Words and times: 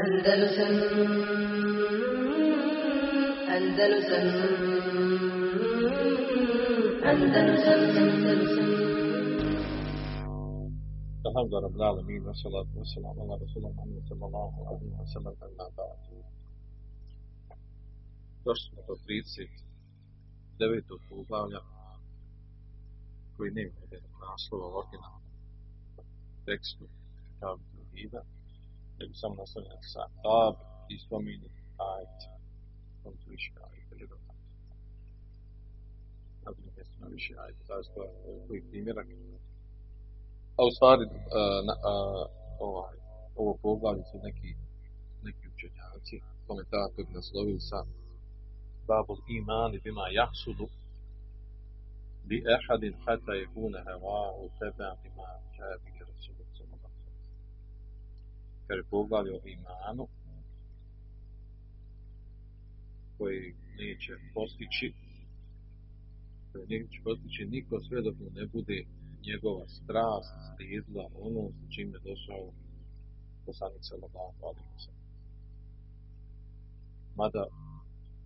Andalusam 0.00 0.75
Andalusam 3.55 4.27
Andalusam 7.09 7.81
Andalusam 7.99 8.69
الحمد 11.25 11.53
لله 11.53 11.61
رب 11.67 11.75
العالمين 11.75 12.21
والصلاة 12.27 12.67
والسلام 12.75 13.15
على 13.21 13.33
رسول 13.43 13.65
الله 13.65 14.01
صلى 14.09 14.25
الله 14.25 14.53
عليه 14.69 14.91
وسلم 15.01 15.35
أما 15.43 15.67
بعد 15.77 15.99
Došli 18.45 18.69
smo 18.73 18.81
do 18.87 18.95
39. 18.95 20.99
poglavlja 21.09 21.59
koji 23.37 23.51
nema 23.51 23.71
jednog 23.91 24.11
naslova 24.29 24.65
u 24.67 24.77
originalnom 24.79 25.21
tekstu 26.45 26.85
kao 27.39 27.57
Tauhida, 29.01 29.07
nego 29.07 29.13
samo 29.13 29.35
nastavljen 29.35 29.81
sa 29.81 30.03
Ab 30.45 30.55
i 30.89 30.99
spomini 30.99 31.49
ajet, 31.77 32.19
on 33.03 33.13
tu 33.17 33.29
više 33.29 33.51
ajet 33.67 33.91
ili 33.91 34.07
do 34.07 34.15
tako. 34.15 34.35
Na 36.43 36.51
drugim 36.51 36.73
mjestima 36.75 37.07
više 37.07 37.33
ajet, 37.37 37.55
zavisno 37.67 38.03
koji 38.47 38.61
primjerak. 38.69 39.07
A 40.57 40.61
u 40.67 40.71
stvari, 40.75 41.05
na, 41.67 41.73
a, 41.83 42.25
ovaj, 42.59 42.97
ovo 43.35 43.57
poglavlje 43.61 44.03
su 44.11 44.17
neki, 44.23 44.55
neki 45.23 45.47
učenjaci, 45.53 46.21
komentatori 46.47 47.07
naslovili 47.13 47.59
sa 47.59 47.85
babul 48.87 49.17
imani 49.27 49.79
bima 49.83 50.05
jahsudu 50.09 50.67
bi 52.27 52.37
ehadin 52.55 52.93
hata 53.05 53.33
jekune 53.33 53.79
hevahu 53.87 54.49
tebe 54.59 54.87
bima 55.03 55.27
sallallahu 55.57 56.00
Kaže 58.71 58.83
poglavlje 58.89 59.31
o 59.33 59.47
imanu 59.57 60.07
koji 63.17 63.55
neće 63.79 64.13
postići 64.33 64.93
koji 66.51 66.65
neće 66.67 66.97
postići 67.03 67.45
niko 67.45 67.79
sve 67.79 68.01
dok 68.01 68.15
mu 68.19 68.29
ne 68.39 68.45
bude 68.53 68.77
njegova 69.27 69.65
strast 69.67 70.35
slijedila 70.55 71.05
ono 71.25 71.41
sa 71.57 71.65
čime 71.73 71.93
je 71.97 72.05
došao 72.09 72.43
poslanik 73.45 73.83
sallallahu 73.91 74.39
alaihi. 74.49 74.91
Mada 77.15 77.43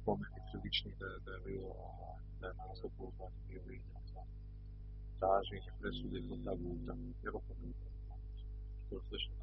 pomeni 0.06 0.40
prilični 0.48 0.92
da, 1.00 1.10
da 1.26 1.32
je 1.36 1.42
bilo 1.48 1.72
da 2.40 2.48
je 2.48 2.54
naslov 2.62 2.92
pozvani 2.98 3.40
bio 3.48 3.62
vidio 3.70 4.00
za 4.14 4.22
traženje 5.20 5.72
presude 5.80 6.20
kod 6.28 6.40
taguta, 6.48 6.94
jer 7.24 7.34
je 7.34 9.00
slično 9.10 9.36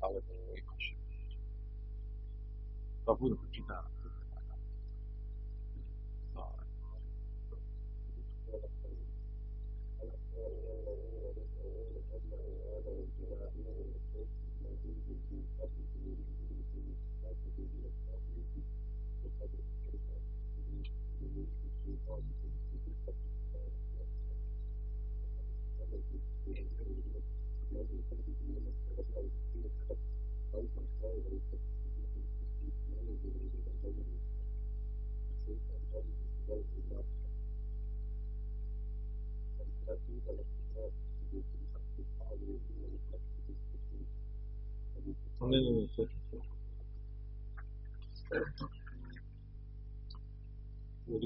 ali 0.00 0.20
ne 0.28 0.58
imaš 0.58 0.84
pa 3.04 3.12
budemo 3.14 3.46
čitati 3.52 3.99
Ne, 3.99 3.99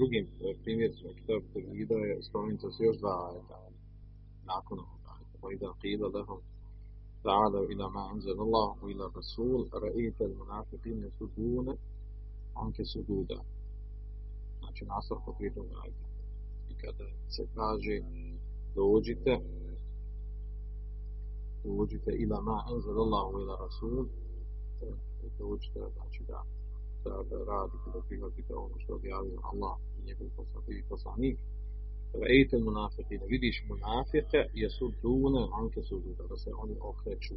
drugim 0.05 0.27
primjerima 0.63 1.13
kitab 1.19 1.41
Tevhida 1.53 1.95
je 1.95 2.23
spomenuto 2.23 2.71
se 2.71 2.83
još 2.83 2.97
dva 2.97 3.15
ajeta 3.29 3.57
nakon 4.51 4.77
ovoga 4.79 5.09
ajeta. 5.17 5.67
Qila 5.81 6.07
lahum 6.15 6.41
ta'ala 7.25 7.59
ila 7.71 7.85
ma 7.95 8.03
anzal 8.13 8.39
Allah 8.45 8.69
wa 8.81 8.87
ila 8.93 9.05
Rasul 9.15 9.59
ra'ita 9.85 10.23
al-munafiqin 10.29 10.97
yasuduna 11.05 11.73
anke 12.63 12.83
sududa. 12.93 13.39
Znači 14.59 14.81
nastav 14.85 15.17
po 15.25 15.31
prijednog 15.37 15.67
ajeta. 15.81 16.07
I 16.71 16.73
kada 16.81 17.05
se 17.35 17.43
kaže 17.55 17.95
dođite 18.75 19.33
dođite 21.63 22.11
ila 22.23 22.41
ma 22.41 22.57
anzal 22.71 22.97
Allah 23.05 23.25
ila 23.41 23.55
Rasul 23.65 24.05
dođite 25.39 25.79
znači 25.95 26.23
da 26.27 26.39
da, 27.05 27.37
radite, 27.51 27.87
da 27.93 28.01
prihvatite 28.07 28.53
ono 28.55 28.75
što 28.79 28.95
objavio 28.95 29.39
Allah 29.51 29.75
njegov 30.07 30.27
poslanik. 30.89 31.37
Rejte 32.27 32.57
munafike, 32.57 33.17
da 33.17 33.25
vidiš 33.25 33.63
munafike, 33.69 34.39
jesu 34.53 34.85
dune, 35.01 35.41
anke 35.61 35.81
su 35.81 35.95
da 36.29 36.37
se 36.37 36.49
oni 36.63 36.75
okreću 36.81 37.35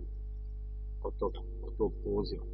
od 1.03 1.13
toga, 1.19 1.41
od 1.67 1.77
tog 1.77 1.93
poziva. 2.05 2.47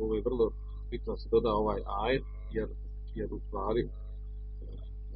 Ovo 0.00 0.14
je 0.14 0.22
vrlo 0.28 0.50
bitno 0.90 1.16
se 1.16 1.28
doda 1.28 1.50
ovaj 1.62 1.80
ajet, 2.02 2.24
jer, 2.52 2.68
jer 3.14 3.28
u 3.32 3.40
stvari 3.46 3.88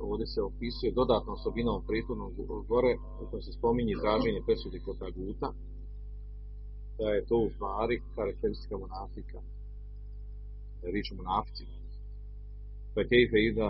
ovdje 0.01 0.27
se 0.27 0.43
opisuje 0.43 0.93
dodatna 0.93 1.33
osobina 1.33 1.73
u 1.73 1.83
prethodnom 1.89 2.31
gore, 2.69 2.93
u 3.21 3.31
kojem 3.31 3.43
se 3.43 3.53
spominje 3.53 3.93
izraženje 3.93 4.41
presudi 4.47 4.81
kod 4.81 4.99
taguta, 4.99 5.49
da 6.99 7.09
je 7.11 7.27
to 7.27 7.37
u 7.37 7.51
stvari 7.55 8.03
karakteristika 8.15 8.77
munafika 8.79 9.41
riječ 10.83 11.13
o. 11.13 11.78
Fa 12.98 13.02
kejfe 13.10 13.40
ida 13.50 13.70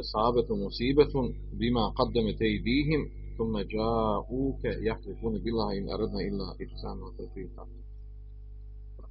asabetum 0.00 0.58
musibetum 0.66 1.24
bima 1.58 1.84
qaddamete 1.98 2.46
idihim 2.58 3.02
ثم 3.38 3.58
جاءوك 3.58 4.62
يحلفون 4.64 5.34
بالله 5.44 5.78
إن 5.78 5.86
أردنا 5.94 6.20
إلا 6.28 6.46
إحسانا 6.64 7.02
وتوفيقا 7.06 7.64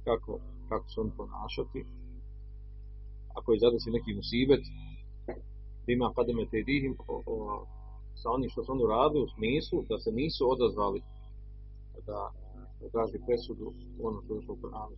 kako, 0.04 0.40
kako 0.68 0.88
se 0.88 1.00
on 1.00 1.10
ponašati 1.16 1.80
ako 3.38 3.52
je 3.52 3.58
zadesi 3.58 3.90
neki 3.90 4.10
musibet 4.20 4.62
bima 5.86 6.08
qadame 6.16 6.44
tedihim 6.50 6.94
sa 8.20 8.30
onim 8.36 8.48
što 8.50 8.64
su 8.64 8.72
oni 8.72 8.82
uradili 8.84 9.24
u 9.24 9.32
smislu 9.36 9.78
da 9.90 9.96
se 9.98 10.10
nisu 10.20 10.42
odazvali 10.54 11.00
da 12.06 12.18
traži 12.92 13.18
presudu 13.26 13.66
ono 14.08 14.18
što 14.22 14.34
je 14.34 14.40
u 14.48 14.60
Koranu 14.62 14.96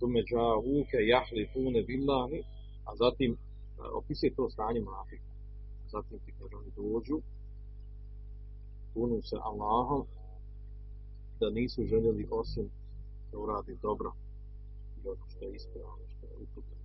tume 0.00 0.20
džavuke 0.22 0.98
jahlifune 1.12 1.82
billahi, 1.82 2.42
a 2.88 2.96
zatim 2.96 3.36
opisuje 4.00 4.34
to 4.34 4.50
stanje 4.50 4.80
munafika. 4.80 5.30
Zatim 5.92 6.18
ti 6.18 6.34
kaže 6.38 6.56
oni 6.56 6.70
dođu, 6.76 7.20
punu 8.94 9.22
se 9.22 9.36
Allahom, 9.50 10.02
da 11.40 11.50
nisu 11.50 11.84
željeli 11.84 12.28
osim 12.30 12.70
da 13.32 13.38
uradi 13.38 13.78
dobro 13.82 14.12
i 14.96 15.08
ono 15.08 15.24
što 15.28 15.44
je 15.44 15.54
ispravno, 15.54 16.04
što 16.12 16.26
je 16.26 16.36
uputa. 16.42 16.76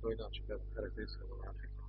To 0.00 0.10
je 0.10 0.14
inače 0.14 0.42
karakteristika 0.74 1.24
munafika. 1.34 1.82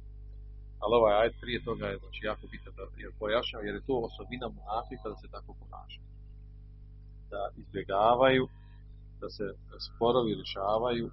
Ali 0.79 0.95
ovaj 0.95 1.13
ajd 1.21 1.33
prije 1.41 1.63
toga 1.63 1.85
je 1.87 1.97
znači, 1.97 2.25
jako 2.25 2.47
bitan 2.51 2.73
da 2.77 2.83
jer 2.97 3.11
pojašnjava, 3.19 3.65
jer 3.65 3.75
je 3.75 3.87
to 3.89 3.95
osobina 4.07 4.47
munafika 4.47 5.09
da 5.09 5.15
se 5.15 5.27
tako 5.35 5.51
ponaša. 5.59 6.01
Da 7.29 7.41
izbjegavaju 7.61 8.47
da 9.21 9.29
se 9.35 9.45
sporovi 9.85 10.35
rješavaju 10.39 11.05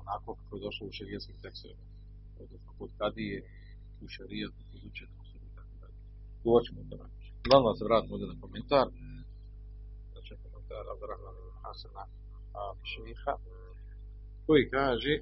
onako 0.00 0.34
kako 0.38 0.56
je 0.56 0.64
došlo 0.66 0.86
u 0.86 0.96
šarijetskim 0.98 1.36
tekstovima. 1.44 1.84
Odnosno, 2.42 2.70
kod 2.78 2.90
kadije 2.98 3.36
u 4.04 4.06
šarijatu 4.14 4.60
izučeno 4.76 5.14
osobi 5.22 5.46
i 5.50 5.54
tako 5.56 5.74
dalje. 5.80 5.98
Govorit 6.44 6.66
ćemo 6.66 6.80
o 6.80 6.88
tome. 6.90 7.06
Uglavnom 7.44 7.76
se 7.78 7.84
vratimo 7.88 8.14
ovdje 8.14 8.28
na 8.32 8.40
komentar. 8.44 8.86
Znači, 10.12 10.30
komentar 10.44 10.84
Abdurrahman 10.92 11.36
Hasana 11.62 12.04
Šeha, 12.90 13.34
koji 14.46 14.70
kaže 14.76 15.14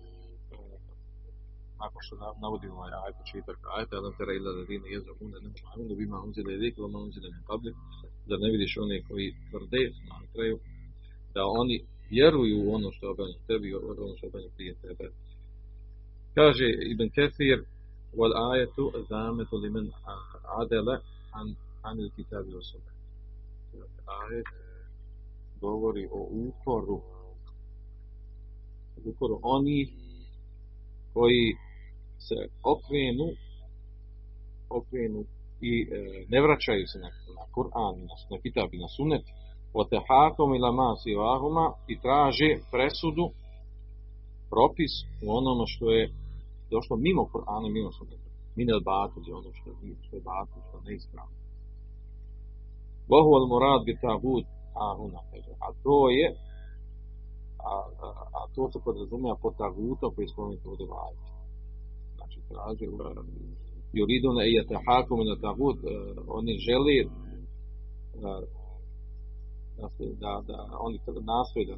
nakon 1.82 2.00
što 2.04 2.14
navodimo 2.44 2.74
ovaj 2.74 2.92
ajet, 3.02 3.16
početak 3.20 3.58
ajeta, 3.76 3.96
Alam 3.96 4.14
tera 4.18 4.32
ila 4.34 4.50
ladine 4.58 4.86
jezu 4.94 5.10
une 5.24 5.38
ne 5.44 5.48
mu'aminu 5.54 5.94
bima 6.00 6.18
unzile 6.26 6.50
ilik, 6.54 6.74
lama 6.84 6.98
unzile 7.06 7.28
min 7.34 7.44
qablik, 7.50 7.76
da 8.28 8.34
ne 8.42 8.48
vidiš 8.54 8.72
one 8.84 8.96
koji 9.08 9.26
tvrde 9.50 9.82
na 10.08 10.16
kraju 10.32 10.56
da 11.34 11.44
oni 11.44 11.84
vjeruju 12.10 12.56
u 12.64 12.74
ono 12.74 12.92
što 12.92 13.06
je 13.08 13.34
tebi 13.46 13.68
i 13.68 13.74
ono 13.74 14.16
što 14.16 14.26
je 14.26 14.28
objavljeno 14.28 14.54
prije 14.56 14.74
tebe. 14.74 15.10
Kaže 16.34 16.64
Ibn 16.92 17.08
Kathir, 17.14 17.64
wal 18.16 18.52
ajetu 18.52 18.92
zametu 19.08 19.56
limen 19.56 19.90
adele 20.60 20.98
an 21.32 21.54
anil 21.82 22.10
kitabi 22.16 22.54
osobe. 22.54 22.90
Ajet 24.20 24.46
govori 25.60 26.08
o 26.12 26.28
uporu 26.30 27.00
uporu 29.04 29.40
oni 29.42 29.88
koji 31.12 31.56
se 32.18 32.48
okrenu 32.62 33.28
okrenu 34.70 35.24
i 35.60 35.88
e, 35.92 36.24
ne 36.28 36.40
vraćaju 36.40 36.86
se 36.86 36.98
na, 36.98 37.08
na 37.08 37.44
Kur'an, 37.54 37.96
na, 38.08 38.14
na 38.30 38.38
kitab 38.42 38.74
i 38.74 38.78
na 38.78 38.88
sunet, 38.88 39.24
o 39.72 39.84
tehakom 39.84 40.54
ila 40.54 40.72
masi 40.72 41.14
vahuma 41.14 41.66
i 41.92 41.94
presudu, 42.72 43.26
propis 44.52 44.92
u 45.24 45.26
onome 45.38 45.64
što 45.66 45.90
je 45.96 46.02
došlo 46.70 46.96
mimo 46.96 47.22
Kur'ana 47.32 47.68
mimo. 47.76 47.90
Minel 48.56 48.80
batil 48.80 49.22
ono 49.40 49.50
što 49.58 49.70
je, 49.70 49.96
što 50.04 50.16
je 50.16 50.22
batil, 50.32 50.60
što 50.68 50.76
je 50.78 50.84
neispravno. 50.88 51.36
Al 53.38 53.46
murad 53.52 53.80
bi 53.86 54.00
tagut 54.06 54.46
ahuna, 54.88 55.20
kaže. 55.30 55.52
A 55.66 55.68
to 55.82 56.10
je 56.18 56.26
a, 57.72 57.74
a, 58.06 58.08
a 58.38 58.40
to 58.54 58.62
se 58.72 58.78
podrazumija 58.84 59.34
po 59.42 59.50
taguta 59.62 60.06
koji 60.14 60.26
spomenuti 60.28 60.68
ovdje 60.68 60.86
vajti. 60.94 61.28
Znači, 62.16 62.38
traže 62.48 62.86
yatahakumu 64.58 65.24
na 65.24 65.36
tagut, 65.46 65.78
oni 66.28 66.52
želi 66.68 66.96
da, 69.80 69.88
da, 70.24 70.32
da 70.48 70.76
oni 70.86 70.96
nastoji 71.34 71.64
da, 71.66 71.76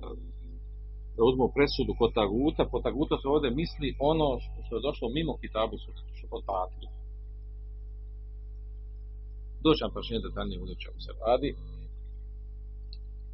da 1.17 1.21
uzmu 1.29 1.47
presudu 1.57 1.93
kod 2.01 2.11
taguta, 2.21 2.63
po 2.73 2.79
taguta 2.87 3.15
se 3.19 3.27
ovdje 3.35 3.51
misli 3.63 3.89
ono 4.11 4.27
što 4.65 4.73
je 4.77 4.87
došlo 4.89 5.07
mimo 5.17 5.33
kitabu 5.43 5.75
što 5.83 5.91
od 6.37 6.43
batli. 6.51 6.87
Doći 9.65 9.83
nam 9.83 9.95
pašnje 9.95 10.25
detaljnije 10.27 10.59
u 10.63 10.83
čemu 10.85 10.99
se 11.05 11.13
radi. 11.27 11.51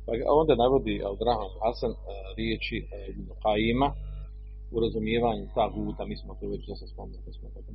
Pa 0.05 0.13
onda 0.41 0.63
navodi 0.65 0.95
Al-Drahman 1.09 1.53
Hasan 1.63 1.93
riječi 2.39 2.77
Ibn 3.11 3.25
Qajima, 3.43 3.89
u 4.75 4.77
razumijevanju 4.85 5.45
taguta, 5.55 6.03
mi 6.11 6.17
smo 6.21 6.31
to 6.41 6.47
već 6.53 6.63
dosta 6.69 6.87
spomenuli, 6.93 7.33
smo 7.39 7.49
tako 7.57 7.71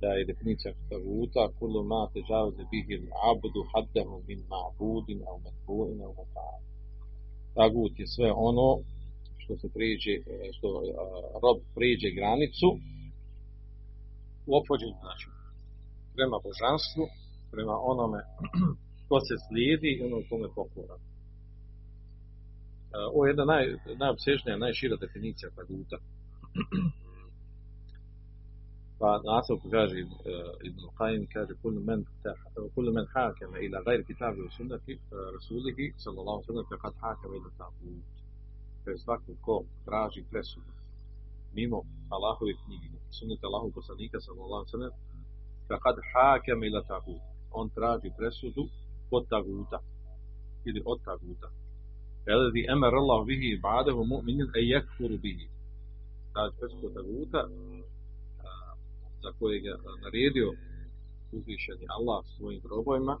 da 0.00 0.08
je 0.18 0.24
definicija 0.24 0.72
taguta 0.90 1.42
kullu 1.58 1.82
ma 1.92 2.02
težavze 2.14 2.62
bihi 2.70 2.94
abdu 3.30 3.60
haddahu 3.72 4.16
min 4.28 4.40
ma'budin 4.52 5.20
au 5.30 5.36
medbu'in 5.44 5.98
au 6.06 6.12
mata'an. 6.20 6.62
Tagut 7.54 7.94
je 8.00 8.06
sve 8.06 8.28
ono 8.48 8.68
što 9.42 9.52
se 9.60 9.68
prijeđe, 9.74 10.14
što 10.56 10.68
rob 11.42 11.58
prijeđe 11.74 12.10
granicu 12.18 12.68
u 14.48 14.50
opođenju, 14.58 14.96
znači 15.04 15.26
prema 16.16 16.36
božanstvu, 16.46 17.04
prema 17.52 17.74
onome 17.92 18.20
ko 19.08 19.16
se 19.26 19.34
slijedi 19.46 19.90
i 19.92 20.02
onome 20.06 20.28
kome 20.30 20.48
pokoran. 20.58 21.00
Ovo 23.12 23.26
je 23.26 23.30
jedna 23.30 23.44
naj, 23.44 23.64
najobsežnija, 24.02 24.56
najšira 24.64 24.96
definicija 25.04 25.48
taguta. 25.58 25.96
فالعصر 29.00 29.54
الحجاج 29.54 29.90
آه، 30.26 30.54
ابن 30.68 30.78
القيم 30.84 31.26
كاد 31.26 31.52
كل 31.62 31.72
من 31.72 32.04
كل 32.76 32.90
من 32.96 33.08
حاكم 33.08 33.56
إلى 33.56 33.78
غير 33.78 34.00
كتاب 34.00 34.38
وسنة 34.38 34.80
آه، 35.12 35.30
رسوله 35.36 35.92
صلى 35.96 36.20
الله 36.20 36.34
عليه 36.34 36.44
وسلم 36.44 36.62
فقد 36.62 36.94
حاكم 36.94 37.28
إلى 37.30 37.46
التابوت. 37.46 38.02
فزاك 38.86 39.20
الكوم 39.28 39.66
تراجي 39.86 40.24
بلسو 40.32 40.60
ميمو 41.54 41.84
الله 42.12 42.38
يكنيه 42.50 42.98
سنة 43.10 43.38
الله 43.44 43.70
بسانيك 43.76 44.16
صلى 44.16 44.42
الله 44.44 44.58
عليه 44.58 44.68
وسلم 44.68 44.92
فقد 45.70 46.00
حاكم 46.00 46.62
إلى 46.62 46.78
التابوت. 46.78 47.20
on 47.52 47.68
تراجي 47.76 48.10
presudu 48.10 48.68
od 49.10 49.28
taguta 49.28 49.78
ili 50.64 50.82
od 50.84 51.00
taguta 51.04 51.48
الذي 52.28 52.72
أمر 52.72 52.98
الله 52.98 53.24
به 53.24 53.60
بعده 53.62 54.04
مؤمن 54.04 54.40
أن 54.42 54.64
يكفر 54.76 55.16
به. 55.16 55.48
تاج 56.34 56.50
presudu 56.60 56.88
taguta 56.94 57.48
za 59.22 59.30
kojeg 59.38 59.64
je 59.64 59.74
naredio 60.04 60.50
uzvišeni 61.32 61.86
Allah 61.96 62.20
svojim 62.36 62.62
robojima 62.70 63.14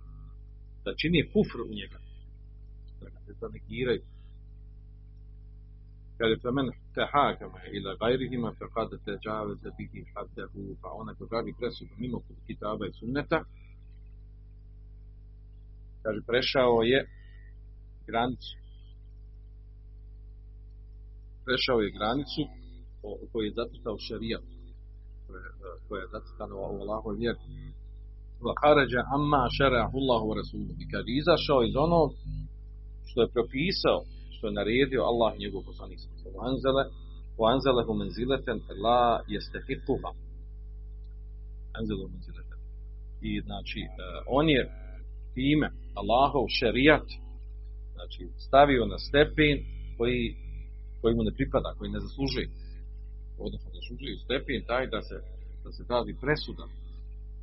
da 0.84 0.90
čini 1.00 1.30
kufr 1.32 1.60
u 1.60 1.74
njega. 1.78 1.98
Da 3.00 3.06
ga 3.10 3.18
se 3.26 3.32
kaže 6.18 6.36
femen 6.42 6.68
tehakama 6.94 7.60
ila 7.76 7.96
gajrihima 8.00 8.50
fekad 8.58 8.88
teđaveze 9.04 9.68
bihi 9.78 10.00
haddehu 10.14 10.62
pa 10.82 10.88
ona 11.00 11.14
ko 11.14 11.26
pravi 11.30 11.52
presudu 11.58 11.94
mimo 11.98 12.18
kitaba 12.46 12.86
i 12.86 12.92
sunneta 12.92 13.38
kaže 16.02 16.20
prešao 16.26 16.82
je 16.82 16.98
granicu. 18.06 18.56
Prešao 21.44 21.80
je 21.80 21.90
granicu 21.98 22.42
koju 23.32 23.44
je 23.46 23.52
zacrtao 23.60 23.96
šarijat, 23.98 24.44
koja 25.86 26.00
je 26.02 26.12
zacrtana 26.14 26.54
u 26.54 26.64
Allahoj 26.84 27.16
vjeri. 27.22 27.40
Va 28.44 28.52
harađa 28.62 29.00
amma 29.16 29.42
šara'ahu 29.58 29.96
Allahu 30.02 30.24
wa 30.30 30.36
rasuluhu. 30.40 30.72
Kad 30.92 31.04
izašao 31.20 31.60
iz 31.62 31.74
ono 31.86 32.00
što 33.08 33.18
je 33.22 33.34
propisao, 33.36 33.98
što 34.34 34.42
je 34.46 34.58
naredio 34.60 35.02
Allah 35.10 35.30
i 35.34 35.42
njegov 35.44 35.60
poslanik. 35.70 35.98
Wa 36.36 36.40
anzala 36.50 36.82
wa 37.40 37.46
anzalahu 37.54 37.92
manzilatan 38.02 38.58
la 38.84 39.02
yastahiquha. 39.34 40.10
Anzalahu 41.78 42.10
manzilatan. 42.14 42.58
I 43.30 43.32
znači 43.46 43.80
on 44.38 44.46
je 44.54 44.62
time 45.34 45.66
Allahov 46.00 46.44
šerijat 46.58 47.06
znači 47.94 48.22
stavio 48.46 48.82
na 48.92 48.98
stepen 49.06 49.56
koji 49.98 50.22
koji 51.00 51.14
mu 51.14 51.22
ne 51.28 51.32
pripada, 51.38 51.74
koji 51.78 51.90
ne 51.90 52.00
zaslužuje. 52.06 52.46
Odnosno, 53.46 53.68
zaslužuje 53.78 54.22
stepen 54.24 54.60
taj 54.70 54.84
da 54.94 55.00
se, 55.08 55.16
da 55.64 55.70
se 55.76 55.82
traži 55.90 56.14
presuda. 56.22 56.64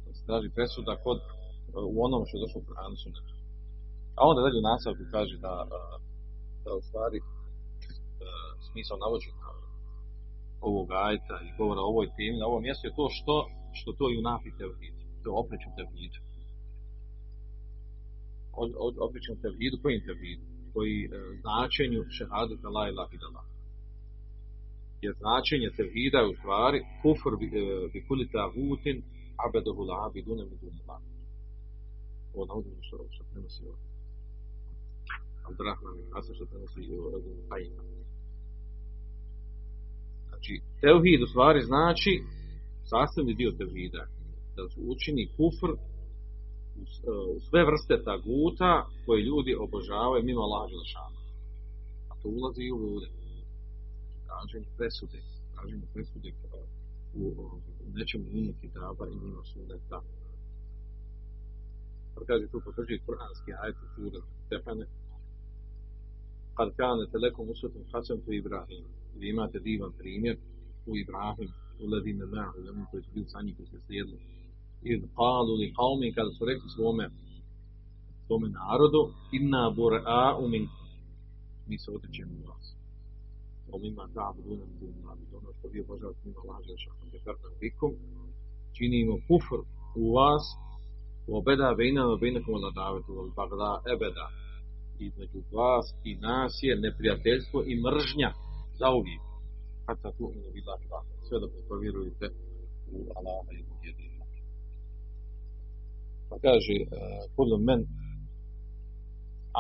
Da 0.06 0.12
se 0.18 0.22
traži 0.30 0.50
presuda 0.58 0.94
kod, 1.06 1.20
u 1.96 1.98
onom 2.06 2.22
što 2.26 2.34
je 2.38 2.44
došlo 2.44 2.62
u 2.62 2.68
Koranu. 2.68 2.96
A 4.18 4.22
onda 4.30 4.40
dalje 4.42 4.58
u 4.60 4.70
nastavku 4.72 5.04
kaže 5.16 5.36
da, 5.46 5.54
da 6.64 6.70
u 6.80 6.82
stvari 6.88 7.20
smisao 8.68 8.98
navođenja 8.98 9.46
ovog 10.70 10.88
ajta 11.08 11.36
i 11.48 11.50
govora 11.58 11.82
o 11.82 11.92
ovoj 11.94 12.08
temi 12.18 12.38
na 12.42 12.48
ovom 12.52 12.62
mjestu 12.68 12.84
je 12.88 12.98
to 13.00 13.06
što, 13.18 13.36
što 13.78 13.90
to 14.00 14.06
i 14.10 14.18
u 14.20 14.26
nafi 14.30 14.52
tevhidu. 14.60 15.02
To 15.22 15.26
je 15.30 15.40
opreću 15.44 15.70
tevhidu. 15.78 16.20
Opreću 19.08 19.32
tevhidu, 19.44 19.76
kojim 19.84 20.02
tevhidu? 20.10 20.44
koji 20.76 20.98
e, 21.04 21.10
značenju 21.42 22.00
šehadeta 22.18 22.70
la 22.76 22.84
ilaha. 22.90 23.42
Jer 25.04 25.14
značenje 25.22 25.70
tevhida 25.78 26.18
je 26.20 26.32
u 26.32 26.36
stvari 26.40 26.80
kufr 27.02 27.34
bi, 27.40 27.48
e, 27.98 28.08
kuli 28.08 28.32
tagutin 28.38 28.98
abedohu 29.46 29.82
la 29.90 29.98
abidune 30.08 30.44
mi 30.50 30.56
dunila. 30.62 30.98
Ovo 32.34 32.46
navodim 32.46 32.78
što, 32.88 32.98
što 33.14 33.24
prenosi 33.32 33.62
ovdje. 33.72 33.90
Abdurrahman 35.48 35.98
Asa 36.18 36.34
što 36.34 36.46
prenosi 36.46 36.80
i 36.82 36.88
Hajima. 37.50 37.84
Znači, 40.30 40.54
tevhid 40.82 41.22
u 41.22 41.28
stvari 41.32 41.62
znači 41.72 42.14
sastavni 42.92 43.34
dio 43.34 43.52
tevhida. 43.60 44.04
Da 44.56 44.70
se 44.70 44.80
učini 44.94 45.32
kufr 45.38 45.72
u 47.36 47.40
sve 47.48 47.62
vrste 47.70 47.96
taguta 48.10 48.72
koje 49.06 49.28
ljudi 49.30 49.52
obožavaju 49.66 50.24
mimo 50.24 50.42
Allaha 50.42 50.68
Đelešana. 50.72 51.20
A 52.10 52.14
to 52.22 52.28
ulazi 52.30 52.64
i 52.64 52.72
u 52.72 52.80
ljude. 52.84 53.08
Traženje 54.36 54.70
presude. 54.78 55.20
Traženje 55.54 55.88
presude 55.94 56.30
u, 57.14 57.24
u 57.86 57.90
nečemu 57.94 58.26
mimo 58.34 58.52
kitaba 58.62 59.04
i 59.08 59.16
mimo 59.24 59.44
suneta. 59.44 60.00
Pa 62.16 62.20
kaže 62.28 62.48
tu 62.52 62.62
potvrđuje 62.66 63.00
kuranski 63.06 63.52
ajet 63.62 63.78
u 63.86 63.88
sura 63.96 64.20
Tefane. 64.50 64.86
Kad 66.58 66.76
kanete 66.76 67.18
lekom 67.18 67.50
usvetom 67.50 67.84
hasem 67.92 68.22
tu 68.22 68.32
Ibrahim. 68.34 68.86
Vi 69.20 69.30
imate 69.30 69.60
divan 69.60 69.92
primjer 69.98 70.38
u 70.86 70.98
Ibrahim, 70.98 71.50
u 71.82 71.86
ledine 71.92 72.26
ma'u, 72.26 72.58
u 72.82 72.86
koji 72.92 73.04
su 73.04 73.12
bili 73.14 73.30
sa 73.30 73.42
njih 73.42 73.56
koji 73.58 73.68
se 73.68 73.80
slijedili 73.86 74.20
iz 74.94 75.02
qalu 75.18 75.54
li 75.60 75.74
qaumi 75.78 76.16
kada 76.16 76.32
su 76.38 76.46
rekli 76.46 76.70
svome 76.76 77.06
svome 78.28 78.48
narodu 78.50 79.02
inna 79.38 79.64
bura'u 79.78 80.48
min 80.54 80.68
mi 81.68 81.78
se 81.78 81.92
odrećemo 81.92 82.34
vas 82.50 82.65
o 83.76 83.78
mima 83.86 84.06
ta'buduna 84.16 84.64
min 84.70 84.78
dunillahi 84.82 85.24
ono 85.40 85.50
što 85.58 85.66
vi 85.72 85.80
obožavate 85.86 86.20
mimo 86.26 86.40
Allaha 86.44 86.62
dželle 86.64 86.82
šanu 86.84 87.06
bikum 87.62 87.92
činimo 88.76 89.16
kufr 89.28 89.60
u 90.04 90.06
vas 90.16 90.46
u 91.28 91.32
obeda 91.40 91.68
bejna 91.80 92.02
wa 92.12 92.18
bejnakum 92.24 92.56
la 92.64 92.72
davetu 92.80 93.12
wal 93.18 93.30
bagda 93.40 93.72
ebeda. 93.94 94.26
Između 95.08 95.40
vas 95.56 95.86
i 96.10 96.12
nas 96.28 96.54
je 96.68 96.74
neprijateljstvo 96.86 97.60
i 97.72 97.74
mržnja 97.86 98.30
za 98.80 98.88
uvijek. 99.00 99.24
Hatta 99.88 100.10
tu'minu 100.18 100.50
billahi 100.56 100.86
sve 101.28 101.38
da 101.42 101.48
povjerujete 101.70 102.26
u 102.96 102.98
Allaha 103.18 103.52
i 103.60 103.62
u 103.74 103.76
jedinu 103.88 104.16
Pa 106.30 106.36
kaže, 106.46 106.76
e, 106.82 106.86
kullu 107.36 107.58
men 107.68 107.82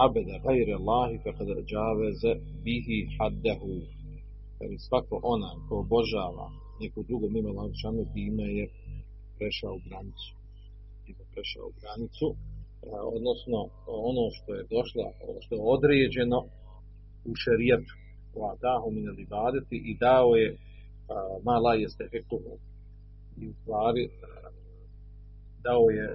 abeda 0.05 0.36
gajre 0.45 0.74
Allahi 0.81 1.15
fe 1.24 1.31
džaveze 1.69 2.31
bihi 2.63 2.98
haddehu. 3.17 3.74
Kaže, 4.57 4.77
svako 4.88 5.15
onaj 5.33 5.57
ko 5.67 5.74
obožava 5.85 6.47
neko 6.81 7.00
drugo 7.07 7.25
mimo 7.29 7.50
Allahšanu 7.50 8.03
time 8.13 8.45
je 8.57 8.65
prešao 9.38 9.75
granicu. 9.88 10.31
Time 11.05 11.24
prešao 11.33 11.67
granicu, 11.79 12.27
e, 12.35 12.35
odnosno 13.17 13.59
ono 14.07 14.25
što 14.38 14.50
je 14.57 14.63
došlo, 14.75 15.03
što 15.43 15.51
je 15.55 15.62
određeno 15.75 16.39
u 17.29 17.31
šerijetu. 17.43 17.93
Wa 18.41 18.51
dahu 18.65 18.88
min 18.91 19.05
ibadeti 19.25 19.77
i 19.91 19.93
dao 20.05 20.29
je 20.41 20.47
ma 21.47 21.55
la 21.65 21.74
jeste 21.74 22.03
efektuhu. 22.03 22.53
I 23.41 23.43
u 23.51 23.53
stvari 23.59 24.03
dao 25.67 25.85
je 25.97 26.07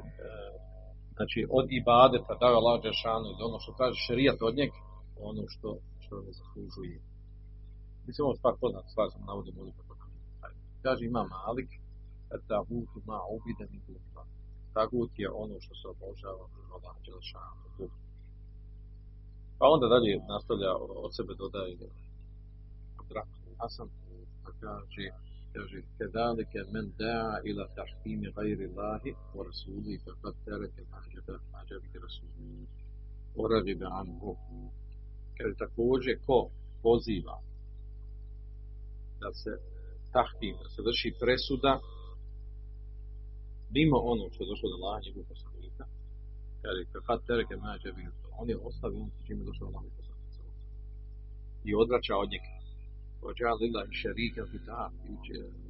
znači 1.17 1.41
od 1.59 1.67
ibadeta 1.81 2.33
dao 2.41 2.51
je 2.53 2.61
Allah 2.61 2.81
i 2.85 3.43
ono 3.49 3.59
što 3.63 3.73
kaže 3.81 3.97
šerijat 4.07 4.39
od 4.49 4.55
njeg 4.61 4.71
ono 5.29 5.43
što, 5.55 5.71
što 6.05 6.15
ne 6.25 6.33
zaslužuje. 6.39 7.10
Mislim, 8.11 8.27
ovo 8.27 8.37
stvar 8.41 8.55
poznat, 8.61 8.85
stvar 8.93 9.07
sam 9.13 9.23
navodim 9.31 9.55
ovdje 9.59 9.73
kako 9.79 9.95
nam 10.01 10.11
Kaže 10.85 11.03
ima 11.05 11.23
Malik, 11.35 11.71
tagut 12.49 12.93
ma 13.09 13.19
ubide 13.35 13.65
mi 13.73 13.79
duhma. 13.87 14.23
Tagut 14.75 15.13
je 15.23 15.29
ono 15.43 15.57
što 15.65 15.75
se 15.81 15.87
obožava 15.95 16.45
od 16.45 16.67
Allah 16.77 16.97
Đešanu. 17.05 17.89
Pa 19.59 19.65
onda 19.75 19.87
dalje 19.95 20.13
nastavlja 20.35 20.71
od 21.07 21.13
sebe 21.17 21.33
dodaje 21.43 21.75
Abdurrahman 23.01 23.55
Hasan, 23.61 23.89
pa 24.45 24.51
kaže, 24.61 25.05
kaže, 25.53 25.79
kedalike 25.99 26.61
men 26.73 26.87
da'a 27.03 27.37
ila 27.51 27.65
tahtimi 27.77 28.29
gajri 28.37 28.65
Allahi 28.71 29.11
wa 29.35 29.43
rasuli 29.49 29.95
fa 30.05 30.13
kad 30.23 30.35
tereke 30.45 30.83
mađebe, 30.93 31.35
mađebe 31.53 31.99
rasuli. 32.07 32.67
Oragibe 33.43 33.87
anhu. 34.01 34.31
Kaže, 35.37 35.55
također, 35.65 36.15
ko 36.27 36.39
poziva 36.83 37.50
da 39.23 39.29
se 39.43 39.53
tahtim, 40.15 40.55
da 40.63 40.69
se 40.75 40.81
vrši 40.87 41.11
presuda 41.23 41.73
mimo 43.77 43.97
ono 44.13 44.25
što 44.33 44.41
je 44.43 44.51
došlo 44.53 44.67
do 44.71 44.77
Allaha 44.79 45.01
njegovog 45.07 45.29
poslanika, 45.33 45.85
kaže, 46.63 46.81
kad 47.07 47.19
tereke 47.29 47.55
mađebe 47.65 48.01
on 48.41 48.47
je 48.51 48.57
ostavio 48.69 48.99
ono 49.05 49.11
čime 49.27 49.41
je 49.43 49.51
došao 49.51 49.69
Allaha 49.69 49.91
poslanika. 49.99 50.67
I 51.69 51.71
odvraća 51.83 52.15
od 52.25 52.29
njega 52.33 52.51
Ođa 53.29 53.51
lila 53.61 53.83
i 53.85 53.95
šerika 54.01 54.43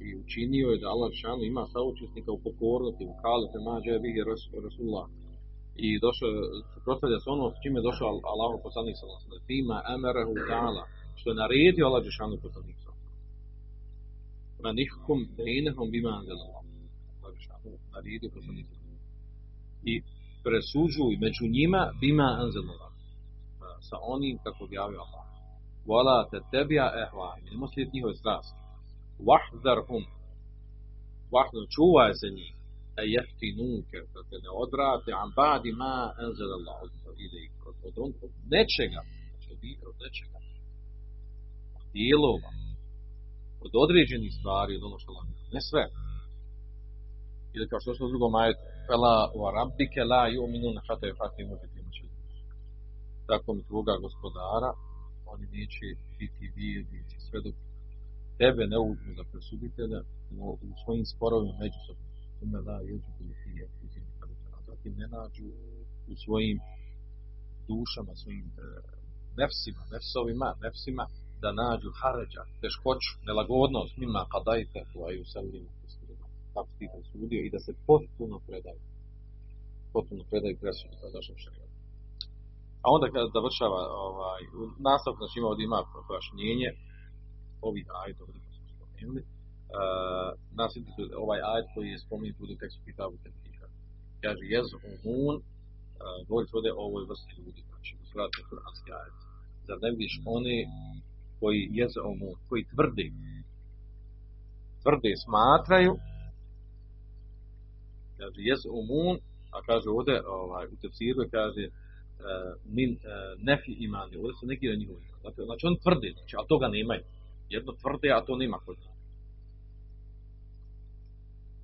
i 0.05 0.07
učinio 0.23 0.67
je 0.69 0.81
da 0.81 0.87
Allah 0.93 1.11
šanu 1.21 1.43
ima 1.43 1.63
saučesnika 1.73 2.31
u 2.31 2.43
pokornosti, 2.45 3.09
u 3.11 3.15
kalu 3.23 3.45
te 3.51 3.59
mađe 3.67 3.99
bih 4.03 4.15
je 4.17 4.23
Rasulullah. 4.67 5.07
I 5.85 5.99
došao, 6.05 6.29
suprotstavlja 6.73 7.19
se 7.19 7.29
ono 7.35 7.45
s 7.51 7.57
čime 7.63 7.77
je 7.79 7.87
došao 7.89 8.07
Allahu 8.33 8.57
poslanik 8.65 8.95
sa 8.97 9.05
nas. 9.11 9.23
Fima 9.47 9.77
emerahu 9.95 10.33
ta'ala, 10.49 10.83
što 11.19 11.27
je 11.29 11.39
naredio 11.43 11.87
Allah 11.87 12.03
šanu 12.17 12.35
poslanik 12.45 12.77
sa 14.60 14.62
nas. 14.62 14.62
Ma 14.62 14.70
nihkum 14.72 15.18
bejnehom 15.36 15.90
bima 15.90 16.10
anzela 16.18 16.42
Allah. 16.48 16.64
Allah 17.22 17.38
šanu 17.46 17.70
naredio 17.94 18.30
poslanik 18.34 18.66
sa 18.70 18.76
I 19.92 19.94
presuđuj 20.44 21.12
među 21.24 21.44
njima 21.56 21.82
bima 22.00 22.28
anzela 22.42 22.72
Allah. 22.76 22.92
Sa 23.88 23.96
onim 24.14 24.38
kako 24.44 24.64
objavio 24.64 25.00
Allah. 25.06 25.26
ولا 25.86 26.28
تتبع 26.32 26.82
أهواءهم 27.04 27.44
ne 27.50 27.56
može 27.56 27.72
slijediti 27.72 27.96
njihove 27.96 28.14
strasti 28.14 28.60
واحذرهم 29.28 30.04
واحذر 31.32 31.64
čuvaj 31.74 32.12
se 32.20 32.28
njih 32.36 32.54
a 32.98 33.02
jeftinuke 33.14 33.98
da 34.14 34.20
te 34.28 34.36
ne 34.44 34.50
odvrate 34.62 35.10
an 35.22 35.30
badi 35.36 35.72
ma 35.82 35.96
anzal 36.24 36.50
Allah 36.58 36.76
od, 36.84 36.92
od, 37.68 37.74
od, 37.86 38.14
od 38.24 38.32
nečega 38.54 39.00
znači 39.30 39.48
od 39.90 39.94
nečega 40.04 40.38
dijelova 41.92 42.50
od 43.65 43.71
određenih 43.83 44.31
stvari 44.39 44.71
od 44.75 44.83
ono 44.87 44.97
što 44.99 45.09
Allah 45.11 45.25
ne 45.55 45.61
sve. 45.69 45.83
Ili 47.55 47.69
kao 47.69 47.79
što 47.79 47.95
smo 47.95 48.05
u 48.05 48.13
drugom 48.13 48.33
ajetu 48.41 48.63
fela 48.87 49.15
wa 49.41 49.49
rabbike 49.57 50.01
la 50.11 50.23
yu'minun 50.35 50.75
hatta 50.85 51.05
yuhatimu 51.11 51.53
fi 51.61 51.67
tako 53.29 53.49
mi 53.53 53.63
tvoga 53.69 53.93
gospodara 54.05 54.71
oni 55.33 55.45
neće 55.57 55.85
biti 56.19 56.43
vjernici. 56.55 57.15
Sve 57.27 57.37
dok 57.45 57.55
tebe 58.41 58.63
ne 58.73 58.79
uzmu 58.89 59.11
za 59.19 59.23
presuditelja 59.31 59.99
no, 60.37 60.45
u 60.67 60.69
svojim 60.83 61.05
sporovima 61.13 61.55
međusobno. 61.63 62.05
Ume 62.43 62.59
da 62.67 62.75
jeđu 62.89 63.09
bili 63.17 63.35
fije, 63.43 63.65
zatim 64.67 64.93
ne 65.01 65.07
nađu 65.07 65.47
u 66.11 66.13
svojim 66.23 66.57
dušama, 67.67 68.13
svojim 68.21 68.47
e, 68.47 68.61
nefsima, 69.39 69.81
nefsovima, 69.93 70.47
nefsima, 70.63 71.03
da 71.43 71.49
nađu 71.61 71.89
haređa, 71.99 72.41
teškoću, 72.61 73.11
nelagodnost, 73.27 73.93
mima 74.01 74.21
kadajte, 74.33 74.79
koja 74.91 75.09
je 75.13 75.21
u 75.21 75.27
selima, 75.33 75.71
kako 76.53 76.69
ti 76.77 76.85
presudio, 76.93 77.41
i 77.43 77.53
da 77.55 77.59
se 77.65 77.71
potpuno 77.89 78.35
predaju. 78.47 78.81
Potpuno 79.93 80.21
predaju 80.29 80.61
presudu 80.61 80.95
sa 81.01 81.07
našem. 81.15 81.35
A 82.83 82.85
onda 82.95 83.05
kada 83.13 83.35
završava 83.37 83.81
ovaj, 84.09 84.41
nastavak, 84.87 85.17
znači 85.21 85.35
ima 85.39 85.47
ovdje 85.51 85.63
ima 85.65 85.79
pojašnjenje 86.07 86.69
ovih 87.69 87.85
ajta, 88.03 88.21
ovdje 88.25 88.41
smo 88.41 88.65
spomenuli, 88.73 89.21
uh, 91.05 91.21
ovaj 91.25 91.39
ajet 91.51 91.67
koji 91.73 91.87
je 91.89 92.03
spomenut 92.05 92.37
u 92.39 92.59
tekstu 92.61 92.81
Kitabu 92.87 93.15
Tefika. 93.23 93.67
Kaže, 94.23 94.43
jez 94.55 94.67
umun, 94.91 95.35
uh, 95.37 95.43
govori 96.27 96.47
se 96.47 96.57
ovdje 96.57 96.71
o 96.73 96.81
ovoj 96.89 97.03
vrsti 97.09 97.33
ljudi, 97.41 97.61
znači, 97.69 97.91
u 98.01 98.03
svrati 98.11 98.39
kuranski 98.49 98.89
ajet. 98.99 99.17
Zar 99.67 99.77
ne 99.83 99.89
vidiš 99.93 100.13
oni 100.37 100.57
koji 101.41 101.69
jez 101.71 101.93
umun, 101.97 102.35
koji 102.49 102.63
tvrde, 102.73 103.05
tvrde 104.83 105.11
smatraju, 105.23 105.93
kaže, 108.17 108.39
jez 108.49 108.61
umun, 108.81 109.15
a 109.55 109.57
kaže 109.67 109.89
ovdje, 109.89 110.15
ovaj, 110.27 110.65
u 110.73 110.75
tefsiru 110.81 111.23
kaže, 111.31 111.63
uh, 111.67 111.73
min 112.77 112.91
uh, 112.91 112.99
nefi 113.47 113.71
imani, 113.85 114.15
ovdje 114.17 114.33
se 114.39 114.45
negira 114.45 114.75
njihov 114.75 114.95
iman. 114.95 115.19
Znači, 115.21 115.41
znači 115.45 115.63
on 115.69 115.75
tvrdi, 115.83 116.09
znači, 116.17 116.33
a 116.39 116.43
toga 116.51 116.67
nemaju. 116.67 117.03
Jedno 117.49 117.71
tvrde, 117.81 118.09
a 118.11 118.25
to 118.27 118.35
nema 118.35 118.57
kod 118.65 118.77
njih. 118.81 118.93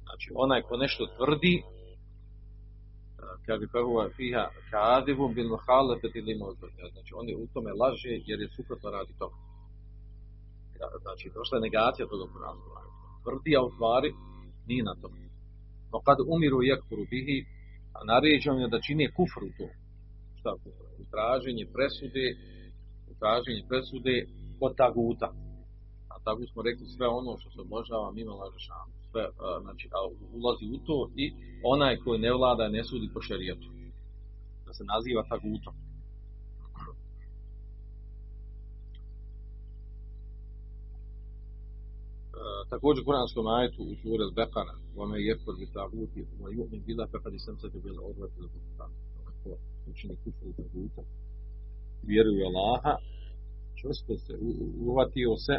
Znači, 0.04 0.28
onaj 0.36 0.62
ko 0.62 0.78
nešto 0.78 1.04
tvrdi, 1.18 1.56
uh, 1.64 1.68
kaže 3.46 3.66
kako 3.72 4.02
je 4.02 4.10
fiha 4.18 4.46
kadivum 4.72 5.34
bil 5.34 5.48
muhalefeti 5.48 6.22
lima 6.22 6.46
Znači, 6.94 7.12
on 7.20 7.30
je 7.30 7.36
u 7.36 7.48
tome 7.54 7.72
laže 7.82 8.14
jer 8.30 8.40
je 8.42 8.50
suprotno 8.56 8.90
radi 8.90 9.14
to. 9.20 9.30
Znači, 11.06 11.26
došla 11.38 11.56
je 11.58 11.68
negacija 11.68 12.06
toga 12.12 12.26
Kur'anskog 12.34 12.74
Tvrdi, 13.24 13.52
a 13.58 13.62
u 13.68 13.70
stvari 13.76 14.10
nije 14.70 14.84
na 14.90 14.96
to. 15.02 15.08
No 15.92 15.98
kad 16.08 16.18
umiru 16.34 16.60
jekfuru 16.72 17.04
bihi, 17.12 17.38
naređeno 18.12 18.60
je 18.64 18.74
da 18.74 18.86
čini 18.88 19.14
kufru 19.18 19.48
to 19.58 19.68
šta 20.40 20.52
u 21.02 21.04
traženje 21.14 21.66
presude 21.76 22.26
traženje 23.20 23.64
presude 23.70 24.16
od 24.66 24.72
taguta. 24.82 25.30
A 26.14 26.16
tagut 26.26 26.50
smo 26.52 26.62
rekli 26.68 26.86
sve 26.96 27.08
ono 27.08 27.32
što 27.40 27.50
se 27.54 27.60
obožava 27.62 28.12
mimo 28.12 28.34
lažešanu 28.42 28.94
sve, 29.10 29.24
znači, 29.66 29.86
a 29.98 30.00
ulazi 30.38 30.66
u 30.76 30.78
to 30.88 30.98
i 31.24 31.26
onaj 31.74 31.98
koji 32.04 32.20
ne 32.20 32.32
vlada 32.34 32.68
ne 32.68 32.84
sudi 32.84 33.08
po 33.14 33.22
šerijetu. 33.22 33.68
Da 34.66 34.72
se 34.74 34.84
naziva 34.94 35.24
tagutom 35.32 35.76
također 42.71 43.03
u 43.03 43.07
kuranskom 43.07 43.47
ajetu 43.47 43.83
u 43.83 43.95
suri 44.03 44.23
Al-Beqara 44.29 44.75
وَمَا 44.99 45.17
يَكْفُرْ 45.31 45.55
بِتَعْبُوتِ 45.61 46.15
وَيُؤْمِنْ 46.43 46.81
بِلَا 46.87 47.05
فَقَدِ 47.13 47.35
سَمْسَكَ 47.47 47.75
بِالْعُرْوَةِ 47.85 48.33
الْوُثْقَى 48.41 48.87
učini 49.91 50.17
kufru 50.25 50.53
taguta, 50.57 51.03
vjeruje 52.03 52.43
Allaha, 52.51 52.95
čvrsto 53.79 54.13
se 54.25 54.35
uvatio 54.89 55.37
se, 55.47 55.57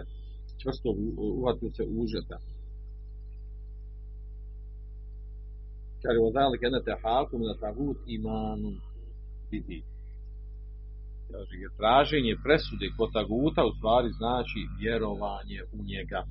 čvrsto 0.62 0.89
uvatio 1.17 1.69
se 1.77 1.83
užeta. 2.01 2.38
Kaže, 6.01 6.19
odali 6.29 6.59
kada 6.63 6.79
te 6.85 6.93
hakum 7.03 7.41
na 7.50 7.55
tagut 7.63 7.97
imanu 8.17 8.71
vidi. 9.51 9.79
Kaže, 11.31 11.55
jer 11.63 11.71
traženje 11.79 12.33
presude 12.45 12.88
kod 12.97 13.09
taguta 13.17 13.62
u 13.65 13.75
stvari 13.77 14.09
znači 14.19 14.59
vjerovanje 14.79 15.59
u 15.77 15.79
njega. 15.91 16.21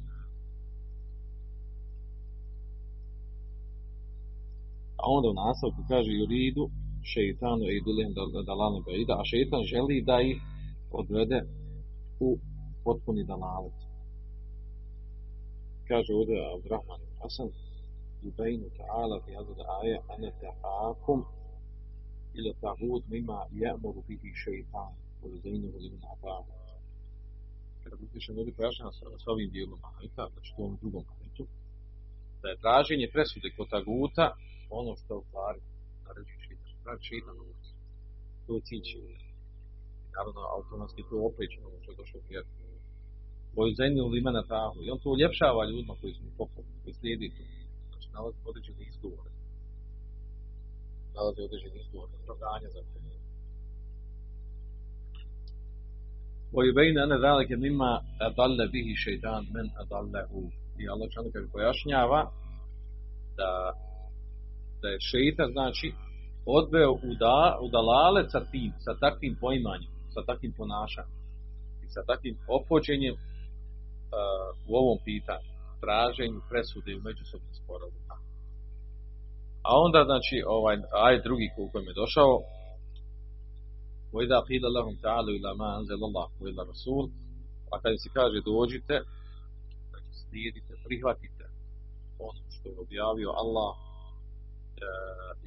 A 5.02 5.04
onda 5.14 5.26
u 5.28 5.38
nastavku 5.44 5.80
kaže, 5.88 6.10
juridu, 6.20 6.64
šeitanu 7.12 7.64
i 7.70 7.82
dulim 7.86 8.10
dalalim 8.50 8.82
beida, 8.88 9.14
a 9.20 9.24
šeitan 9.30 9.62
želi 9.72 9.96
da 10.08 10.16
ih 10.30 10.38
odvede 11.00 11.40
u 12.26 12.28
potpuni 12.84 13.22
dalalet. 13.24 13.78
Kaže 15.88 16.10
ovdje 16.14 16.36
Abdurrahman 16.54 17.00
Hasan, 17.20 17.48
يبين 18.24 18.70
تعالى 18.78 19.20
في 19.20 19.36
هذه 19.36 19.52
الآية 19.58 20.02
أن 20.10 20.24
التحاكم 20.24 21.24
إلى 22.34 22.50
الطاغوت 22.50 23.02
مما 23.08 23.48
يأمر 23.52 23.94
به 24.08 24.20
الشيطان 24.30 24.92
ويزينه 25.22 25.72
لمن 25.78 26.00
أطاعه 26.04 26.46
kada 27.84 27.96
bi 27.96 28.06
više 28.14 28.32
ovdje 28.32 28.54
pojašnjava 28.54 28.92
sa, 28.92 29.04
sa 29.24 29.30
ovim 29.30 29.50
dijelom 29.50 29.80
ajta, 30.00 30.28
znači 30.32 30.52
to 30.56 30.62
ovom 30.62 30.76
drugom 30.80 31.04
ajetu, 31.14 31.46
da 32.42 32.48
je 32.48 32.60
traženje 32.64 33.08
presude 33.12 33.48
kod 33.56 33.68
taguta 33.74 34.26
ono 34.80 34.90
što 35.00 35.10
je 35.14 35.18
u 35.22 35.24
stvari 35.28 35.60
naređuje 36.06 36.40
šitan. 36.46 36.70
Pravi 36.84 37.02
šitan 37.08 37.36
u 37.40 37.46
To 38.46 38.52
je 38.56 38.62
cilj 38.68 38.84
šitan. 38.90 39.30
Naravno, 40.16 40.40
automatski 40.56 41.02
to 41.08 41.16
opreće 41.28 41.58
ono 41.68 41.78
što 41.82 41.90
je 41.92 42.00
došlo 42.00 42.18
u 42.20 42.28
vjeru. 42.30 42.48
Boju 43.56 43.72
zemlju 43.80 44.12
limena 44.16 44.42
tahu. 44.54 44.78
I 44.82 44.90
on 44.92 44.98
to 45.02 45.08
uljepšava 45.10 45.68
ljudima 45.70 45.94
koji 46.00 46.12
su 46.16 46.20
mu 46.26 46.32
pokorni, 46.38 46.74
koji 46.82 46.94
slijedi 47.00 47.28
to. 47.36 47.42
Znači, 47.88 48.08
nalazi 48.16 48.38
određene 48.50 48.82
izgovore. 48.92 49.30
Nalazi 51.16 51.40
određene 51.48 51.76
izgovore, 51.84 52.12
opravdanja 52.20 52.70
za 52.76 52.82
to. 52.88 53.02
ويبين 56.52 56.98
أن 56.98 57.12
ذلك 57.12 57.52
مما 57.52 58.02
أضل 58.20 58.68
به 58.68 58.94
شيطان 59.04 59.42
من 59.54 59.66
أضله 59.82 60.50
i 60.78 60.88
Allah 60.88 61.08
čanu 61.14 61.28
kaže 61.32 61.48
pojašnjava 61.52 62.20
da, 63.38 63.50
da 64.82 64.88
je 64.88 65.04
šeitan 65.10 65.50
znači 65.52 65.88
odveo 66.46 66.92
u, 66.92 67.10
da, 67.22 67.58
u 67.64 67.68
dalale 67.68 68.22
sa 68.32 68.40
tim, 68.50 68.72
sa 68.84 68.92
takvim 69.04 69.34
poimanjem, 69.40 69.92
sa 70.14 70.20
takvim 70.28 70.52
ponašanjem 70.58 71.18
i 71.84 71.86
sa 71.94 72.02
takvim 72.10 72.36
opođenjem 72.48 73.14
uh, 73.14 73.20
u 74.68 74.72
ovom 74.82 74.98
pitanju, 75.04 75.50
traženju 75.84 76.40
presude 76.50 76.96
u 76.96 77.04
međusobnim 77.08 77.54
sporovima. 77.60 78.14
A 79.68 79.70
onda, 79.84 80.00
znači, 80.10 80.36
ovaj 80.46 80.76
aj 81.06 81.22
drugi 81.26 81.48
u 81.58 81.70
kojem 81.70 81.88
je 81.88 82.00
došao, 82.02 82.32
وَإِذَا 84.12 84.38
قِيلَ 84.48 84.64
لَهُمْ 84.76 84.94
تَعَالُوا 85.06 85.34
إِلَى 85.38 85.50
مَا 85.62 85.68
أَنزَلَ 85.78 86.00
اللَّهُ 86.08 86.28
وَإِلَى 86.40 86.62
رَسُولُ 86.72 87.04
A 87.72 87.80
kada 87.80 87.96
se 87.96 88.08
kaže 88.18 88.38
dođite, 88.44 88.96
znači 89.90 90.12
slijedite, 90.22 90.72
prihvatite 90.84 91.44
ono 92.18 92.40
što 92.54 92.68
je 92.68 92.78
objavio 92.84 93.30
Allah 93.42 93.72
e, 93.76 93.85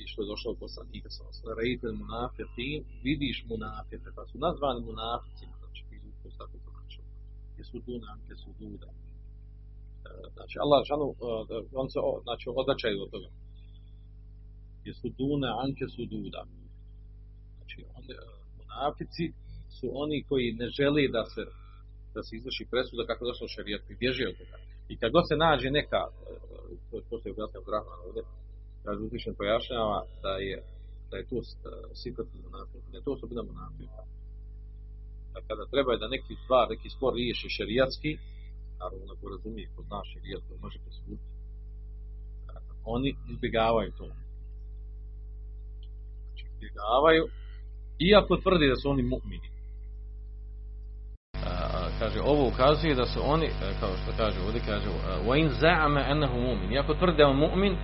i 0.01 0.03
što 0.11 0.23
je 0.23 0.31
došao 0.33 0.61
poslanika 0.65 1.09
sa 1.17 1.23
osnovom. 1.29 1.59
Rejte 1.63 1.87
munafiqin, 2.03 2.81
vidiš 3.07 3.37
munafiqe, 3.51 4.11
pa 4.17 4.23
su 4.31 4.39
nazvani 4.39 4.81
munaficima, 4.91 5.55
znači 5.61 5.83
su 6.23 6.39
tako 6.39 6.57
ponašali. 6.67 7.09
Je 7.59 7.65
su 7.65 7.79
duna, 7.87 8.07
anke 8.15 8.35
su 8.43 8.51
duda. 8.61 8.89
E, 8.89 8.95
znači 10.35 10.57
Allah, 10.65 10.81
žanu, 10.89 11.07
e, 11.11 11.57
on 11.81 11.87
se 11.93 11.99
znači, 12.27 12.47
odlačaju 12.61 13.03
od 13.03 13.11
toga. 13.11 13.31
Je 14.85 14.93
su 14.95 15.09
duna, 15.19 15.51
anke 15.65 15.87
su 15.95 16.03
duda. 16.15 16.43
Znači, 17.57 17.79
on, 17.97 18.05
munafici 18.59 19.25
su 19.77 19.87
oni 20.03 20.25
koji 20.29 20.53
ne 20.61 20.69
žele 20.79 21.09
da 21.17 21.25
se 21.35 21.43
da 22.15 22.23
se 22.23 22.37
izvrši 22.37 22.65
presuda 22.71 23.03
kako 23.07 23.25
došlo 23.25 23.49
šerijat 23.49 23.83
i 23.91 23.95
bježe 24.03 24.25
od 24.29 24.37
toga. 24.41 24.57
I 24.89 24.95
kad 25.01 25.13
god 25.13 25.25
se 25.29 25.37
nađe 25.37 25.71
neka, 25.71 26.03
to 26.89 26.97
je 26.97 27.03
postoje 27.11 27.33
objasnio 27.33 27.67
Brahman 27.69 28.01
ovdje, 28.07 28.23
kaže 28.85 29.01
uzvišen 29.07 29.35
pojašnjava 29.35 29.99
da 30.23 30.33
je 30.49 30.57
da 31.11 31.17
je 31.17 31.27
to 31.31 31.37
sifat 32.03 32.27
monafika, 32.45 32.87
da 32.91 32.97
je 32.99 33.05
to 33.05 33.13
osobina 33.13 33.43
monafika. 33.43 34.03
Da 35.33 35.41
kada 35.49 35.65
treba 35.73 35.97
da 35.97 36.15
neki 36.17 36.35
stvar, 36.45 36.65
neki 36.75 36.89
spor 36.95 37.13
riješi 37.15 37.49
šerijatski, 37.57 38.11
naravno 38.81 39.13
ko 39.21 39.25
razumije, 39.35 39.67
ko 39.75 39.83
zna 39.83 40.01
šerijat, 40.13 40.43
ko 40.49 40.53
može 40.65 40.79
presuditi, 40.85 41.27
oni 42.85 43.11
izbjegavaju 43.33 43.91
to. 43.99 44.07
Znači, 46.23 46.45
izbjegavaju, 46.53 47.25
iako 48.11 48.33
tvrdi 48.43 48.67
da 48.73 48.77
su 48.77 48.91
oni 48.95 49.03
mu'mini 49.03 49.51
kaže 52.01 52.21
ovo 52.21 52.49
ukazuje 52.49 52.95
da 52.95 53.07
su 53.07 53.21
oni 53.25 53.49
kao 53.81 53.91
što 54.03 54.13
kaže 54.17 54.41
ovdje 54.47 54.61
kaže 54.67 54.87
in 55.39 55.49
za'ama 55.49 56.03
annahu 56.13 56.37
mu'min 56.37 56.73
iako 56.73 56.95
da 56.95 57.23
je 57.23 57.35
mu'min 57.35 57.77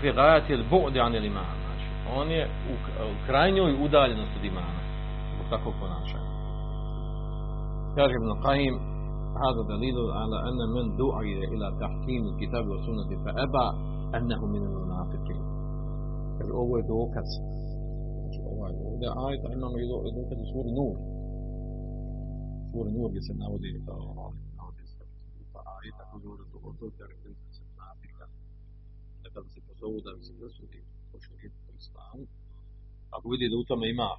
fi 0.00 0.08
ghayati 0.18 0.52
al-bu'd 0.58 0.94
'an 0.96 1.14
al-iman 1.20 1.56
znači 1.64 1.86
on 2.18 2.30
je 2.30 2.44
u, 2.72 2.74
u 3.12 3.14
krajnjoj 3.26 3.72
udaljenosti 3.84 4.38
od 4.38 4.44
imana 4.44 4.80
zbog 5.34 5.46
takvog 5.50 5.74
ponašanja 5.80 6.30
kaže 7.96 8.14
Ibn 8.20 8.30
Qayyim 8.46 8.92
هذا 9.44 9.60
دليل 9.74 9.96
على 10.20 10.36
أن 10.48 10.60
من 10.76 10.84
دعي 11.02 11.32
إلى 11.52 11.66
تحكيم 11.84 12.22
الكتاب 12.32 12.64
والسنة 12.68 13.10
فأبى 13.24 13.66
أنه 14.16 14.46
من 14.46 14.62
المنافقين. 14.68 15.44
Kaže, 16.38 16.52
ovo 16.62 16.72
je 16.78 16.84
dokaz. 16.96 17.28
Znači, 18.18 18.38
ovaj 18.52 18.72
ovdje 18.88 19.08
ajet, 19.24 19.40
imamo 19.58 19.76
i 19.78 19.86
dokaz 20.20 20.38
u 20.44 20.46
suri 20.52 20.70
Nur. 20.78 20.96
Suri 22.70 22.90
Nur 22.96 23.08
gdje 23.10 23.22
se 23.26 23.32
navodi 23.42 23.68
navodi 24.58 24.84
se 24.92 25.04
pa 25.52 25.60
ajet, 25.76 25.94
tako 26.00 26.14
govori 26.24 26.42
o. 26.66 26.70
Da 26.98 27.21
pozovu 29.82 30.00
da 30.06 30.10
bi 30.16 30.24
se 30.24 30.32
presudi 30.38 30.80
po 31.10 31.16
šarijetu 31.24 31.58
po 31.66 31.72
islamu, 31.82 32.24
ako 33.14 33.24
vidi 33.32 33.46
da 33.50 33.56
u 33.56 33.68
tome 33.70 33.86
ima 33.90 34.10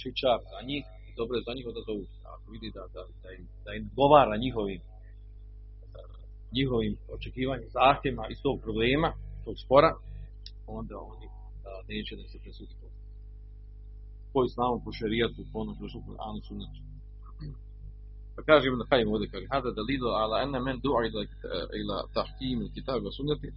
šičar 0.00 0.38
za 0.52 0.60
njih, 0.68 0.84
dobro 1.18 1.34
je 1.36 1.46
za 1.48 1.52
njih 1.56 1.64
da 1.76 1.82
zovu. 1.88 2.04
Ako 2.34 2.46
vidi 2.54 2.68
da, 2.76 2.82
da, 2.94 3.02
da, 3.22 3.28
im, 3.36 3.44
da 3.64 3.70
im 3.78 3.84
govara 4.00 4.36
njihovim 4.44 4.80
njihovim 6.56 6.94
očekivanjem, 7.16 7.68
zahtjevima 7.78 8.24
iz 8.32 8.38
tog 8.46 8.56
problema, 8.66 9.08
tog 9.44 9.56
spora, 9.64 9.90
onda 10.66 10.94
oni 11.12 11.26
da, 11.64 11.72
neće 11.88 12.16
da 12.16 12.24
se 12.28 12.38
presudi 12.44 12.74
po, 12.80 12.86
po 14.32 14.40
islamu, 14.48 14.76
po 14.84 14.90
šarijatu, 14.98 15.40
po 15.52 15.56
ono 15.62 15.72
što 15.74 16.00
po 16.06 16.12
anu 16.28 16.40
sunnetu. 16.48 16.80
Pa 18.34 18.40
kažem 18.50 18.78
na 18.78 18.84
kaj 18.90 19.04
ovdje, 19.04 19.28
kaže, 19.32 19.46
hada 19.54 19.70
dalilu 19.78 20.08
ala 20.22 20.36
ena 20.46 20.58
men 20.66 20.76
du'a 20.84 21.00
ila, 21.08 21.20
ila 21.80 21.96
tahkim 22.14 22.58
il 22.62 22.82
wa 23.06 23.12
sunnati, 23.18 23.48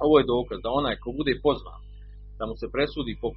ovo 0.00 0.18
je 0.18 0.30
dokaz 0.34 0.58
da 0.62 0.70
onaj 0.70 0.96
ko 1.02 1.08
bude 1.18 1.40
pozvan 1.42 1.84
da 2.38 2.46
mu 2.46 2.54
se 2.60 2.66
presudi 2.74 3.18
po, 3.20 3.28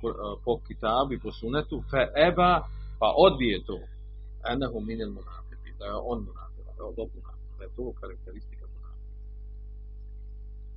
po 0.45 0.53
kitabu 0.67 1.09
i 1.13 1.21
po 1.23 1.31
sunnetu, 1.39 1.75
fe 1.91 2.03
eba, 2.27 2.51
pa 2.99 3.09
odbije 3.25 3.57
to, 3.67 3.77
enahu 4.53 4.79
minil 4.89 5.11
munafiti, 5.17 5.69
da 5.79 5.85
je 5.85 5.95
on 6.11 6.19
munafiti, 6.27 6.69
da 6.77 6.83
je 6.83 7.09
munafiti, 7.17 7.53
da 7.57 7.63
je 7.65 7.71
to 7.77 7.85
karakteristika 8.01 8.65
munafiti. 8.73 9.11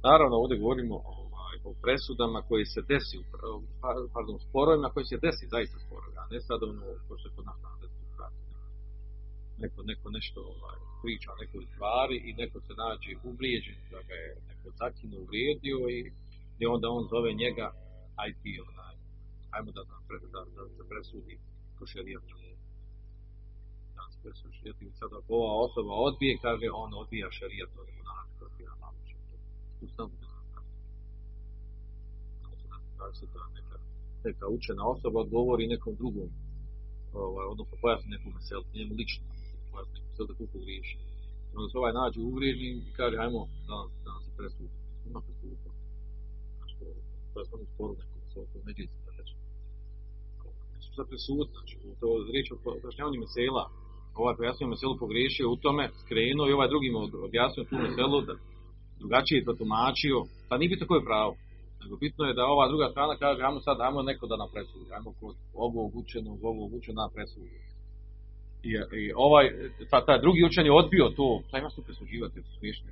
Naravno, 0.09 0.35
ovdje 0.43 0.63
govorimo 0.63 0.97
ovaj, 1.17 1.57
o 1.69 1.71
presudama 1.83 2.39
koje 2.49 2.65
se 2.75 2.81
desi, 2.91 3.17
pardon, 4.15 4.37
sporovima 4.47 4.89
koji 4.95 5.05
se 5.11 5.17
desi 5.25 5.45
zaista 5.55 5.77
sporovi, 5.85 6.15
a 6.23 6.25
ne 6.33 6.41
sad 6.47 6.59
ono 6.63 6.87
ko 7.07 7.15
se 7.23 7.29
kod 7.35 7.45
nas 7.49 7.70
neko, 9.63 9.79
neko 9.91 10.07
nešto 10.19 10.39
ovaj, 10.55 10.79
priča 11.03 11.29
o 11.33 11.41
nekoj 11.43 11.65
stvari 11.73 12.17
i 12.29 12.31
neko 12.41 12.59
se 12.67 12.73
nađe 12.83 13.13
uvrijeđen, 13.31 13.79
da 13.93 14.01
ga 14.09 14.15
je 14.25 14.31
neko 14.51 14.69
zakino 14.81 15.17
uvrijedio 15.25 15.79
i, 15.99 16.01
i 16.61 16.63
onda 16.75 16.87
on 16.99 17.05
zove 17.15 17.31
njega, 17.43 17.67
aj 18.23 18.31
ti, 18.43 18.53
onaj, 18.69 18.97
ajmo 19.55 19.71
da, 19.77 19.83
da, 19.91 19.97
da, 20.35 20.41
da 20.57 20.63
se 20.77 20.83
presudi 20.91 21.35
po 21.79 21.85
šerijatu. 21.93 22.35
Da 23.97 24.03
se 24.11 24.19
presudi 24.23 24.87
sad 25.01 25.11
ako 25.19 25.31
ova 25.41 25.55
osoba 25.67 25.93
odbije, 26.09 26.43
kaže 26.47 26.67
on 26.83 26.91
odbija 27.03 27.29
šerijatu, 27.41 27.75
on 27.83 27.89
onako, 28.05 28.45
odbija 28.49 28.73
malo 28.85 28.99
šerijatu. 29.11 29.47
Tu 29.81 29.87
samo 29.97 30.13
se 33.19 33.27
da 33.35 33.43
neka, 33.57 33.77
neka 34.25 34.47
učena 34.57 34.83
osoba 34.95 35.21
odgovori 35.21 35.67
nekom 35.67 35.95
drugom, 36.01 36.29
ovaj, 37.13 37.47
odnosno 37.53 37.77
pojasni 37.83 38.11
nekom 38.11 38.33
meselu, 38.35 38.65
njemu 38.75 38.95
lično 38.95 39.25
sad 40.17 40.29
da 40.29 40.35
kuku 40.39 40.59
griješi. 40.65 40.97
Onda 41.57 41.69
se 41.71 41.79
ovaj 41.79 41.93
nađe 42.01 42.21
uvriježen 42.21 42.77
i 42.89 42.93
kaže, 42.99 43.15
hajmo 43.23 43.41
da, 43.69 43.77
da 44.05 44.11
nam 44.15 44.23
se 44.27 44.31
presudi. 44.39 44.75
Ima 45.09 45.21
presudi. 45.27 45.57
Znači, 46.57 46.75
to 47.33 47.41
je 47.41 47.47
samo 47.51 47.65
sporu 47.75 47.93
neko 48.01 48.17
se 48.33 48.39
oko 48.45 48.57
međice 48.69 48.97
da 49.07 49.11
reći. 49.19 49.35
Znači, 50.71 50.89
sad 50.97 51.07
presud, 51.13 51.47
znači, 51.55 51.75
to 52.01 52.07
je 52.17 52.33
riječ 52.35 52.47
o 52.53 52.57
pojašnjavanju 52.65 53.21
mesela. 53.27 53.65
Ovaj 54.23 54.37
pojasnio 54.37 54.73
meselu 54.73 54.95
pogriješio 55.05 55.47
u 55.51 55.61
tome, 55.65 55.85
skrenuo 56.03 56.49
i 56.49 56.57
ovaj 56.57 56.69
drugi 56.73 56.89
mu 56.91 56.99
objasnio 57.29 57.69
tu 57.71 57.77
meselu 57.87 58.19
da 58.29 58.35
drugačije 59.01 59.37
je 59.39 59.47
to 59.49 59.55
tumačio. 59.61 60.19
Pa 60.49 60.59
nije 60.59 60.69
bitno 60.73 60.87
koje 60.87 60.99
je 61.01 61.11
pravo. 61.13 61.33
Nego 61.83 61.95
bitno 62.05 62.23
je 62.25 62.35
da 62.39 62.53
ova 62.55 62.69
druga 62.69 62.87
strana 62.91 63.15
kaže, 63.25 63.41
ajmo 63.43 63.61
sad, 63.61 63.77
ajmo 63.81 64.03
neko 64.03 64.27
da 64.27 64.37
nam 64.37 64.49
presudi. 64.55 64.93
Ajmo 64.97 65.11
kod 65.21 65.37
ovog 65.55 65.91
učenog, 66.03 66.39
ovog 66.45 66.69
učenog 66.79 66.97
nam 67.03 67.11
presudi 67.17 67.70
i, 68.63 68.71
i 69.03 69.13
ovaj, 69.17 69.47
ta, 69.91 70.05
taj 70.05 70.19
drugi 70.21 70.45
učen 70.45 70.67
je 70.67 70.73
odbio 70.73 71.07
to, 71.17 71.43
šta 71.49 71.59
ima 71.59 71.71
su 71.71 71.83
presuđivati, 71.83 72.43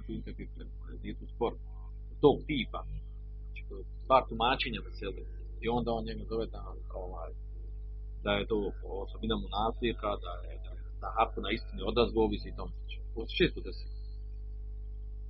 to 0.06 0.12
interpretuje, 0.12 0.66
nije 1.02 1.14
to 1.20 1.26
spor, 1.34 1.52
tog 2.20 2.36
tipa, 2.46 2.80
znači 3.44 3.62
to 3.68 3.74
je 3.78 3.84
stvar 4.04 4.22
tumačenja 4.28 4.80
veseli, 4.86 5.22
i 5.60 5.68
onda 5.68 5.88
on 5.92 6.04
njega 6.04 6.24
zove 6.32 6.46
da, 6.46 6.62
ovaj, 6.94 7.30
da 8.24 8.30
je 8.32 8.46
to 8.46 8.72
osobina 9.04 9.36
munafika, 9.44 10.10
da 10.24 10.32
je 10.48 10.54
da, 10.64 10.72
da 11.00 11.08
hapu 11.16 11.40
na 11.40 11.50
istini 11.56 11.82
odazvu 11.90 12.18
ovisi 12.20 12.48
i 12.48 12.56
tom. 12.58 12.70
To 13.14 13.26
se 13.26 13.34
često 13.40 13.60
desi. 13.66 13.86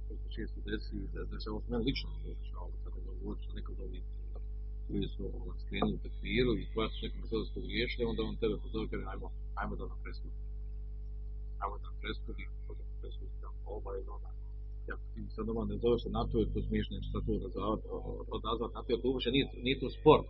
to 0.09 0.13
se 0.21 0.29
često 0.37 0.59
desi, 0.69 0.97
da, 1.15 1.21
da 1.31 1.37
se 1.41 1.51
ovo 1.51 1.63
meni 1.69 1.85
lično 1.85 2.11
dešavalo, 2.25 2.73
tako 2.85 2.99
da 3.07 3.11
uoči 3.25 3.49
nekog 3.59 3.77
od 3.81 3.87
ovih 3.87 4.05
koji 4.89 5.09
su 5.15 5.23
ono, 5.37 5.53
skrenuli 5.63 5.95
u 5.95 6.03
tekfiru 6.05 6.53
i 6.57 6.69
koja 6.75 6.89
su 6.89 6.99
nekom 7.05 7.23
sada 7.31 7.45
pogriješili, 7.55 8.11
onda 8.11 8.21
on 8.23 8.37
tebe 8.43 8.57
pozove 8.65 8.85
kaže 8.91 9.05
ajmo, 9.13 9.29
ajmo 9.61 9.75
da 9.81 9.85
nam 9.93 9.99
presudi. 10.05 10.39
Ajmo 11.63 11.75
da 11.81 11.85
nam 11.89 11.97
presudi, 12.03 12.45
da 12.67 12.73
nam 12.81 12.97
presudi 13.03 13.33
kao 13.41 13.53
oba 13.77 13.91
ili 13.99 14.09
ona. 14.17 14.31
Ja, 14.89 14.95
ti 15.13 15.21
sad 15.35 15.47
doma 15.47 15.65
ne 15.73 15.77
zoveš 15.83 16.01
se 16.05 16.11
na 16.19 16.23
to, 16.31 16.35
je 16.41 16.53
to 16.55 16.61
smiješno, 16.69 16.93
neće 16.97 17.11
sad 17.15 17.23
to 17.27 17.33
odazvat 18.37 18.71
na 18.77 18.81
to, 18.83 18.89
jer 18.93 19.01
to 19.01 19.09
uopće 19.09 19.31
nije, 19.37 19.47
nije 19.65 19.77
to 19.83 19.89
spor. 19.97 20.21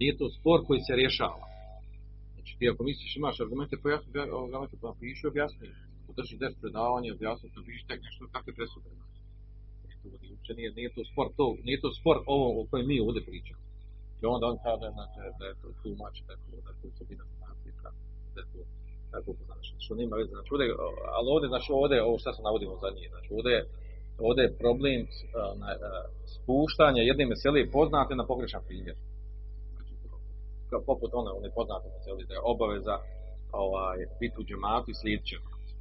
Nije 0.00 0.12
to 0.20 0.26
spor 0.36 0.58
koji 0.66 0.80
se 0.86 0.92
rješava. 1.00 1.46
Znači 2.34 2.52
ti 2.58 2.64
ako 2.72 2.82
misliš 2.90 3.16
imaš 3.16 3.36
argumente, 3.44 3.74
pojasni, 3.82 4.10
argumente 4.44 4.76
pa 4.82 4.90
piši, 5.00 5.24
objasni. 5.32 5.66
Podrži 6.06 6.36
des 6.42 6.54
predavanje, 6.62 7.08
objasni, 7.12 7.46
pa 7.54 7.60
piši 7.66 7.88
tek 7.88 8.00
nešto 8.06 8.22
kakve 8.34 8.52
presude. 8.58 8.88
Uopće 10.30 10.52
nije, 10.58 10.70
nije 10.78 10.90
to 10.94 11.02
spor, 11.10 11.26
to, 11.36 11.46
nije 11.66 11.80
to 11.80 11.90
spor 11.98 12.16
ovo 12.26 12.46
o 12.60 12.66
kojem 12.70 12.86
mi 12.88 13.00
ovdje 13.00 13.22
pričamo. 13.30 13.65
I 14.22 14.24
onda 14.34 14.44
on 14.46 14.58
kaže 14.66 14.86
znači, 14.96 15.18
da 15.38 15.44
je 15.50 15.54
to 15.60 15.68
tumač, 15.82 16.16
da 16.26 16.32
je 16.32 16.38
to, 16.44 16.56
da 16.64 16.70
je 16.70 16.76
to 16.80 16.86
osobina 16.92 17.24
Afrika, 17.52 17.88
da 18.34 18.40
je 18.40 18.46
to 18.52 19.32
znači, 19.48 19.70
što 19.84 19.94
nema 20.00 20.14
veze. 20.20 20.32
Znači, 20.36 20.50
ovdje, 20.54 20.66
ali 21.16 21.26
ovdje, 21.34 21.48
znači, 21.52 21.68
ovdje, 21.80 21.96
ovo 22.08 22.16
što 22.18 22.32
se 22.32 22.42
navodimo 22.46 22.74
za 22.84 22.88
njih, 22.96 23.08
znači, 23.14 23.28
ovdje, 23.36 23.56
ovdje 24.26 24.42
je 24.44 24.56
problem 24.62 25.00
na, 25.60 25.68
spuštanja 26.34 27.02
jedne 27.10 27.24
mesele 27.32 27.70
poznate 27.78 28.12
na 28.20 28.24
pogrešan 28.30 28.62
primjer. 28.68 28.96
Znači, 29.72 29.92
kao 30.70 30.80
poput 30.90 31.10
one, 31.20 31.30
one 31.38 31.48
poznate 31.58 31.86
mesele, 31.94 32.22
da 32.28 32.34
je 32.34 32.46
obaveza 32.54 32.96
ovaj, 33.64 33.98
biti 34.20 34.36
u 34.40 34.44
džematu 34.48 34.90
i 34.90 35.18
džematu. 35.28 35.72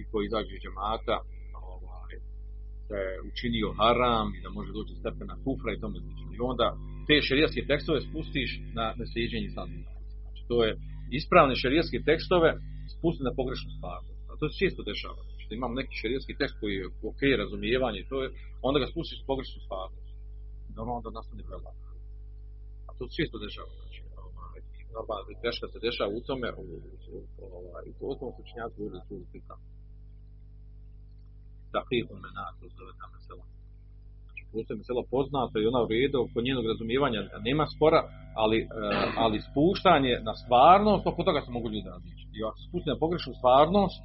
I 0.00 0.02
ko 0.10 0.16
izađe 0.22 0.52
iz 0.54 0.62
džemata, 0.64 1.16
ovaj, 1.72 2.14
da 2.88 2.96
je 3.06 3.14
učinio 3.30 3.68
haram 3.80 4.28
i 4.36 4.42
da 4.44 4.48
može 4.58 4.70
doći 4.72 4.92
do 4.94 5.00
stepena 5.02 5.34
kufra 5.44 5.70
i 5.72 5.80
tome 5.82 5.98
slično. 6.00 6.28
I 6.36 6.40
onda 6.50 6.66
te 7.06 7.14
šerijaske 7.28 7.62
tekstove 7.70 7.98
spustiš 8.08 8.50
na 8.78 8.84
neslijeđenje 8.98 9.46
islamskih 9.46 9.84
Znači, 10.24 10.42
to 10.50 10.56
je 10.64 10.70
ispravne 11.18 11.54
šerijaske 11.62 11.98
tekstove 12.10 12.50
spusti 12.94 13.22
na 13.28 13.32
pogrešnu 13.38 13.70
stvarnost. 13.76 14.22
A 14.30 14.32
to 14.38 14.44
se 14.48 14.60
često 14.62 14.80
dešava. 14.90 15.20
Znači, 15.26 15.44
da 15.48 15.52
imam 15.54 15.78
neki 15.80 15.94
šerijaski 16.02 16.38
tekst 16.40 16.54
koji 16.60 16.74
je 16.80 16.86
ok, 17.10 17.20
razumijevanje, 17.42 18.00
to 18.10 18.16
je, 18.22 18.28
onda 18.68 18.78
ga 18.82 18.86
spustiš 18.92 19.18
na 19.20 19.26
pogrešnu 19.32 19.58
stvarnost. 19.66 20.08
Normalno 20.76 20.98
onda 21.00 21.10
nastane 21.18 21.42
prelak. 21.48 21.78
A 22.88 22.90
to 22.96 23.02
se 23.06 23.14
često 23.18 23.36
dešava. 23.46 23.72
Znači, 23.80 23.98
ovaj, 24.24 24.60
normalno, 24.96 25.24
greška 25.42 25.66
se 25.72 25.78
dešava 25.86 26.10
u 26.18 26.20
tome, 26.28 26.48
u, 26.62 26.64
u, 27.14 27.18
ovaj, 27.58 27.84
u, 28.00 28.06
u. 28.10 29.20
Dakle, 31.76 31.96
on 32.12 32.18
me 32.24 32.30
na 32.38 32.44
to 32.58 32.64
zove 32.78 32.92
ta 33.00 33.06
mesela 33.16 33.44
postoje 34.52 34.80
mesela 34.82 35.02
poznata 35.14 35.56
i 35.58 35.68
ona 35.70 35.80
u 35.82 35.88
redu, 35.94 36.16
oko 36.24 36.46
njenog 36.48 36.64
razumijevanja 36.72 37.20
nema 37.48 37.64
spora, 37.74 38.00
ali, 38.42 38.58
e, 38.60 38.66
ali 39.24 39.44
spuštanje 39.48 40.12
na 40.28 40.34
stvarnost, 40.40 41.04
oko 41.10 41.20
toga 41.28 41.40
se 41.40 41.50
mogu 41.56 41.66
ljudi 41.72 41.88
različiti. 41.94 42.34
I 42.38 42.44
ako 42.48 42.58
se 42.58 42.68
spusti 42.68 42.92
na 42.92 43.02
pogrešnu 43.04 43.32
stvarnost, 43.40 44.00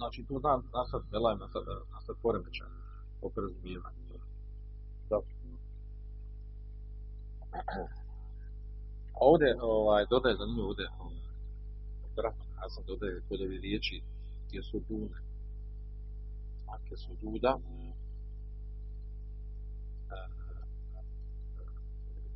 znači 0.00 0.20
tu 0.28 0.34
zna 0.42 0.52
nasad 0.78 1.02
velajem, 1.14 1.38
nasad, 1.44 1.64
nasad 1.94 2.16
poremeća 2.22 2.66
oko 3.26 3.36
razumijevanja. 3.40 4.02
A 9.14 9.18
ovdje, 9.30 9.48
ovaj, 9.60 10.02
dodaje 10.10 10.36
zanimljivo 10.36 10.68
ovdje, 10.68 10.86
ja 12.62 12.68
sam 12.68 12.84
dodaje 12.86 13.22
kod 13.28 13.40
ove 13.40 13.56
riječi, 13.66 14.02
gdje 14.46 14.62
su 14.62 14.80
dune,ake 14.88 15.26
su 16.96 17.10
duda, 17.22 17.58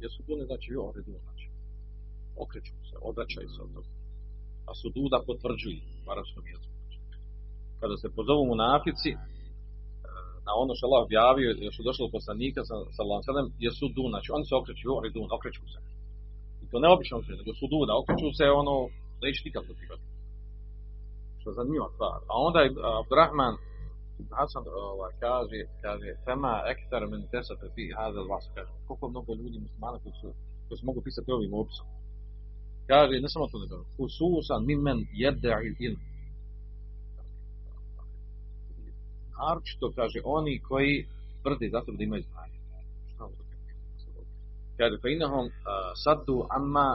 jer 0.03 0.11
su 0.15 0.21
dune 0.29 0.45
znači 0.51 0.69
jo 0.77 0.93
redu 0.97 1.13
znači 1.25 1.47
okreću 2.45 2.73
se, 2.89 2.97
odvraćaju 3.09 3.49
se 3.55 3.61
od 3.63 3.71
toga. 3.75 3.91
A 4.69 4.73
su 4.81 4.87
duda 4.97 5.19
potvrđuju 5.29 5.81
u 6.05 6.11
arapskom 6.13 6.45
jeziku. 6.53 6.77
Kada 7.81 7.95
se 8.03 8.17
pozovu 8.19 8.43
munafici 8.53 9.11
na 10.47 10.53
ono 10.63 10.73
što 10.75 10.85
Allah 10.87 11.03
objavio, 11.05 11.51
jer 11.65 11.73
su 11.77 11.87
došli 11.87 12.03
do 12.05 12.15
poslanika 12.19 12.61
sa 12.97 13.01
alejhi 13.03 13.55
je 13.65 13.71
su 13.79 13.87
du, 13.97 14.03
znači 14.13 14.29
oni 14.37 14.45
se 14.49 14.55
okreću, 14.61 14.83
jo 14.91 14.97
redu, 15.05 15.21
okreću 15.37 15.63
se. 15.73 15.79
I 16.63 16.65
to 16.71 16.77
ne 16.83 16.89
obično 16.95 17.17
se, 17.27 17.33
nego 17.41 17.51
su 17.61 17.67
duda, 17.75 17.93
okreću 18.03 18.29
se 18.39 18.47
ono 18.63 18.75
neće 19.23 19.41
nikad 19.47 19.63
prihvatiti. 19.79 20.15
Što 21.39 21.47
je 21.51 21.59
zanimljiva 21.61 21.89
stvar. 21.95 22.19
A 22.33 22.35
onda 22.47 22.59
je 22.61 22.69
Abdurrahman 23.01 23.55
Hasan 24.31 24.65
ovaj, 24.67 25.13
kaže, 25.21 25.59
kaže, 25.83 26.09
fema 26.25 26.55
ektar 26.73 27.03
men 27.11 27.23
tesate 27.33 27.67
fi 27.75 27.85
hazel 27.99 28.27
vas, 28.33 28.45
kaže, 28.55 28.71
koliko 28.87 29.09
mnogo 29.09 29.35
ljudi 29.35 29.59
muslimana 29.59 29.99
koji 30.03 30.15
su, 30.21 30.29
koji 30.69 30.79
su 30.79 30.87
mogu 30.87 31.01
pisati 31.01 31.33
ovim 31.33 31.55
opisom. 31.55 31.87
Kaže, 32.87 33.21
ne 33.21 33.29
samo 33.29 33.47
to 33.53 33.59
nego, 33.59 33.77
ususan 33.99 34.67
min 34.67 34.81
men 34.87 34.99
jedda'i 35.23 35.71
ilm. 35.87 36.01
Naročito, 39.39 39.93
kaže, 39.99 40.19
oni 40.25 40.61
koji 40.69 41.07
tvrde 41.43 41.69
zato 41.71 41.93
da 41.93 42.05
imaju 42.05 42.23
znanje. 42.23 42.59
Kaže, 44.79 44.97
fa 45.03 45.09
inahum 45.09 45.47
saddu 46.05 46.47
amma 46.51 46.89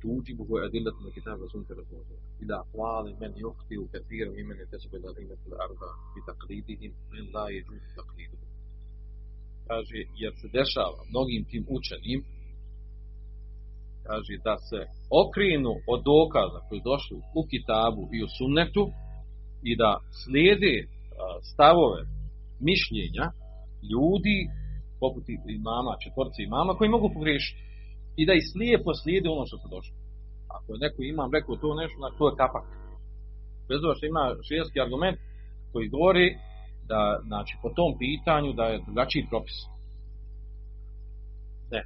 tuđibuhu 0.00 0.54
adilat 0.66 0.96
na 1.04 1.10
kitabu 1.16 1.48
sunte 1.52 1.74
rasulullah. 1.74 2.22
إلى 2.42 2.54
أقوال 2.64 3.06
من 3.22 3.32
يخطئ 3.44 3.80
كثير 3.94 4.26
ممن 4.36 4.56
ينتسب 4.62 4.94
إلى 4.94 5.08
الأئمة 5.10 5.42
الأربعة 5.46 5.94
بتقليدهم 6.14 6.92
من 7.12 7.24
لا 7.34 7.46
يجوز 7.56 7.82
تقليده. 8.00 8.38
Kaže, 9.68 9.98
jer 10.22 10.32
se 10.40 10.48
dešava 10.58 11.00
mnogim 11.10 11.44
tim 11.50 11.64
učenim, 11.76 12.20
kaže, 14.06 14.34
da 14.44 14.56
se 14.68 14.80
okrinu 15.22 15.72
od 15.92 16.00
dokaza 16.12 16.60
koji 16.68 16.80
došli 16.90 17.16
u 17.40 17.42
kitabu 17.52 18.02
i 18.16 18.18
u 18.26 18.28
sunnetu 18.38 18.84
i 19.70 19.72
da 19.76 19.90
slijede 20.20 20.74
stavove 21.50 22.02
mišljenja 22.70 23.26
ljudi 23.92 24.38
poput 25.02 25.24
imama, 25.60 25.92
četvorci 26.04 26.40
imama 26.42 26.72
koji 26.74 26.94
mogu 26.96 27.08
pogriješiti 27.14 27.60
i 28.19 28.25
da 28.25 28.33
i 28.33 28.47
slijepo 28.51 28.91
slijede 29.01 29.27
ono 29.29 29.45
što 29.45 29.57
su 29.61 29.67
došli. 29.75 29.95
Ako 30.55 30.67
je 30.73 30.83
neko 30.85 30.99
imam 31.01 31.29
rekao 31.37 31.55
to 31.63 31.69
nešto, 31.81 31.97
znači 32.01 32.17
to 32.19 32.25
je 32.29 32.39
kapak. 32.41 32.65
Bez 33.69 33.79
što 33.97 34.05
ima 34.05 34.23
šijenski 34.47 34.77
argument 34.85 35.17
koji 35.71 35.93
govori 35.97 36.27
da, 36.91 37.01
znači, 37.29 37.53
po 37.63 37.69
tom 37.77 37.91
pitanju 38.03 38.49
da 38.59 38.63
je 38.71 38.83
drugačiji 38.87 39.29
propis. 39.31 39.57
Ne. 41.73 41.81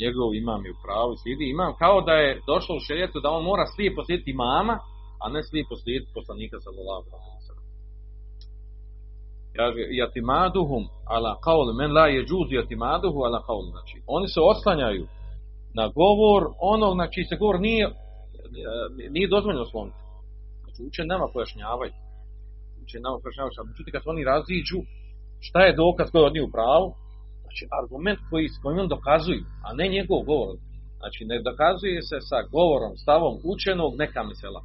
Njegov 0.00 0.28
imam 0.34 0.60
je 0.66 0.70
u 0.72 0.82
pravu 0.84 1.10
i 1.12 1.20
slijedi 1.22 1.44
imam 1.50 1.72
kao 1.82 1.96
da 2.08 2.14
je 2.24 2.40
došlo 2.50 2.72
u 2.76 2.84
šerijetu 2.86 3.18
da 3.20 3.28
on 3.30 3.44
mora 3.50 3.66
slijepo 3.74 4.00
slijediti 4.04 4.40
mama, 4.46 4.74
a 5.22 5.24
ne 5.34 5.40
slijepo 5.48 5.74
slijediti 5.82 6.16
poslanika 6.18 6.56
sellem. 6.60 7.04
Kaže 9.56 9.82
yatimaduhum 10.02 10.82
ala 11.14 11.32
qawl 11.46 11.66
men 11.78 11.90
la 11.92 12.06
yajuz 12.16 12.48
yatimaduhu 12.58 13.18
ala 13.26 13.40
qawl 13.48 13.70
znači 13.70 13.96
oni 14.06 14.28
se 14.28 14.40
oslanjaju 14.52 15.06
na 15.78 15.88
govor 15.88 16.42
onog 16.60 16.96
na 16.96 17.06
čiji 17.12 17.24
se 17.24 17.36
govor 17.36 17.60
nije 17.60 17.86
nije 19.14 19.28
dozvoljeno 19.34 19.62
osloniti. 19.68 20.00
Znači, 20.62 20.80
uče 20.88 21.02
nama 21.12 21.26
pojašnjavaju. 21.34 21.92
Uče 22.82 22.98
nama. 23.04 23.16
Sad, 23.56 23.66
međutim, 23.70 23.92
kad 23.92 24.02
se 24.02 24.12
oni 24.14 24.24
raziđu, 24.32 24.78
šta 25.46 25.60
je 25.64 25.78
dokaz 25.84 26.06
koji 26.10 26.20
je 26.20 26.26
od 26.30 26.34
njih 26.34 26.44
u 26.46 26.54
pravu? 26.56 26.88
Znači, 27.42 27.62
argument 27.80 28.20
koji, 28.30 28.44
s 28.54 28.56
kojim 28.62 28.78
on 28.84 28.94
dokazuju, 28.96 29.42
a 29.66 29.68
ne 29.78 29.86
njegov 29.96 30.20
govor. 30.30 30.54
Znači, 31.00 31.20
ne 31.30 31.36
dokazuje 31.48 31.98
se 32.08 32.18
sa 32.30 32.38
govorom, 32.56 32.92
stavom 33.04 33.34
učenog 33.52 33.92
neka 34.02 34.22
mesela. 34.30 34.60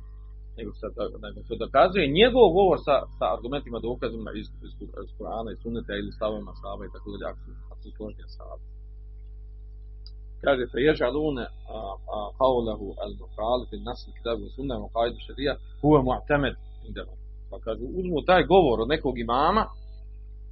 Nego 0.57 0.71
se, 0.79 0.87
nego 1.25 1.39
se 1.47 1.63
dokazuje 1.65 2.15
njegov 2.19 2.47
govor 2.57 2.77
sa, 2.87 2.95
sa 3.17 3.25
argumentima, 3.35 3.85
dokazima 3.89 4.29
iz, 4.41 4.47
iz, 4.65 4.73
iz 5.05 5.11
Korana 5.17 5.49
i 5.51 5.57
ili 6.01 6.17
stavovima 6.17 6.53
Saba 6.61 6.83
i 6.85 6.93
tako 6.93 7.07
dalje, 7.11 7.25
ako 7.71 7.81
su, 7.83 7.89
složnije 7.97 8.27
Saba 8.37 8.78
kaže 10.43 10.63
fe 10.71 10.79
ježalune 10.89 11.45
qawlahu 12.39 12.87
al-mukhalif 13.05 13.69
nas 13.87 13.99
kitab 14.17 14.37
wa 14.43 14.49
sunna 14.55 14.75
wa 14.83 14.89
qaid 14.95 15.13
sharia 15.27 15.53
huwa 15.81 15.99
mu'tamad 16.07 16.55
indama 16.87 17.13
pa 17.49 17.57
kaže 17.65 17.83
uzmu 17.99 18.21
taj 18.29 18.43
govor 18.53 18.81
od 18.81 18.87
nekog 18.87 19.19
imama 19.19 19.63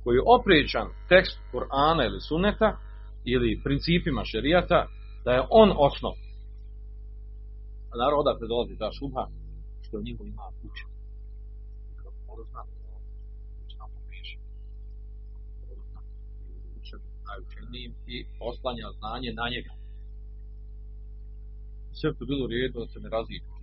koji 0.03 0.15
je 0.15 0.23
oprečan 0.35 0.87
tekst 1.09 1.37
Kur'ana 1.51 2.05
ili 2.05 2.19
sunneta 2.21 2.77
ili 3.25 3.61
principima 3.63 4.21
šerijata 4.25 4.87
da 5.25 5.31
je 5.31 5.41
on 5.49 5.69
osnov. 5.87 6.15
A 7.91 7.93
naravno 7.97 8.23
ta 8.79 8.89
šubha 8.97 9.23
što 9.81 9.97
u 9.97 10.03
njemu 10.05 10.23
ima 10.25 10.43
kuća 10.61 10.85
najučenijim 17.67 17.93
i 18.15 18.17
oslanja 18.49 18.87
znanje 18.99 19.31
na 19.39 19.45
njega. 19.53 19.71
Sve 21.99 22.09
to 22.17 22.25
bilo 22.25 22.45
u 22.45 22.49
da 22.83 22.87
se 22.93 22.99
ne 22.99 23.09
razliku 23.09 23.57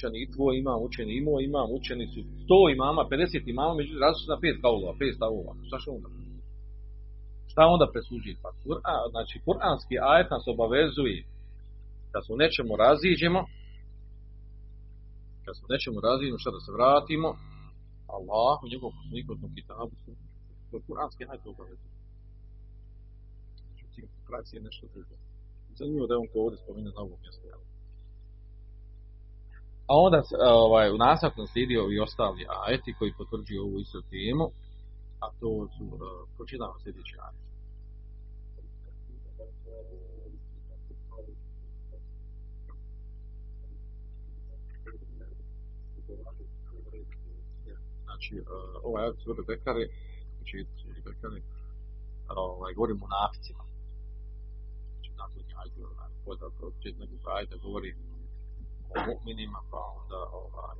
učeni 0.00 0.30
tvoj 0.34 0.58
imam, 0.58 0.78
učeni 0.88 1.12
i 1.16 1.24
moj 1.28 1.44
imam, 1.44 1.68
učeni 1.78 2.06
su 2.12 2.20
100 2.20 2.72
imama, 2.76 3.02
50 3.10 3.52
imama, 3.54 3.72
međutim 3.74 4.00
različite 4.04 4.32
na 4.34 4.40
pet 4.44 4.56
kaulova, 4.62 4.92
pet 5.00 5.12
stavova. 5.18 5.52
Šta 5.68 5.76
će 5.82 5.88
onda? 5.96 6.08
Šta 7.50 7.62
onda 7.74 7.86
presuđuje? 7.94 8.34
Pa 8.44 8.50
Kur'an, 8.62 9.02
znači 9.14 9.34
kuranski 9.46 9.94
ajet 10.10 10.28
nas 10.34 10.44
obavezuje 10.54 11.18
da 12.12 12.18
se 12.24 12.28
u 12.32 12.40
nečemu 12.42 12.72
raziđemo, 12.84 13.40
kad 15.44 15.52
se 15.56 15.62
u 15.66 15.72
nečemu 15.74 15.98
raziđemo, 16.08 16.42
šta 16.42 16.50
da 16.56 16.60
se 16.64 16.70
vratimo, 16.78 17.28
Allah 18.16 18.54
u 18.64 18.70
njegovom 18.72 18.92
poslaniku 18.98 19.32
kitabu 19.58 19.92
to 20.68 20.76
je 20.76 20.82
kuranski 20.86 21.22
ajet 21.30 21.42
obavezuje. 21.52 21.99
Praksi 24.30 24.56
je 24.56 24.62
nešto 24.62 24.86
drugo. 24.92 25.14
Zanimljivo 25.78 26.06
da 26.06 26.14
je 26.14 26.18
on 26.18 26.28
to 26.32 26.38
ovdje 26.44 26.58
spominje 26.58 26.90
na 26.96 27.00
ovom 27.06 27.18
mjestu. 27.22 27.46
A 29.90 29.92
onda 30.06 30.22
ovaj, 30.66 30.90
u 30.90 30.98
nastavku 30.98 31.46
slijedio 31.46 31.82
i 31.90 32.00
ostali 32.00 32.46
ajeti 32.66 32.94
koji 32.98 33.18
potvrđuju 33.18 33.62
ovu 33.62 33.78
istu 33.80 34.02
temu, 34.10 34.46
a 35.24 35.26
to 35.40 35.68
su, 35.74 35.84
uh, 35.84 36.00
pročitamo 36.36 36.74
sljedeći 36.82 37.14
ajet. 37.26 37.40
Znači, 48.04 48.34
uh, 48.40 48.46
ovaj 48.84 49.04
ajet 49.04 49.16
sura 49.24 49.42
Bekare, 49.48 49.84
znači, 50.36 50.66
Bekare, 51.04 51.42
ovaj, 52.28 52.74
govorimo 52.74 53.04
o 53.04 53.08
naficima. 53.08 53.69
Ajet, 56.20 56.24
podato, 56.24 56.72
nekog 56.98 57.20
ajeta 57.36 57.56
govori 57.56 57.94
o 58.94 58.98
mu'minima, 59.08 59.60
pa 59.70 59.80
onda 59.98 60.18
ovaj, 60.32 60.78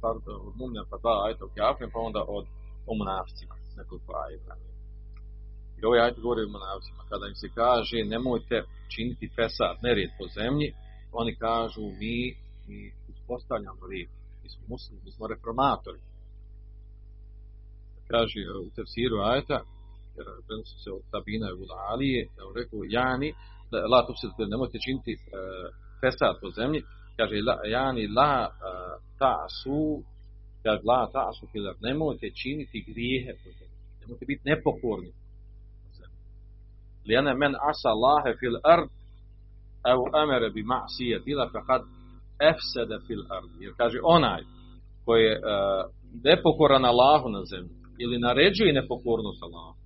pardon, 0.00 0.46
od 0.48 0.54
mu'mina 0.56 0.84
pa 0.90 0.96
dva 0.98 1.14
ajeta 1.26 1.44
o 1.44 1.54
kafirima, 1.56 1.92
pa 1.94 2.00
onda 2.00 2.24
od 2.28 2.46
o 2.86 2.94
munaficima, 2.94 3.54
nekoliko 3.76 4.12
ajeta. 4.24 4.54
I 5.78 5.84
ovaj 5.84 6.00
ajet 6.00 6.20
govori 6.20 6.42
o 6.44 6.54
munaficima. 6.56 7.02
Kada 7.10 7.24
im 7.26 7.34
se 7.34 7.48
kaže 7.54 7.98
nemojte 8.04 8.56
činiti 8.94 9.32
fesad, 9.36 9.76
nered 9.82 10.10
po 10.18 10.24
zemlji, 10.38 10.68
oni 11.12 11.32
kažu 11.36 11.82
mi, 12.00 12.16
mi 12.66 12.78
uspostavljamo 13.12 13.82
red. 13.92 14.08
Mi 14.42 14.48
smo 14.48 14.62
muslimi, 14.68 15.00
mi 15.04 15.10
smo 15.12 15.26
reformatori. 15.26 16.00
Kaže 18.10 18.38
u 18.66 18.70
tefsiru 18.76 19.16
ajeta, 19.30 19.58
jer 20.16 20.26
prenosi 20.46 20.76
se 20.84 20.90
od 20.92 21.02
Tabina 21.10 21.46
i 21.50 21.66
Alije, 21.90 22.28
da 22.36 22.46
on 22.46 22.54
rekao, 22.60 22.80
jani, 22.98 23.30
da, 23.32 23.38
la 23.92 24.06
tu 24.06 24.12
se 24.20 24.26
nemojte 24.52 24.78
činiti 24.84 25.12
uh, 25.14 25.22
fesad 26.00 26.34
po 26.40 26.50
zemlji, 26.50 26.80
kaže 27.16 27.36
la, 27.48 27.56
jani 27.74 28.04
la 28.08 28.34
uh, 28.48 28.54
ta'su 29.18 30.02
kaže 30.62 30.82
la 30.84 31.00
ta'su 31.14 31.46
fil 31.52 31.66
nemojte 31.80 32.26
činiti 32.42 32.84
grijehe 32.88 33.32
po 33.42 33.48
zemlji. 33.58 33.78
Nemojte 34.00 34.24
biti 34.30 34.42
nepokorni 34.50 35.12
lijana 37.06 37.34
men 37.34 37.54
asa 37.70 37.88
Allahe 37.88 38.36
fil 38.40 38.56
ard 38.64 38.88
au 39.82 40.00
amere 40.22 40.50
bi 40.50 40.62
ma'sijat 40.62 41.22
ila 41.26 41.48
faqad 41.54 41.82
efsede 42.50 42.96
fil 43.06 43.22
ard. 43.30 43.50
Jer 43.60 43.72
kaže 43.76 43.98
onaj 44.02 44.42
koji 45.04 45.22
je 45.24 45.38
uh, 45.38 45.42
nepokoran 46.24 46.84
Allahu 46.84 47.28
na 47.28 47.44
zemlji 47.44 47.76
ili 47.98 48.18
naređuje 48.18 48.72
nepokornost 48.72 49.42
Allahu 49.42 49.76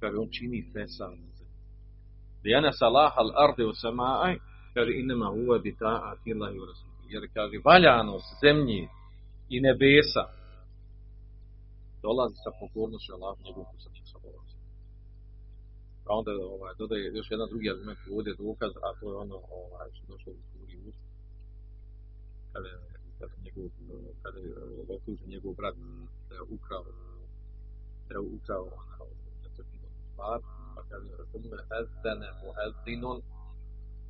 kaže 0.00 0.16
on 0.16 0.28
čini 0.38 0.62
fesad. 0.72 1.10
zemlji 1.10 1.29
lijana 2.44 2.72
salah 2.72 3.12
al 3.22 3.30
ardi 3.44 3.64
u 3.64 3.72
sama'aj 3.84 4.34
kaže 4.74 4.92
inema 5.02 5.28
bi 5.64 5.76
Allahi 6.34 6.58
wa 6.62 6.66
rasuli. 6.70 6.90
Jer 7.14 7.22
kaže 7.34 7.56
valjanost 7.64 8.28
zemlji 8.42 8.88
i 9.54 9.56
nebesa 9.60 10.24
dolazi 12.02 12.36
sa 12.44 12.50
pokornošću 12.60 13.12
Allah 13.16 13.34
njegovom 13.46 13.68
poslaniku 13.74 14.06
sa 14.12 14.18
Pa 16.04 16.10
onda 16.18 16.30
ovaj, 16.54 16.72
dodaje 16.78 17.04
još 17.18 17.30
jedan 17.30 17.48
drugi 17.52 17.70
argument 17.70 17.98
ovdje 18.16 18.32
dokaz, 18.44 18.72
a 18.86 18.88
to 18.98 19.04
je 19.10 19.16
ono 19.24 19.38
ovaj, 19.60 19.88
što 19.94 20.04
došlo 20.12 20.32
u 20.32 20.42
suri 20.50 20.76
Uz. 20.88 20.94
Kada 22.52 22.68
je 22.68 22.76
kada 23.18 23.34
njegov, 23.44 23.66
kada 24.22 24.38
je 24.38 24.50
optužen 24.94 25.28
njegov 25.34 25.52
brat 25.60 25.76
da 26.28 26.34
je 26.34 26.42
ukrao 26.56 26.84
da 28.08 28.12
je 28.14 28.20
ukrao 28.36 28.64
ono, 28.80 29.06
necrpinu 29.42 29.88
stvar, 30.12 30.40
pa 30.40 30.59
kaže, 30.89 31.15
ثم 31.31 31.53
أذن 31.79 32.21
مؤذن 32.43 33.03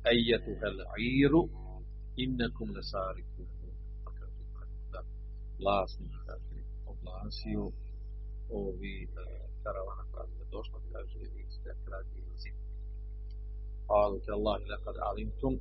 أيتها 0.06 0.66
العير 0.74 1.32
إنكم 2.22 2.66
لسارقون 2.76 3.48
da 4.92 5.00
vlasnik 5.58 6.12
kaže 6.26 6.58
oglasio 6.86 7.64
ovi 8.50 8.96
karavana 9.62 10.04
koja 10.12 10.26
ste 10.26 10.44
došla 10.54 10.78
kaže 10.92 11.18
vi 11.34 11.44
ste 11.56 11.70
kradljivci 11.84 12.50
قالوا 13.92 14.20
تالله 14.26 14.58
لقد 14.72 14.96
علمتم 15.08 15.52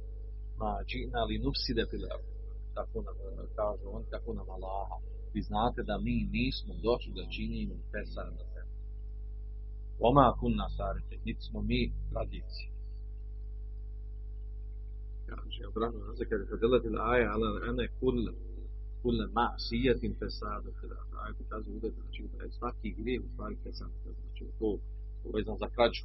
ما 0.62 0.72
جئنا 0.92 1.22
لنفسد 1.30 1.78
في 1.90 1.96
الأرض 2.02 2.28
tako 2.76 2.98
nam 3.02 3.16
kaže 3.56 3.86
on 3.96 4.04
tako 4.12 4.34
nam 4.34 4.50
Allaha 4.50 4.98
vi 5.34 5.42
znate 5.42 5.82
da 5.90 5.96
mi 5.98 6.16
nismo 6.38 6.74
došli 6.88 7.12
da 7.20 7.24
činimo 7.36 7.76
pesar 7.92 8.26
na 8.26 8.44
zemlji 8.49 8.49
Oma 10.01 10.27
kunna 10.41 10.67
sarite, 10.77 11.15
niti 11.25 11.43
smo 11.49 11.63
mi 11.63 11.93
kradljivci 12.11 12.71
kaže 15.31 15.61
Abraham 15.71 16.03
Hazek 16.09 16.29
kaže 16.31 16.45
fadelat 16.51 16.85
il 16.85 16.99
aja 17.13 17.27
ala 17.35 17.49
ene 17.71 17.85
kul 18.01 18.19
kul 19.03 19.17
ma'sijatin 19.39 20.13
fesadu 20.21 20.71
kada 20.81 20.97
aja 21.25 21.33
kaže 21.51 21.69
ovdje 21.75 21.91
znači 21.99 22.23
da 22.33 22.45
je 22.45 22.51
svaki 22.59 22.89
grijeh 22.99 23.21
u 23.25 23.29
stvari 23.33 23.57
fesad. 23.65 23.91
Znači 24.03 24.45
to 24.59 24.69
povezan 25.23 25.57
za 25.63 25.69
krađu. 25.75 26.03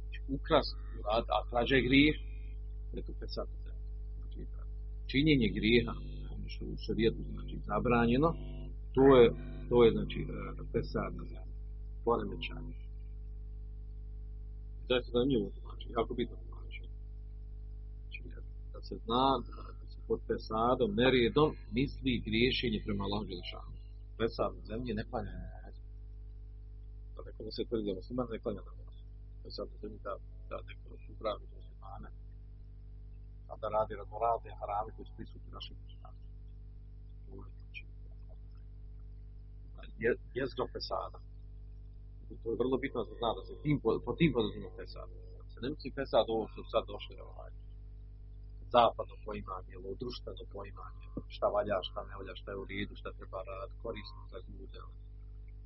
Znači 0.00 0.20
ukras 0.36 0.66
a, 1.14 1.16
a 1.36 1.38
krađa 1.50 1.74
je 1.76 1.86
grijeh 1.88 2.16
je 2.92 3.02
to 3.06 3.12
fesad. 3.20 3.48
Znači 4.16 4.40
činjenje 5.10 5.48
grijeha 5.56 5.94
ono 6.34 6.48
što 6.52 6.64
u 6.64 6.76
šarijetu 6.86 7.22
znači 7.32 7.56
zabranjeno 7.68 8.30
to 8.94 9.04
je 9.18 9.26
to 9.68 9.84
je 9.84 9.90
znači 9.96 10.20
fesad 10.72 11.12
poremećanje 12.04 12.81
da 14.92 15.02
to 15.02 15.10
zanimljivo 15.10 15.50
znači 15.62 15.86
jako 15.98 16.14
bitno 16.14 16.36
se 18.82 18.96
zna 19.04 19.26
da 19.80 19.86
se 19.92 19.98
pod 20.08 20.20
pesadom, 20.28 20.90
neredom, 20.94 21.50
misli 21.72 22.22
griješenje 22.26 22.78
prema 22.84 23.04
Allahu 23.04 23.24
Đelešanu. 23.24 23.76
Pesad 24.18 24.50
na 24.56 24.62
zemlji 24.70 24.94
ne 24.94 25.04
klanja 25.10 25.32
namaz. 25.32 25.74
Pa 27.14 27.20
neko 27.26 27.50
se 27.56 27.64
tvrdi 27.68 27.86
da 27.88 27.94
musliman 27.94 28.26
ne 28.30 28.38
klanja 28.44 28.62
namaz. 28.70 28.94
Pesad 29.42 29.66
na 29.72 29.76
zemlji 29.82 29.98
da, 30.06 30.14
da 30.50 30.56
neko 30.68 30.86
upravi 31.12 31.44
muslimane, 31.56 32.08
a 33.50 33.52
da 33.60 33.68
radi 33.76 33.94
raznorazne 34.00 34.50
harame 34.60 34.90
koji 34.96 35.06
su 35.06 35.12
prisutni 35.16 35.50
našim 35.56 35.76
muslimanima. 35.84 36.22
Je, 40.02 40.10
jezgro 40.34 40.66
pesada. 40.72 41.18
To 42.42 42.46
je 42.50 42.60
vrlo 42.62 42.76
bitno 42.84 43.00
da 43.08 43.14
zna 43.20 43.30
da 43.38 43.42
se 43.48 43.54
tim, 43.62 43.76
po, 43.82 44.12
tim 44.18 44.30
podrazumima 44.32 44.70
pesada. 44.78 45.14
Se 45.52 45.58
ne 45.62 45.68
misli 45.70 45.96
pesad 45.98 46.24
ovo 46.34 46.44
što 46.52 46.60
sad 46.72 46.82
došli 46.92 47.16
ovaj, 47.28 47.52
zapadno 48.76 49.14
poimanje, 49.26 49.72
ovo 49.80 49.90
društveno 50.02 50.44
poimanje, 50.54 51.06
šta 51.34 51.46
valja, 51.56 51.76
šta 51.88 52.00
ne 52.08 52.14
valja, 52.18 52.34
šta 52.40 52.48
je 52.50 52.58
u 52.62 52.64
redu, 52.70 52.94
šta 53.00 53.08
treba 53.18 53.38
rad, 53.50 53.70
korisno 53.82 54.22
za 54.32 54.38
ljude, 54.46 54.80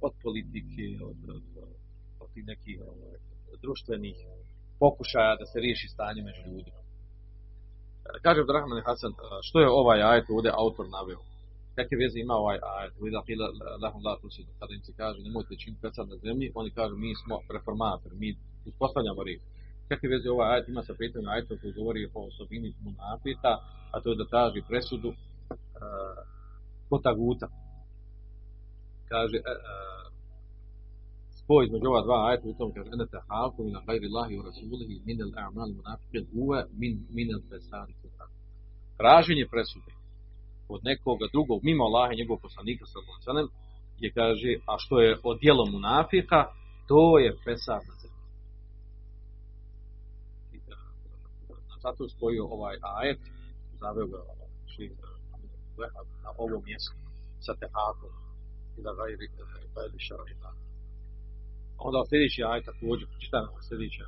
od 0.06 0.12
politike, 0.24 0.84
od, 1.10 1.18
od, 1.36 1.46
od 2.22 2.28
tih 2.34 2.44
nekih 2.52 2.76
ovaj, 2.92 3.16
društvenih 3.64 4.16
pokušaja 4.78 5.36
da 5.40 5.46
se 5.46 5.58
riješi 5.64 5.88
stanje 5.94 6.22
među 6.22 6.42
ljudima. 6.50 6.82
Kaže 8.24 8.40
Abdurrahman 8.40 8.82
Hasan, 8.86 9.12
što 9.42 9.60
je 9.60 9.68
ovaj 9.68 10.02
ajet 10.02 10.26
ovdje 10.30 10.50
autor 10.62 10.86
naveo? 10.96 11.35
Kakve 11.76 11.96
veze 12.02 12.18
ima 12.20 12.34
ovaj 12.42 12.58
ajet? 12.74 12.92
Vida 13.04 13.20
fila 13.26 13.46
lahum 13.82 14.00
la 14.06 14.14
tusidu. 14.22 14.50
Kada 14.60 14.72
im 14.74 14.82
se 14.86 14.92
kaže 15.00 15.18
nemojte 15.26 15.56
činiti 15.62 15.82
pesad 15.82 16.06
na 16.08 16.16
zemlji, 16.24 16.52
oni 16.60 16.70
kažu 16.78 16.94
mi 16.96 17.10
smo 17.22 17.34
reformatori, 17.56 18.14
mi 18.22 18.28
uspostavljamo 18.70 19.22
red 19.28 19.40
kakve 19.88 20.08
veze 20.08 20.30
ovaj 20.30 20.48
ajet 20.52 20.68
ima 20.68 20.82
sa 20.82 20.94
prethodnim 20.98 21.32
ajetom 21.32 21.58
koji 21.60 21.72
govori 21.72 22.10
o 22.14 22.26
osobini 22.30 22.74
munafita, 22.84 23.52
a 23.92 24.00
to 24.00 24.10
je 24.10 24.16
da 24.16 24.30
traži 24.32 24.60
presudu 24.68 25.08
uh, 25.08 25.16
kod 26.88 27.02
taguta. 27.02 27.46
Kaže, 29.12 29.38
uh, 29.40 29.46
spoj 31.38 31.64
između 31.64 31.86
ova 31.92 32.02
dva 32.06 32.18
ajeta 32.28 32.48
u 32.48 32.58
tom 32.60 32.70
kaže, 32.76 32.90
ene 32.94 33.06
te 33.12 33.18
hafu 33.28 33.60
min 33.64 33.74
gajri 33.86 34.06
Allahi 34.10 34.38
u 34.38 34.42
rasulihi 34.48 34.94
min 35.08 35.18
al 35.26 35.32
a'mal 35.44 35.70
munafike 35.78 36.18
uve 36.42 36.60
min, 36.80 36.94
min 37.16 37.28
al 37.34 37.42
fesari 37.48 37.94
Traženje 39.00 39.44
presude 39.52 39.92
od 40.68 40.80
nekoga 40.84 41.26
drugog, 41.32 41.60
mimo 41.62 41.84
Allaha 41.84 42.12
i 42.12 42.16
njegovog 42.16 42.40
poslanika 42.42 42.84
sallallahu 42.86 43.52
je 43.98 44.12
kaže, 44.12 44.50
a 44.66 44.74
što 44.78 45.00
je 45.00 45.18
od 45.22 45.38
dijelo 45.40 45.66
munafika, 45.66 46.40
to 46.88 47.18
je 47.18 47.36
fesad 47.44 47.82
na 47.88 47.94
zemlji. 48.00 48.16
zato 51.86 52.08
spojio 52.08 52.44
ovaj 52.46 52.76
ajet, 52.82 53.20
zaveo 53.80 54.06
ga 54.06 54.18
na 56.24 56.30
ovom 56.38 56.62
mjestu 56.64 56.96
sa 57.40 57.52
tehakom 57.60 58.12
ila 58.78 58.92
gajri, 58.98 59.28
gajri 59.74 59.98
šarajna. 59.98 60.50
Onda 61.78 61.98
sljedeći 62.08 62.42
aj 62.52 62.62
također, 62.62 63.08
čitam 63.18 63.44
sljedeći 63.68 64.02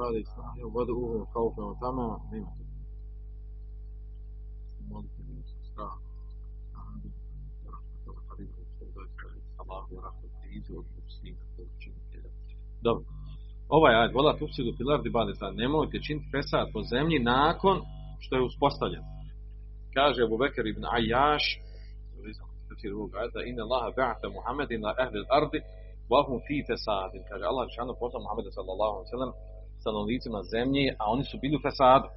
radi 0.00 0.22
stanje 0.32 0.62
u 0.64 0.74
vadu 0.76 0.92
uvom 1.02 1.26
kao 1.32 1.46
prema 1.54 1.74
tamo, 1.82 2.04
nema 2.32 2.50
to. 2.56 2.64
Molite 4.88 5.20
mi 5.28 5.42
se 5.42 5.56
strah. 5.70 5.96
Dobro. 12.82 13.04
Ovaj 13.68 13.94
ajd, 13.94 14.12
vola 14.14 14.36
tufsidu 14.38 14.70
pilar 14.78 15.02
dibadisa, 15.02 15.50
nemojte 15.50 15.96
činiti 16.06 16.30
pesad 16.32 16.66
po 16.72 16.80
zemlji 16.82 17.18
nakon 17.18 17.76
što 18.22 18.36
je 18.36 18.48
uspostavljen. 18.50 19.02
Kaže 19.94 20.18
Abu 20.22 20.36
Bekir 20.38 20.66
ibn 20.66 20.84
Ayyash, 20.96 21.48
znači 22.14 22.40
tefsir 22.68 22.92
ovog 22.94 23.10
ajeta 23.20 23.40
inna 23.50 23.62
Allaha 23.66 23.88
ba'atha 23.98 24.26
Muhammedin 24.36 24.80
la 24.86 24.92
ahli 25.02 25.16
al-ardi 25.22 25.58
wa 26.12 26.20
hum 26.26 26.38
fi 26.46 26.56
fasadin. 26.68 27.22
Kaže 27.28 27.44
Allah 27.50 27.64
dželle 27.66 27.84
ono 27.88 27.94
poslao 28.02 28.22
Muhameda 28.26 28.50
sallallahu 28.58 28.94
alejhi 28.96 29.08
ve 29.08 29.14
sellem 29.14 29.32
stanovnicima 29.82 30.40
zemlje, 30.54 30.84
a 31.00 31.04
oni 31.14 31.24
su 31.30 31.36
bili 31.42 31.54
u 31.56 31.64
fesadu. 31.66 32.08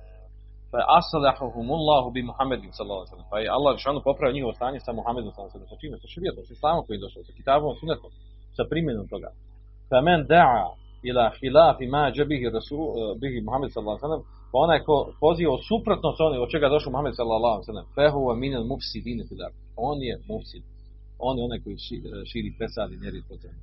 Je 0.79 0.83
asalahumullahu 0.99 2.07
bi 2.15 2.21
Muhammedin 2.29 2.71
sallallahu 2.71 3.01
alaihi 3.01 3.13
sallam. 3.15 3.29
Pa 3.33 3.37
je 3.39 3.47
Allah 3.57 3.71
šano 3.83 3.99
popravio 4.07 4.35
njihovo 4.37 4.53
stanje 4.59 4.79
sa 4.85 4.91
Muhammedom 4.99 5.29
sallallahu 5.31 5.51
alaihi 5.51 5.67
sallam. 5.67 5.73
Sa 5.73 5.81
čime? 5.81 5.95
Sa 6.03 6.07
širijetom, 6.13 6.43
sa 6.47 6.53
islamom 6.57 6.81
koji 6.85 6.95
je 6.97 7.03
došao, 7.05 7.27
sa 7.29 7.33
kitabom, 7.39 7.71
sunetom, 7.81 8.11
sa 8.57 8.63
primjenom 8.71 9.05
toga. 9.13 9.29
Fa 9.89 9.97
men 10.07 10.19
da'a 10.33 10.65
ila 11.09 11.25
hilafi 11.39 11.85
ma 11.95 12.03
jabihi 12.17 12.47
rasul 12.57 12.83
bihi 13.21 13.37
Muhammed 13.47 13.69
sallallahu 13.71 13.97
alaihi 13.97 14.07
sallam. 14.09 14.23
Pa 14.51 14.57
onaj 14.65 14.79
ko 14.87 14.95
poziva 15.25 15.55
suprotno 15.69 16.09
sa 16.17 16.21
onim 16.27 16.41
od 16.45 16.49
čega 16.53 16.67
došao 16.75 16.91
Muhammed 16.95 17.15
sallallahu 17.19 17.55
alaihi 17.55 17.69
sallam. 17.71 17.87
Fa 17.95 18.05
huwa 18.15 18.33
min 18.43 18.53
al 18.59 18.65
mufsidin 18.71 19.19
fil 19.29 19.41
ard. 19.47 19.55
On 19.89 19.97
je 20.09 20.15
mufsid. 20.31 20.63
On 21.27 21.33
je 21.37 21.41
onaj 21.47 21.59
koji 21.63 21.75
širi 22.31 22.49
fesad 22.59 22.89
i 22.91 23.01
nerid 23.03 23.23
po 23.29 23.35
zemlji. 23.43 23.61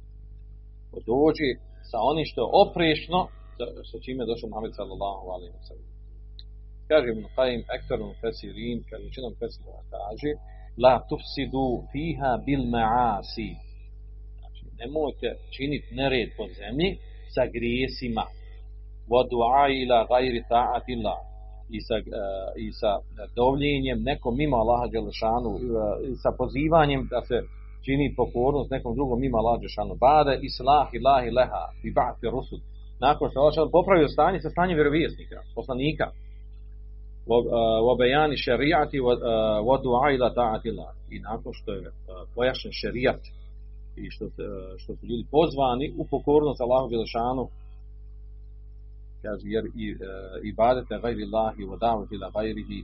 Dođi 1.10 1.48
sa 1.90 1.98
onim 2.10 2.24
što 2.30 2.38
je 2.44 2.52
oprešno 2.64 3.20
sa 3.90 3.96
čime 4.04 4.24
došao 4.26 4.48
Muhammed 4.48 4.74
sallallahu 4.74 5.26
alaihi 5.34 5.54
wa 5.58 5.64
sallam. 5.68 5.88
Kaže 6.88 7.08
Ibn 7.14 7.24
Qayyim, 7.36 7.62
ektarun 7.76 8.12
fesirin, 8.20 8.78
kaže 8.88 9.04
većinom 9.08 9.34
fesira 9.40 9.80
kaže, 9.92 10.30
la 10.84 10.94
tufsidu 11.08 11.68
fiha 11.92 12.32
bil 12.46 12.62
ma'asi. 12.74 13.50
Znači, 14.38 14.64
nemojte 14.80 15.28
činiti 15.54 15.94
nered 15.94 16.28
po 16.36 16.44
zemlji 16.58 16.88
sa 17.34 17.42
grijesima. 17.54 18.24
Wa 19.10 19.20
du'a 19.32 19.64
ila 19.82 19.98
gajri 20.12 20.42
ta'atillah. 20.52 21.20
I 21.76 21.80
sa, 21.80 21.96
uh, 21.96 22.02
I 22.56 22.68
sa 22.80 22.90
dovljenjem 23.36 24.02
nekom 24.02 24.36
mimo 24.36 24.56
Allaha 24.56 24.86
Đelešanu, 24.92 25.50
uh, 25.50 25.60
i 26.10 26.14
sa 26.22 26.30
pozivanjem 26.40 27.08
da 27.10 27.20
se 27.28 27.36
čini 27.84 28.14
pokornost 28.16 28.70
nekom 28.70 28.94
drugom 28.94 29.20
mimo 29.20 29.36
Allaha 29.38 29.58
Đelešanu. 29.60 29.94
Bade 30.06 30.34
islah 30.48 30.84
ilahi 30.98 31.30
leha, 31.38 31.64
i 31.88 31.90
ba'ti 31.98 32.26
rusul 32.36 32.60
nakon 33.06 33.30
što 33.30 33.40
Allah 33.40 33.70
popravio 33.72 34.08
stanje 34.08 34.38
sa 34.40 34.50
stanjem 34.50 34.76
vjerovjesnika, 34.76 35.38
poslanika, 35.54 36.06
u 37.84 37.88
obejani 37.94 38.36
šerijati 38.36 39.00
u 39.00 39.06
du'a 39.84 40.14
ila 40.14 40.34
ta'atila 40.38 40.88
i 41.10 41.16
nakon 41.20 41.52
što 41.58 41.72
je 41.72 41.90
pojašnjen 42.34 42.72
šerijat 42.72 43.20
i 43.96 44.10
što, 44.10 44.24
što 44.80 44.96
su 44.96 45.06
ljudi 45.06 45.24
pozvani 45.30 45.86
u 46.00 46.04
pokornost 46.10 46.60
Allahu 46.60 46.88
Đelešanu 46.90 47.44
kaže 49.22 49.46
jer 49.54 49.64
i 49.82 49.86
ibadete 50.50 50.98
gajri 51.02 51.24
Allahi 51.28 51.62
wa 51.70 51.76
davu 51.86 52.02
ila 52.14 52.30
gajrihi 52.36 52.80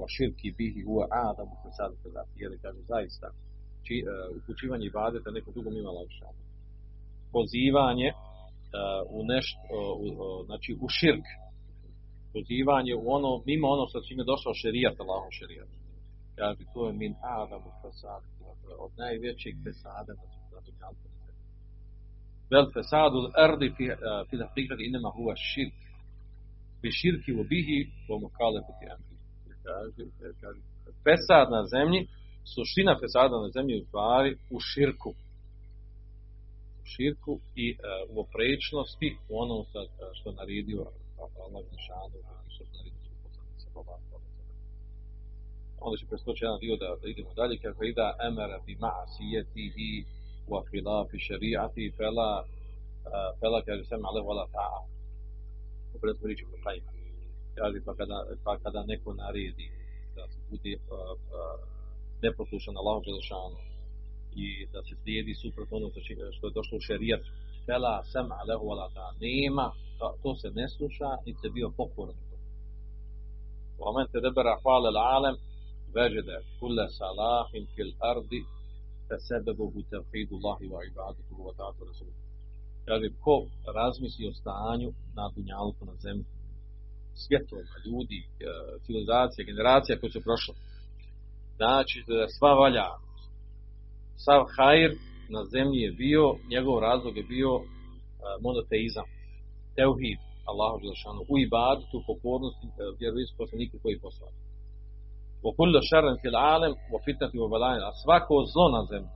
wa 0.00 0.06
širki 0.14 0.48
bihi 0.58 0.80
huwa 0.86 1.04
adamu 1.26 1.54
fasadu 1.62 1.94
jer 2.40 2.50
kaže 2.62 2.80
zaista 2.92 3.26
či, 3.84 3.94
upućivanje 4.38 4.86
ibadeta 4.86 5.30
neko 5.30 5.50
drugom 5.54 5.76
ima 5.76 5.90
Allah 5.90 6.08
pozivanje 7.32 8.08
u 9.16 9.18
nešto, 9.32 9.58
znači 10.46 10.70
u 10.84 10.86
širk, 10.98 11.26
pozivanje 12.32 12.94
u 12.94 13.04
ono, 13.16 13.30
mimo 13.46 13.66
ono 13.76 13.84
sa 13.92 13.98
čime 14.06 14.22
je 14.22 14.30
došao 14.32 14.60
šerijat, 14.62 14.96
Allahom 15.00 15.32
šerijat. 15.38 15.70
Kaže, 16.38 16.62
to 16.74 16.80
je 16.86 16.92
min 16.92 17.14
adamu 17.40 17.70
fasad, 17.82 18.22
od 18.84 18.92
najvećeg 19.02 19.54
fesada 19.64 20.12
na 20.52 20.58
dunjalku. 20.66 21.06
Vel 22.50 22.66
fesadu 22.74 23.18
ardi 23.46 23.68
fi, 23.76 23.84
fi 24.28 24.34
haqiqati 24.42 24.82
inama 24.88 25.10
huwa 25.16 25.34
širk. 25.50 25.78
Bi 26.82 26.88
širki 27.00 27.30
u 27.40 27.42
bihi, 27.50 27.78
po 28.06 28.14
mokale 28.24 28.60
poti 28.66 28.86
amri. 28.94 29.16
Kaže, 29.66 30.02
kaže, 30.40 30.60
fesad 31.04 31.46
na 31.56 31.62
zemlji, 31.74 32.00
suština 32.54 32.94
fesada 33.02 33.36
na 33.44 33.48
zemlji 33.56 33.74
u 33.80 33.84
stvari 33.88 34.30
u 34.54 34.58
širku 34.70 35.10
širku 36.94 37.32
i 37.64 37.66
uh, 37.74 37.78
u 38.12 38.14
oprečnosti 38.24 39.08
u 39.30 39.32
onom 39.42 39.60
sa, 39.72 39.80
što 40.18 40.28
naredio 40.32 40.82
Allah 41.46 41.62
Žešanu 41.72 42.16
i 42.46 42.50
što 42.54 42.64
naredio 42.74 43.02
su 43.08 43.14
poslanice 43.22 43.66
Onda 45.84 45.96
će 46.00 46.06
preskoći 46.10 46.44
jedan 46.44 46.58
dio 46.64 46.76
da, 46.82 46.88
da 47.02 47.06
idemo 47.08 47.32
dalje, 47.40 47.54
kako 47.64 47.84
ida 47.84 48.08
emera 48.28 48.58
bi 48.66 48.74
ma'asijetihi 48.84 49.90
wa 50.52 50.60
khilafi 50.68 51.18
šari'ati 51.26 51.84
fela 51.96 52.30
uh, 52.42 52.48
fela 53.40 53.58
kaže 53.66 53.84
se 53.84 53.96
ma'ale 54.04 54.20
wala 54.28 54.46
ta'a 54.56 54.80
u 55.94 55.98
predsku 56.02 56.26
riječi 56.26 56.44
po 56.50 56.56
tajima 56.64 56.90
kaže 57.58 57.78
pa 57.86 57.92
kada, 58.00 58.18
pa 58.44 58.52
kada 58.64 58.80
neko 58.92 59.10
naredi 59.20 59.68
da 60.16 60.22
se 60.32 60.38
bude 60.50 60.74
uh, 60.76 60.82
uh, 60.92 61.60
neposlušan 62.22 62.74
Allahu 62.80 63.02
Žešanu 63.06 63.75
i 64.44 64.46
da 64.72 64.80
se 64.86 64.94
slijedi 65.02 65.34
suprot 65.42 65.68
ono 65.70 65.88
što 66.36 66.46
je 66.46 66.56
došlo 66.58 66.76
u 66.78 66.86
šerijatu. 66.88 67.28
Fela 67.66 67.94
sam 68.12 68.26
alehu 68.40 68.66
alata. 68.74 69.06
Nema, 69.20 69.66
to 70.22 70.30
se 70.40 70.48
ne 70.58 70.66
sluša, 70.74 71.10
niti 71.26 71.38
se 71.42 71.48
bio 71.56 71.68
pokoran. 71.80 72.16
U 73.78 73.80
momentu 73.86 74.16
debera 74.26 74.54
hvale 74.62 74.90
l'alem, 74.98 75.36
veđede 75.96 76.36
kulle 76.58 76.86
salahin 76.98 77.64
fil 77.74 77.92
ardi, 78.12 78.40
te 79.08 79.16
sebebuhu 79.28 79.80
tevhidu 79.90 80.34
Allahi 80.38 80.66
wa 80.74 80.80
ibadatu 80.90 81.32
wa 81.46 81.52
ta'atu 81.58 81.80
rasulu. 81.90 82.12
Kaže, 82.86 83.06
ko 83.24 83.36
razmisli 83.78 84.24
o 84.30 84.32
stanju 84.40 84.90
na 85.18 85.24
dunjalku, 85.34 85.82
na 85.90 85.94
zemlji, 86.04 86.26
svjetova, 87.22 87.76
ljudi, 87.86 88.20
e, 88.26 88.28
civilizacija, 88.84 89.50
generacija 89.52 89.98
koje 90.00 90.10
su 90.12 90.20
prošle, 90.28 90.54
znači 91.58 91.98
da 92.08 92.26
sva 92.36 92.52
valja, 92.62 92.88
sav 94.24 94.42
hajr 94.56 94.90
na 95.28 95.44
zemlji 95.44 95.80
je 95.80 95.92
bio, 95.92 96.34
njegov 96.50 96.78
razlog 96.80 97.16
je 97.16 97.22
bio 97.22 97.52
uh, 97.56 97.64
monoteizam, 98.44 99.08
teuhid, 99.76 100.18
Allahu 100.50 100.76
Đelšanu, 100.84 101.20
u 101.32 101.34
ibadetu, 101.38 101.96
pokornosti, 102.06 102.66
uh, 102.66 102.74
vjerovistu 103.00 103.34
poslanika 103.42 103.76
koji 103.82 103.92
je 103.94 104.04
poslan. 104.06 104.34
Wa 105.44 105.50
kullu 105.58 105.80
sharrin 105.88 106.16
fil 106.22 106.36
alam 106.36 106.72
wa 106.92 106.98
fitnati 107.06 107.36
wa 107.42 107.48
bala'in, 107.54 107.82
a 107.88 107.90
svako 108.02 108.34
zlo 108.52 108.66
na 108.76 108.82
zemlji 108.90 109.12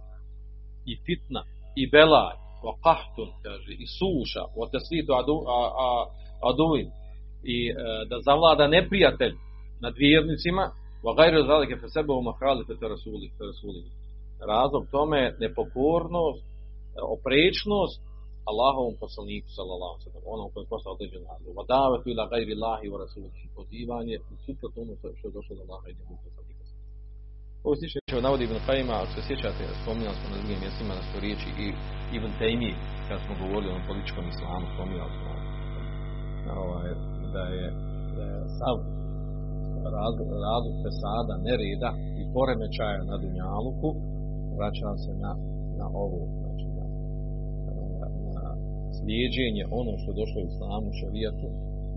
i 0.87 0.95
fitna 1.07 1.43
i 1.77 1.83
belaj 1.95 2.37
wa 2.67 2.73
qahtun 2.87 3.29
kaže 3.45 3.73
i 3.85 3.87
suša 3.99 4.43
wa 4.59 4.67
taslitu 4.73 5.13
adu 5.21 5.37
a, 5.49 5.59
aduin 6.51 6.89
i 7.55 7.59
uh, 7.73 7.77
da 8.11 8.17
zavlada 8.27 8.67
neprijatelj 8.77 9.35
nad 9.85 9.95
vjernicima 9.97 10.65
wa 11.05 11.13
gajru 11.17 11.47
zalike 11.47 11.77
fe 11.81 11.89
sebe 11.89 12.13
u 12.13 12.23
mahrali 12.23 12.65
fe 12.69 12.75
fe 12.81 12.89
rasuli 12.89 13.31
razlog 14.53 14.83
tome 14.97 15.21
nepokornost, 15.45 16.45
oprečnost 17.17 18.01
Allahovom 18.51 18.95
poslaniku 19.05 19.49
sallallahu 19.59 19.93
alejhi 19.95 20.07
ve 20.07 20.13
sellem, 20.13 20.33
onom 20.35 20.49
koji 20.53 20.63
je 20.65 20.73
poslao 20.75 20.95
određen 20.97 21.23
razlog. 21.31 21.53
Wa 21.59 21.65
davetu 21.75 22.07
ila 22.13 22.25
gajri 22.33 22.53
Allahi 22.59 22.87
wa 22.93 22.99
rasulihi, 23.05 23.45
pozivanje 23.59 24.17
suprotno 24.47 24.79
ono 24.85 24.95
što 25.19 25.25
je 25.29 25.37
došlo 25.39 25.53
do 25.57 25.63
Allaha 25.67 25.87
i 25.89 25.99
njegovog 25.99 26.21
poslanika. 26.27 26.65
Ovo 27.65 27.75
slično 27.77 28.01
što 28.09 28.27
navodi 28.27 28.45
Ibn 28.47 28.59
Qajima, 28.67 28.95
ako 28.97 29.11
se 29.15 29.23
sjećate, 29.29 29.65
spominjali 29.83 30.17
smo 30.19 30.29
na 30.29 30.37
drugim 30.41 30.61
mjestima 30.65 30.93
na 30.99 31.05
svoj 31.07 31.21
riječi 31.27 31.51
i 31.65 31.67
Ibn 32.17 32.31
Taymi, 32.41 32.73
kada 33.07 33.21
smo 33.25 33.35
govorili 33.43 33.73
o 33.73 33.87
političkom 33.89 34.25
islamu, 34.33 34.65
spominjali 34.75 35.13
smo 35.19 35.31
ovaj, 36.65 36.89
da 37.35 37.45
je, 37.59 37.67
da 38.17 38.23
je 38.33 38.39
sav 38.59 38.77
razlog, 39.97 40.29
razlog 40.49 40.75
pesada, 40.85 41.35
nereda 41.49 41.91
i 42.21 42.23
poremećaja 42.35 43.01
na 43.11 43.17
Dunjaluku, 43.23 43.91
vraća 44.61 44.91
se 45.05 45.13
na, 45.25 45.33
na 45.81 45.87
ovo, 46.05 46.21
znači 46.41 46.67
na, 46.79 46.85
na, 48.01 48.07
na 48.37 48.45
slijedženje 48.97 49.65
ono 49.81 49.93
što 49.99 50.09
je 50.11 50.21
došlo 50.21 50.39
u 50.43 50.49
islamu, 50.53 50.89
šarijetu, 51.01 51.49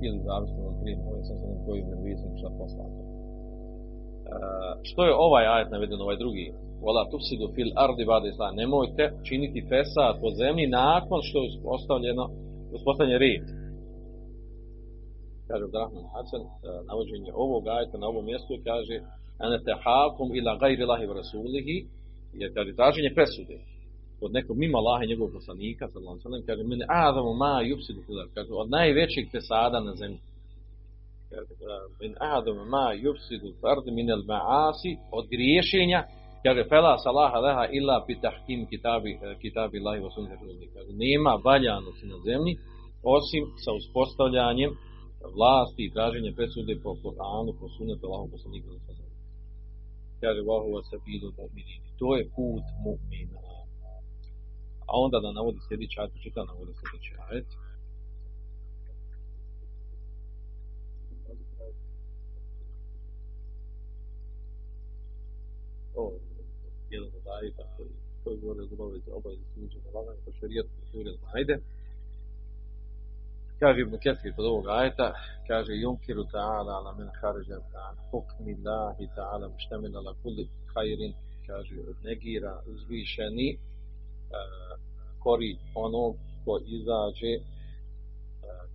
ili 0.05 0.19
zavisno 0.29 0.59
od 0.69 0.75
prije, 0.81 0.97
ovo 1.09 1.23
sam 1.27 1.37
sam 1.41 1.51
koji 1.65 1.79
je 1.79 1.95
vizim 2.07 2.31
šta 2.39 2.49
poslati. 2.59 2.99
Uh, 3.03 4.71
što 4.89 5.01
je 5.07 5.13
ovaj 5.27 5.45
ajet 5.53 5.69
naveden, 5.71 6.01
ovaj 6.01 6.17
drugi? 6.23 6.45
Vola 6.85 7.03
tufsidu 7.11 7.47
fil 7.55 7.71
ardi 7.85 8.03
bade 8.11 8.27
islam. 8.29 8.55
Nemojte 8.55 9.03
činiti 9.27 9.67
fesad 9.69 10.13
po 10.21 10.29
zemlji 10.41 10.65
nakon 10.85 11.19
što 11.27 11.37
je 11.39 11.49
uspostavljeno, 11.51 12.23
uspostavljen 12.77 13.19
red. 13.25 13.45
Kaže 15.47 15.63
Abdurrahman 15.65 16.07
Hasan, 16.13 16.43
navođenje 16.89 17.31
ovog 17.45 17.63
ajeta 17.75 17.97
na 17.97 18.07
ovom 18.11 18.25
mjestu 18.25 18.53
kaže 18.69 18.95
ane 19.43 19.57
te 19.65 19.73
hakum 19.83 20.27
ila 20.39 20.51
gajri 20.61 20.85
lahi 20.91 21.05
rasulihi, 21.21 21.77
jer 22.39 22.53
kaže 22.53 22.75
traženje 22.75 23.11
presude 23.17 23.57
od 24.25 24.31
nekog 24.33 24.57
mimo 24.57 24.77
Allaha 24.77 25.03
i 25.03 25.07
njegovog 25.07 25.33
poslanika, 25.33 25.87
sallallahu 25.87 26.13
alejhi 26.13 26.23
ve 26.23 26.29
sellem, 26.29 26.45
kaže 26.49 26.63
min 26.63 26.81
a'zamu 27.01 27.33
ma 27.43 27.55
yufsidu 27.69 28.01
fil 28.05 28.17
kaže 28.35 28.51
od 28.53 28.69
najvećeg 28.69 29.25
pesada 29.31 29.79
na 29.79 29.93
zemlji. 29.95 30.19
Kaže 31.31 31.53
min 32.01 32.13
a'zamu 32.31 32.63
ma 32.75 32.87
yufsidu 33.05 33.49
fil 33.59 33.93
min 33.99 34.11
al 34.11 34.23
ma'asi 34.31 34.91
od 35.17 35.25
griješenja 35.33 36.01
kaže 36.43 36.63
fela 36.71 36.93
salaha 36.97 37.37
leha 37.45 37.65
illa 37.77 37.95
bi 38.07 38.13
tahkim 38.21 38.61
kitabi 38.71 39.11
kitabi 39.41 39.79
Allahi 39.81 39.99
wa 40.05 40.11
sunnati. 40.15 40.69
Kaže 40.75 40.91
nema 41.05 41.33
valjanosti 41.45 42.05
na 42.13 42.17
zemlji 42.27 42.53
osim 43.15 43.43
sa 43.63 43.71
uspostavljanjem 43.79 44.71
vlasti 45.35 45.81
i 45.85 45.91
traženje 45.95 46.31
presude 46.37 46.73
po 46.83 46.91
Kur'anu, 47.03 47.51
po 47.59 47.65
sunnetu 47.75 48.03
Allahom 48.07 48.29
poslanika. 48.35 48.67
Kaže 50.21 50.41
vahu 50.49 50.67
wa 50.75 50.81
sabilu 50.91 51.27
mu'minin. 51.37 51.82
To 52.03 52.15
je 52.19 52.23
put 52.35 52.65
mu'mina. 52.85 53.39
A 54.89 54.93
onda 55.03 55.17
da 55.19 55.31
navodi 55.31 55.59
sljedeći 55.67 55.99
ajet, 55.99 56.11
čita 56.23 56.43
navodi 56.51 56.73
sljedeći 56.79 57.11
ajet. 57.29 57.49
O, 66.01 66.03
jedan 66.89 67.09
od 67.19 67.25
ajeta 67.37 67.63
koji, 67.77 67.89
koji 68.23 68.37
govore 68.37 68.65
za 68.67 68.75
obaveze, 68.75 69.11
obaveze 69.19 69.45
sluđenja 69.53 69.89
Allaha, 69.95 70.13
po 70.25 70.31
šarijetu 70.39 70.69
sure 70.91 71.11
Majde. 71.23 71.55
Kaže 73.59 73.79
Ibn 73.81 73.95
Kesir 74.03 74.35
kod 74.35 74.45
ovog 74.45 74.65
ajeta, 74.67 75.07
kaže 75.47 75.73
Junkiru 75.83 76.23
ta'ala 76.35 76.71
ala 76.79 76.91
min 76.99 77.09
haraja 77.19 77.59
ta'ala 77.73 78.01
hukmi 78.11 78.51
Allahi 78.59 79.05
ta'ala 79.17 79.45
muštamila 79.53 79.99
la 80.07 80.13
kulli 80.21 80.43
khairin, 80.73 81.13
kaže 81.47 81.75
negira 82.03 82.53
uzvišeni 82.73 83.49
uh, 83.57 83.59
kori 85.23 85.51
ono 85.75 86.03
ko 86.45 86.53
izađe 86.77 87.33
uh, 87.39 87.43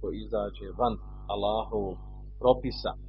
ko 0.01 0.07
izađe 0.13 0.67
van 0.79 0.95
Allahovog 1.35 1.97
propisa 2.41 2.93
uh, 2.95 3.01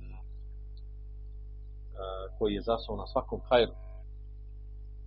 koji 2.37 2.53
je 2.53 2.61
zasao 2.61 2.95
na 3.01 3.05
svakom 3.07 3.39
hajru. 3.49 3.75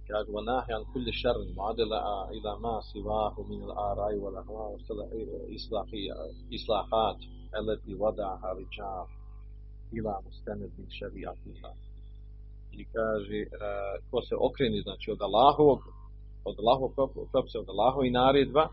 Kaže 0.09 0.31
wa 0.37 0.43
nahi 0.51 0.71
an 0.79 0.85
kulli 0.93 1.13
sharrin 1.21 1.51
mu'adila 1.57 1.99
ila 2.37 2.53
ma 2.65 2.75
sivahu 2.91 3.41
min 3.51 3.61
al-ara'i 3.67 4.17
wal 4.25 4.37
ahwa 4.43 4.65
wa 4.73 4.79
islahat 6.57 7.19
allati 7.59 7.93
wada'aha 8.03 8.49
rijal 8.59 9.07
ila 9.99 10.15
mustanad 10.25 10.71
min 10.79 10.89
shari'atiha 10.99 11.71
i 12.81 12.85
kaže 12.85 13.41
uh, 13.47 13.51
ko 14.11 14.19
se 14.29 14.35
okreni 14.49 14.81
znači 14.87 15.11
od 15.11 15.21
Allahovog 15.29 15.81
od 16.45 16.57
Allahovog 16.61 16.93
propisa 17.33 17.59
od 17.61 17.69
Allahove 17.69 18.11
naredba 18.11 18.65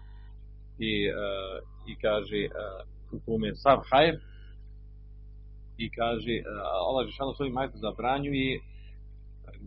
i, 0.80 0.94
uh, 1.10 1.58
i 1.92 1.94
kaže 2.06 2.42
uh, 2.48 2.54
u 3.28 3.38
sav 3.64 3.80
hajr 3.90 4.16
i 5.78 5.86
kaže 5.90 6.36
Allah 6.88 7.08
Žešanu 7.08 7.34
svojim 7.34 7.54
majtom 7.54 7.80
zabranjuje 7.80 8.60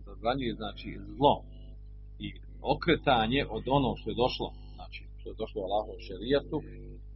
zabranjuje 0.05 0.53
znači 0.53 0.99
zlo 1.17 1.43
i 2.19 2.27
okretanje 2.61 3.45
od 3.49 3.63
ono 3.67 3.95
što 3.95 4.09
je 4.09 4.15
došlo, 4.15 4.47
znači 4.75 5.01
što 5.19 5.29
je 5.29 5.35
došlo 5.37 5.61
u 5.61 5.65
Allahovom 5.65 5.99
šerijatu 6.07 6.57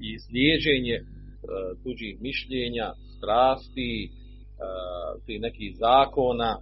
i 0.07 0.09
slijeđenje 0.19 0.97
e, 0.99 1.03
tuđih 1.83 2.13
mišljenja, 2.21 2.87
strasti, 3.17 3.93
e, 4.05 4.09
tih 5.25 5.41
nekih 5.41 5.69
zakona, 5.85 6.51
e, 6.59 6.61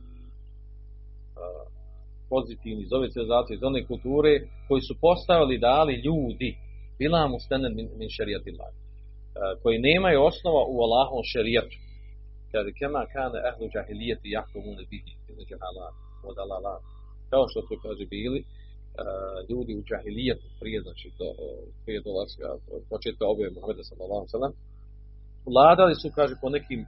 pozitivni 2.35 2.81
iz 2.83 2.93
ove 2.97 3.07
civilizacije, 3.13 3.53
iz 3.55 3.63
one 3.69 3.81
kulture, 3.91 4.33
koji 4.67 4.81
su 4.87 4.93
postavili 5.07 5.63
dali 5.69 5.95
ljudi, 6.07 6.49
bila 6.99 7.27
mu 7.31 7.37
stenen 7.45 7.73
min, 7.75 8.09
šerijati 8.17 8.49
e, 8.51 8.55
koji 9.61 9.85
nemaju 9.89 10.17
osnova 10.29 10.61
u 10.73 10.75
Allahovom 10.85 11.25
šerijatu. 11.33 11.77
Kaže, 12.51 12.69
kema 12.79 13.03
kane 13.13 13.37
ehlu 13.49 13.65
džahilijeti 13.73 14.27
ili 15.31 15.43
džahalat, 15.49 15.95
od 16.29 16.37
alalat 16.43 16.83
kao 17.31 17.43
što 17.51 17.59
su 17.67 17.73
kaže 17.85 18.05
bili 18.15 18.39
uh, 18.41 18.45
ljudi 19.49 19.71
u 19.75 19.85
džahilijetu 19.87 20.47
prije 20.61 20.79
znači 20.85 21.07
do 21.19 21.27
prije 21.83 21.99
dolaska 22.07 22.47
početka 22.91 23.23
objave 23.33 23.51
Muhameda 23.55 23.83
sallallahu 23.83 24.27
sellem 24.27 24.53
vladali 25.53 25.93
su 26.01 26.07
kaže 26.17 26.33
po 26.41 26.49
nekim 26.55 26.81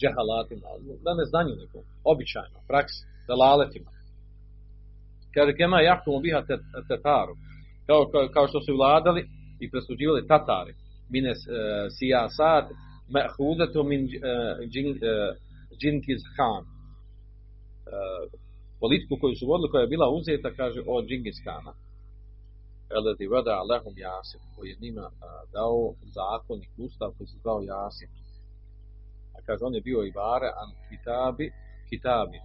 džehalatima 0.00 0.68
da 1.04 1.10
ne 1.20 1.24
znanju 1.30 1.52
nekom 1.62 1.82
običajno 2.12 2.58
praksi 2.70 3.00
dalaletima 3.30 3.90
kaže 5.34 5.52
kema 5.58 5.78
yahkumu 5.90 6.20
biha 6.24 6.40
tataru 6.88 7.34
kao, 7.86 8.02
kao, 8.12 8.28
kao 8.34 8.46
što 8.48 8.60
su 8.60 8.76
vladali 8.76 9.22
i 9.60 9.70
presuđivali 9.70 10.26
tatari 10.26 10.74
mine 11.14 11.30
uh, 11.30 11.36
sijasat 11.96 12.66
ma'khudatu 13.14 13.80
min 13.90 14.02
uh, 14.04 14.10
jin, 14.72 14.88
uh, 14.90 14.98
Džinkiz 15.80 16.22
Khan 16.36 16.62
uh, 16.64 18.24
politiku 18.80 19.14
koju 19.20 19.34
su 19.36 19.46
vodili, 19.50 19.70
koja 19.70 19.82
je 19.82 19.94
bila 19.94 20.08
uzeta, 20.18 20.48
kaže, 20.60 20.80
od 20.94 21.02
Džingiskana. 21.08 21.72
Eledi 22.96 23.26
vada 23.34 23.56
lehum 23.70 23.94
jasir, 24.08 24.40
koji 24.54 24.68
je 24.70 24.82
njima 24.84 25.06
dao 25.56 25.78
zakonnik 26.16 26.72
ustav 26.86 27.10
koji 27.16 27.26
se 27.26 27.36
zvao 27.42 27.60
jasir. 27.74 28.08
A 29.36 29.38
kaže, 29.46 29.60
on 29.64 29.74
je 29.74 29.86
bio 29.88 30.00
i 30.04 30.14
vare 30.20 30.48
an 30.62 30.70
kitabi, 30.88 31.46
kitabi, 31.90 32.38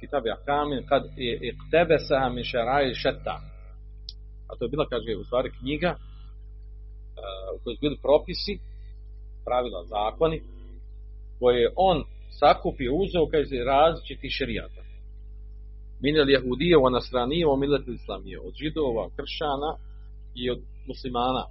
kitabi 0.00 0.30
ahkamin, 0.30 0.86
kad 0.86 1.02
je 1.16 1.34
iktebe 1.50 1.98
saha 1.98 2.28
min 2.28 2.44
šaraj 2.44 2.94
šeta. 2.94 3.36
A 4.48 4.56
to 4.56 4.64
je 4.64 4.68
bila, 4.68 4.86
kaže, 4.88 5.16
u 5.16 5.24
stvari 5.24 5.50
knjiga 5.58 5.94
u 7.54 7.58
kojoj 7.64 7.76
su 7.76 7.80
bili 7.80 7.96
propisi, 8.02 8.54
pravila, 9.44 9.84
zakoni, 9.84 10.42
koje 11.38 11.60
je 11.62 11.72
on 11.76 12.04
sakupio, 12.40 12.94
uzeo, 12.94 13.26
kaže, 13.26 13.64
različiti 13.64 14.30
šerijata 14.30 14.88
minel 16.00 16.30
jehudije 16.30 16.76
u 16.78 16.90
nasranije 16.90 17.46
u 17.46 17.56
miletu 17.56 17.92
islamije, 17.92 18.40
od 18.40 18.54
židova, 18.54 19.08
kršana 19.16 19.70
i 20.34 20.50
od 20.50 20.60
muslimana. 20.86 21.44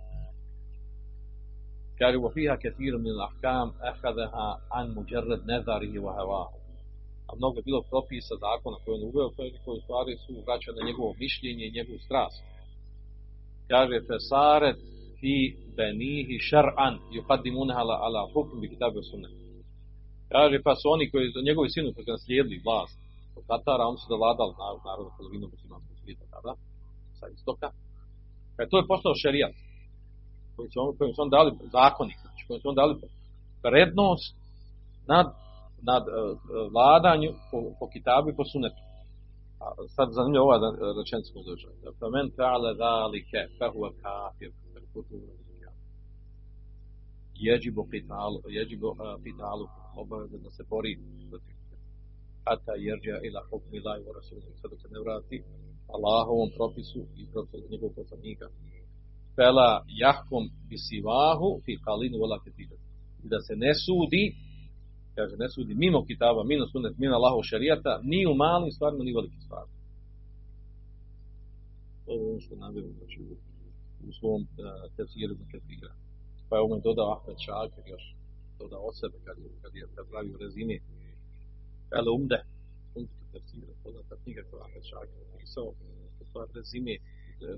Kaže, 1.99 2.18
u 2.18 2.30
fiha 2.34 2.58
kethiru 2.58 2.99
min 2.99 3.16
lahkam 3.16 3.70
ehadaha 3.89 4.47
an 4.70 4.93
muđerred 4.95 5.41
nezarihi 5.45 5.99
wa 5.99 6.14
hevahu. 6.18 6.58
A 7.30 7.32
mnogo 7.39 7.55
je 7.59 7.67
bilo 7.69 7.82
propisa 7.91 8.36
zakona 8.45 8.78
koje 8.82 8.93
on 8.95 9.03
uveo, 9.09 9.30
koje 9.65 9.82
stvari 9.86 10.13
su 10.23 10.32
vraćane 10.45 10.78
na 10.80 10.88
njegovo 10.88 11.11
mišljenje 11.23 11.63
i 11.65 11.75
njegovu 11.78 11.99
strast. 12.05 12.39
Kaže, 13.71 13.95
fesaret 14.09 14.80
fi 15.19 15.36
benihi 15.78 16.36
šar'an 16.49 16.93
yuqaddimunha 17.17 17.80
ala, 17.84 17.95
ala 18.05 18.21
hukm 18.34 18.55
bi 18.61 18.71
kitabu 18.73 19.01
sunne. 19.09 19.30
Kaže, 20.34 20.57
pa 20.67 20.73
su 20.80 20.86
oni 20.95 21.05
koji, 21.11 21.25
njegovi 21.49 21.69
sinu 21.69 21.93
koji 21.93 22.05
su 22.05 22.11
naslijedili 22.11 22.63
vlast, 22.65 22.97
od 23.38 23.43
Tatara, 23.49 23.84
oni 23.89 23.97
su 24.01 24.07
dovladali 24.13 24.53
narod, 24.61 24.82
narodu 24.89 25.09
polovinu 25.17 25.45
muslimanskog 25.53 25.95
svijeta 26.01 26.25
tada, 26.34 26.53
sa 27.19 27.25
istoka. 27.36 27.67
Kad 28.55 28.69
to 28.69 28.78
je 28.78 28.89
postao 28.91 29.21
šerijat, 29.23 29.53
koji 30.55 30.69
su, 30.71 30.78
on, 30.84 30.97
koji 30.97 31.13
su 31.13 31.21
on 31.21 31.30
dali 31.30 31.51
zakonik, 31.78 32.17
znači 32.23 32.41
koji 32.47 32.59
su 32.59 32.69
on 32.69 32.75
dali 32.75 32.93
prednost 33.65 34.36
nad, 35.07 35.28
nad 35.82 36.03
uh, 36.07 36.13
vladanju 36.73 37.30
po, 37.51 37.57
po 37.80 37.86
kitabu 37.93 38.30
i 38.30 38.36
po 38.36 38.45
sunetu. 38.51 38.82
A 39.63 39.65
sad 39.95 40.07
zanimljivo 40.11 40.45
ova 40.45 40.57
rečenica 40.99 41.34
koja 41.34 41.43
dođe. 41.49 41.67
Fa 41.99 42.07
men 42.15 42.28
ta'ala 42.38 42.71
fa 43.57 43.67
huwa 43.73 43.89
kafir, 44.01 44.51
kutu 44.93 45.15
jeđibo 47.45 47.84
pitalu, 47.91 48.39
jeđibo 48.57 48.89
pitalu, 49.23 49.65
obaveze 50.01 50.38
da 50.38 50.49
se 50.49 50.63
bori 50.69 50.91
protiv 51.30 51.57
hata 52.47 52.73
jerđa 52.86 53.15
ila 53.28 53.41
hukmi 53.49 53.80
la 53.86 53.93
wa 54.05 54.11
rasulih 54.19 54.43
sve 54.59 54.67
dok 54.71 54.80
se 54.84 54.89
ne 54.95 54.99
vrati 55.05 55.38
Allahovom 55.95 56.49
propisu 56.57 57.01
i 57.19 57.23
propisu 57.34 57.65
njegovog 57.71 57.93
poslanika 58.01 58.45
fela 59.36 59.69
jahkom 60.03 60.43
bisivahu 60.69 61.49
fi 61.63 61.73
wala 62.23 62.38
ketirat 62.45 62.82
i 63.23 63.28
da 63.34 63.39
se 63.47 63.53
ne 63.63 63.71
sudi 63.86 64.23
kaže 65.18 65.36
ne 65.43 65.47
sudi 65.49 65.74
mimo 65.84 65.99
kitaba 66.09 66.41
mimo 66.43 66.65
sunnet 66.72 66.93
mimo 66.97 67.13
Allahov 67.15 67.41
šerijata 67.51 67.93
ni 68.11 68.20
u 68.32 68.34
malim 68.45 68.72
stvarima 68.72 69.03
ni 69.03 69.13
u 69.13 69.18
velikim 69.20 69.41
stvarima 69.47 69.78
ovo 72.07 72.22
je 72.24 72.30
ono 72.32 72.39
što 72.45 72.55
navjerujem 72.55 72.95
znači 72.99 73.18
u, 74.07 74.11
svom 74.20 74.41
uh, 74.41 74.47
tefsiru 74.95 75.34
za 75.82 75.89
pa 76.49 76.55
je 76.55 76.61
ovo 76.61 76.80
dodao 76.88 77.13
Ahmed 77.15 77.38
Šakir 77.45 77.84
još 77.93 78.05
dodao 78.59 78.82
od 78.89 78.95
sebe 78.99 79.18
kad 79.26 79.38
je, 79.38 79.49
kad 79.61 79.72
je 79.76 79.84
kad 79.95 80.05
pravio 80.11 80.38
rezime 80.38 80.76
El 81.97 82.07
Umde, 82.15 82.39
tefsira, 83.32 83.74
poznata 83.84 84.15
knjiga 84.24 84.41
koja 84.49 84.63
Ahmed 84.65 84.84
Šakir 84.89 85.18
napisao, 85.32 85.68
u 86.22 86.26
stvari 86.30 86.51
rezime 86.59 86.93
e, 86.93 86.99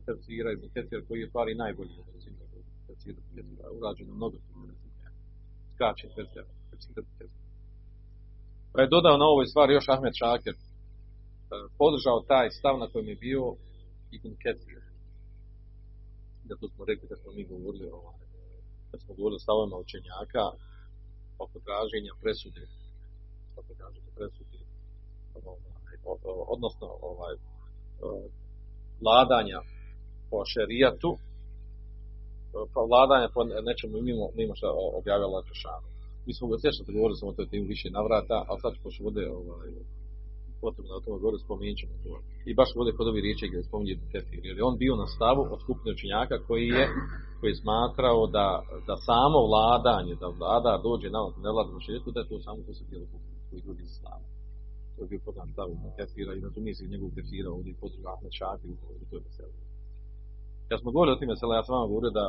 tefsira 0.06 0.50
iz 0.52 0.60
tefsira 0.74 1.02
koji 1.08 1.20
je 1.22 1.28
stvari 1.32 1.56
najbolji 1.56 1.94
rezime 2.14 2.38
tefsira, 2.88 3.20
tefsira, 3.36 3.68
urađeno 3.78 4.14
mnogo 4.14 4.38
rezime. 4.38 4.74
Skraće 5.74 6.08
tefsira, 6.16 6.46
tefsira, 6.72 7.02
tefsira. 7.18 7.39
Pa 8.80 8.84
je 8.84 8.96
dodao 8.98 9.18
na 9.18 9.26
ovoj 9.34 9.46
stvari 9.52 9.74
još 9.74 9.90
Ahmed 9.90 10.14
Šakir, 10.20 10.56
e, 10.56 10.60
podržao 11.80 12.28
taj 12.32 12.48
stav 12.58 12.76
na 12.84 12.88
kojem 12.92 13.08
je 13.10 13.22
bio 13.26 13.44
Ibn 14.16 14.32
Ketir. 14.44 14.84
Da 16.48 16.54
to 16.60 16.66
smo 16.74 16.86
rekli 16.90 17.06
da 17.12 17.16
smo 17.16 17.30
mi 17.32 17.44
govorili 17.54 17.88
ovaj, 18.00 18.26
da 18.92 18.98
smo 19.02 19.12
govorili 19.18 19.40
o 19.40 19.46
stavovima 19.46 19.78
učenjaka 19.86 20.44
oko 21.44 21.58
traženja 21.68 22.14
presude, 22.22 22.64
oko 23.60 23.72
traženja 23.80 24.12
presude, 24.18 24.60
ovaj, 25.46 25.98
odnosno 26.56 26.88
ovaj, 27.12 27.36
vladanja 29.04 29.60
po 30.30 30.38
šerijatu, 30.54 31.12
pa 32.74 32.82
vladanja 32.92 33.28
po 33.36 33.42
nečemu 33.68 33.96
mimo, 34.08 34.26
mimo 34.40 34.54
što 34.56 34.68
objavila 35.00 35.48
Žešanu. 35.50 35.99
Mi 36.26 36.32
smo 36.34 36.62
sjećati 36.64 36.96
govorili 36.98 37.20
smo 37.20 37.30
o 37.30 37.38
toj 37.38 37.50
temi 37.52 37.68
više 37.74 37.88
navrata, 37.98 38.38
ali 38.50 38.62
sad 38.64 38.74
pošto 38.84 39.04
bude 39.08 39.24
ovaj, 39.40 39.70
potrebno 40.64 40.92
o 40.96 41.04
tome 41.04 41.18
govoriti, 41.24 41.46
spomenut 41.48 41.78
ćemo 41.82 41.96
to. 42.04 42.14
I 42.50 42.52
baš 42.60 42.70
ovdje 42.76 42.98
kod 42.98 43.08
ovih 43.08 43.24
riječi 43.26 43.50
gdje 43.50 43.70
spominje 43.70 43.96
Kefir, 44.12 44.42
jer 44.48 44.56
je 44.58 44.68
on 44.70 44.76
bio 44.84 44.94
na 45.04 45.08
stavu 45.16 45.42
od 45.54 45.60
skupine 45.64 45.90
učenjaka 45.96 46.36
koji 46.48 46.68
je 46.78 46.86
koji 47.40 47.50
je 47.52 47.62
smatrao 47.64 48.22
da, 48.38 48.48
da 48.88 48.96
samo 49.10 49.38
vladanje, 49.50 50.14
da 50.22 50.28
vlada 50.40 50.74
dođe 50.88 51.08
na 51.16 51.22
ne 51.46 51.52
vlada 51.56 51.70
na 51.74 51.80
širijetu, 51.86 52.12
da 52.16 52.20
je 52.20 52.30
to 52.30 52.38
samo 52.48 52.60
ko 52.66 52.72
se 52.78 52.84
tijelo 52.90 53.06
koji 53.50 53.60
iz 53.84 53.92
islama. 53.92 54.28
To 54.94 54.98
je 55.02 55.08
bio 55.12 55.26
poznat 55.26 55.50
stav 55.54 55.68
Kefira 55.98 56.32
i 56.34 56.44
razumije 56.48 56.74
se 56.76 56.92
njegovog 56.94 57.14
Kefira 57.18 57.50
ovdje 57.58 57.80
podruga 57.82 58.08
Ahmed 58.14 58.34
Šafi 58.40 58.68
u 59.04 59.06
toj 59.10 59.22
veseli. 59.26 59.56
Ja 60.72 60.78
smo 60.82 60.92
govorili 60.94 61.16
o 61.16 61.20
tim 61.20 61.30
mesela, 61.34 61.60
ja 61.60 61.64
sam 61.66 61.76
vam 61.76 61.90
govorio 61.92 62.12
da, 62.20 62.26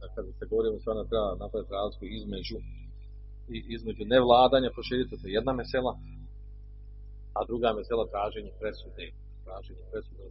da 0.00 0.06
kada 0.14 0.30
se 0.38 0.44
govorimo 0.50 0.82
stvarno 0.82 1.10
treba 1.10 1.28
napraviti 1.42 1.76
razliku 1.78 2.04
između 2.18 2.56
između 3.76 4.04
nevladanja 4.04 4.70
po 4.76 4.82
širijetu, 4.82 5.16
to 5.20 5.26
je 5.26 5.32
jedna 5.38 5.52
mesela, 5.52 5.92
a 7.38 7.40
druga 7.48 7.68
mesela 7.80 8.04
traženje 8.12 8.52
presude, 8.60 9.06
traženje 9.44 9.84
presude 9.90 10.22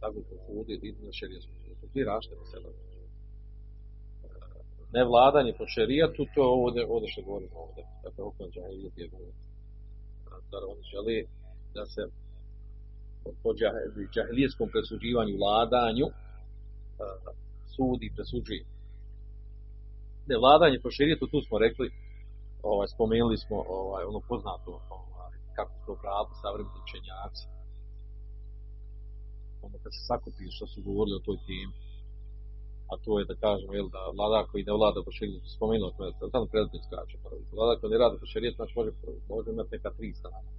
tako 0.00 0.18
po 0.28 0.36
sudu 0.44 0.72
i 0.72 0.92
na 1.06 1.12
šerijesku. 1.12 1.52
To 1.80 1.86
dvije 1.92 2.06
različite 2.06 2.36
mesela. 2.42 2.68
Nevladanje 4.92 5.52
po 5.58 5.66
šerijatu, 5.74 6.26
to 6.34 6.40
je 6.44 6.50
ovdje, 6.64 6.82
ovdje 6.94 7.08
što 7.12 7.22
govorimo 7.22 7.56
ovdje. 7.66 7.84
Dakle, 8.04 8.24
okon 8.24 8.50
džahilijet 8.50 8.98
je 8.98 9.08
govor. 9.08 9.34
Zar 10.50 10.62
oni 10.72 10.82
želi 10.92 11.26
da 11.74 11.86
se 11.86 12.02
po 13.42 13.50
džahilijetskom 14.14 14.68
presuđivanju, 14.72 15.36
vladanju, 15.36 16.06
sudi, 17.74 18.12
presuđuje. 18.16 18.64
Nevladanje 20.26 20.78
po 20.82 20.90
šerijetu, 20.90 21.26
tu 21.26 21.40
smo 21.46 21.58
rekli, 21.58 21.86
ovaj, 22.72 22.88
spomenuli 22.94 23.36
smo 23.44 23.56
ovaj, 23.80 24.02
ono 24.10 24.20
poznato 24.30 24.70
ovaj, 24.98 25.34
kako 25.56 25.74
to 25.86 25.92
pravo 26.02 26.30
savremeni 26.42 26.82
učenjaci. 26.84 27.44
Ono 29.64 29.76
kad 29.82 29.90
se 29.96 30.02
sakupi 30.10 30.54
što 30.56 30.66
su 30.72 30.78
govorili 30.88 31.16
o 31.16 31.26
toj 31.26 31.38
temi, 31.48 31.74
a 32.90 32.94
to 33.04 33.10
je 33.18 33.24
da 33.30 33.34
kažemo 33.44 33.72
jel, 33.78 33.88
da 33.96 34.02
vladar 34.16 34.44
koji 34.50 34.68
ne 34.68 34.74
vlada 34.78 35.00
po 35.06 35.12
šerijetu, 35.18 35.48
spomenuo 35.56 35.90
to 35.96 36.02
je, 36.04 36.10
tamo 36.34 36.46
predmet 36.52 36.82
skraće, 36.86 37.14
vladar 37.58 37.76
koji 37.80 37.90
ne 37.94 37.98
radi 38.02 38.16
po 38.22 38.26
šerijetu, 38.32 38.56
znači 38.60 38.74
može, 38.78 38.90
može 39.34 39.48
imati 39.50 39.74
neka 39.76 39.90
tri 39.96 40.08
strana. 40.20 40.50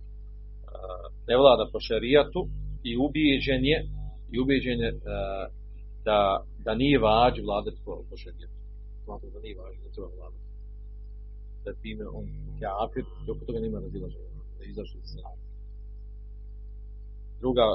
Ne 1.30 1.36
vlada 1.41 1.64
po 1.74 1.80
šerijatu 1.88 2.41
i 2.89 2.91
ubijeđen 3.05 3.62
je, 3.72 3.80
i 4.34 4.36
ubijeđen 4.41 4.80
je 4.86 4.91
da, 6.07 6.22
da 6.66 6.72
nije 6.82 6.99
vađi 6.99 7.41
vladati 7.41 7.80
po, 7.86 7.93
po 8.10 8.16
šerijetu. 8.24 8.57
Da 9.34 9.39
nije 9.45 9.55
važno 9.62 9.84
da 9.86 9.91
treba 9.95 10.10
vladati. 10.18 10.49
Da 11.70 11.76
time 11.82 12.05
on 12.17 12.26
kafir, 12.59 13.05
oko 13.32 13.45
toga 13.45 13.59
nima 13.59 13.80
razilaženja, 13.80 14.41
da 14.57 14.63
je 14.63 14.70
izašao 14.70 14.97
iz 14.99 15.05
islama. 15.09 15.38
Druga, 17.41 17.65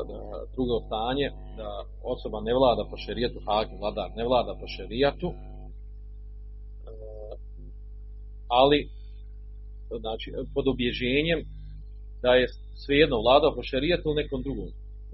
drugo 0.55 0.76
stanje, 0.86 1.26
da 1.59 1.68
osoba 2.03 2.40
ne 2.40 2.55
vlada 2.55 2.82
po 2.90 2.97
šerijetu, 2.97 3.38
hakim 3.47 3.78
vladar 3.78 4.11
ne 4.16 4.24
vlada 4.24 4.53
po 4.61 4.66
šerijatu, 4.76 5.28
ali 8.49 8.78
znači, 10.01 10.28
pod 10.55 10.68
obježenjem 10.68 11.40
da 12.22 12.30
je 12.34 12.47
svejedno 12.84 13.16
vladao 13.20 13.55
po 13.55 13.62
šerijatu 13.62 14.11
u 14.11 14.18
nekom 14.20 14.42
drugom 14.42 14.68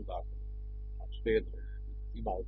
zakonu. 0.08 0.40
Znači, 0.96 1.16
svejedno 1.22 1.50
ima 2.14 2.30
u 2.30 2.44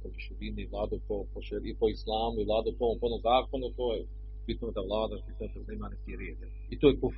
vladu 0.71 0.97
po, 1.09 1.25
po, 1.35 1.43
šeri, 1.43 1.77
po 1.81 1.89
islamu 1.89 2.37
i 2.41 2.49
vladu 2.51 2.71
po 2.79 2.85
ovom 2.85 3.21
zakonu, 3.23 3.67
to 3.77 3.95
je 3.95 4.03
bitno 4.47 4.67
da 4.77 4.81
vlada, 4.89 5.15
bitno 5.27 5.63
da 5.67 5.73
ima 5.73 5.89
neki 5.95 6.11
red. 6.21 6.39
I 6.73 6.75
to 6.81 6.87
je 6.89 6.99
kuf. 7.01 7.15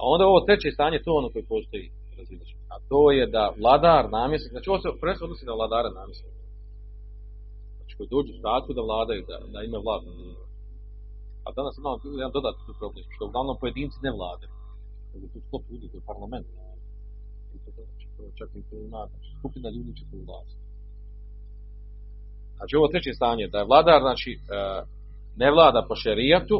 A 0.00 0.02
onda 0.12 0.24
ovo 0.26 0.40
treće 0.46 0.68
stanje, 0.76 0.98
to 1.02 1.08
je 1.10 1.18
ono 1.20 1.28
koje 1.32 1.44
postoji 1.54 1.86
različno. 2.18 2.58
A 2.74 2.76
to 2.90 3.00
je 3.16 3.24
da 3.36 3.44
vladar 3.60 4.04
namjesnik, 4.18 4.52
znači 4.54 4.70
ovo 4.70 4.78
se 4.82 5.00
presno 5.02 5.22
odnosi 5.26 5.44
na 5.50 5.54
vladara 5.58 5.90
namjesnika. 6.00 6.40
Znači 7.76 7.92
koji 7.96 8.08
dođu 8.14 8.30
u 8.34 8.40
statu 8.42 8.68
da 8.76 8.82
vladaju, 8.88 9.20
da, 9.30 9.36
da 9.54 9.58
ima 9.62 9.78
vlad. 9.86 10.02
A 11.46 11.48
danas 11.58 11.74
imamo 11.76 11.96
jedan 12.18 12.32
dodatni 12.36 12.78
problem, 12.80 13.04
što 13.14 13.22
uglavnom 13.26 13.56
pojedinci 13.60 13.98
ne 14.06 14.12
vladaju. 14.18 14.52
Nego 15.12 15.24
tu 15.32 15.38
sklop 15.46 15.64
ljudi, 15.70 15.86
to 15.90 15.96
je 15.98 16.08
parlament. 16.12 16.46
I 17.54 17.56
to, 17.64 17.70
znači, 17.88 18.06
to 18.16 18.22
čak 18.38 18.48
i 18.60 18.62
to 18.68 18.76
ima, 18.88 19.00
znači, 19.10 19.28
skupina 19.38 19.68
ljudi 19.76 19.90
će 19.98 20.04
to 20.10 20.16
vlasti. 20.28 20.56
Znači 22.56 22.76
ovo 22.76 22.86
treće 22.92 23.12
stanje, 23.20 23.44
da 23.52 23.58
je 23.58 23.70
vladar 23.70 24.00
znači, 24.06 24.30
ne 25.42 25.48
vlada 25.54 25.80
po 25.88 25.94
šerijatu, 26.02 26.56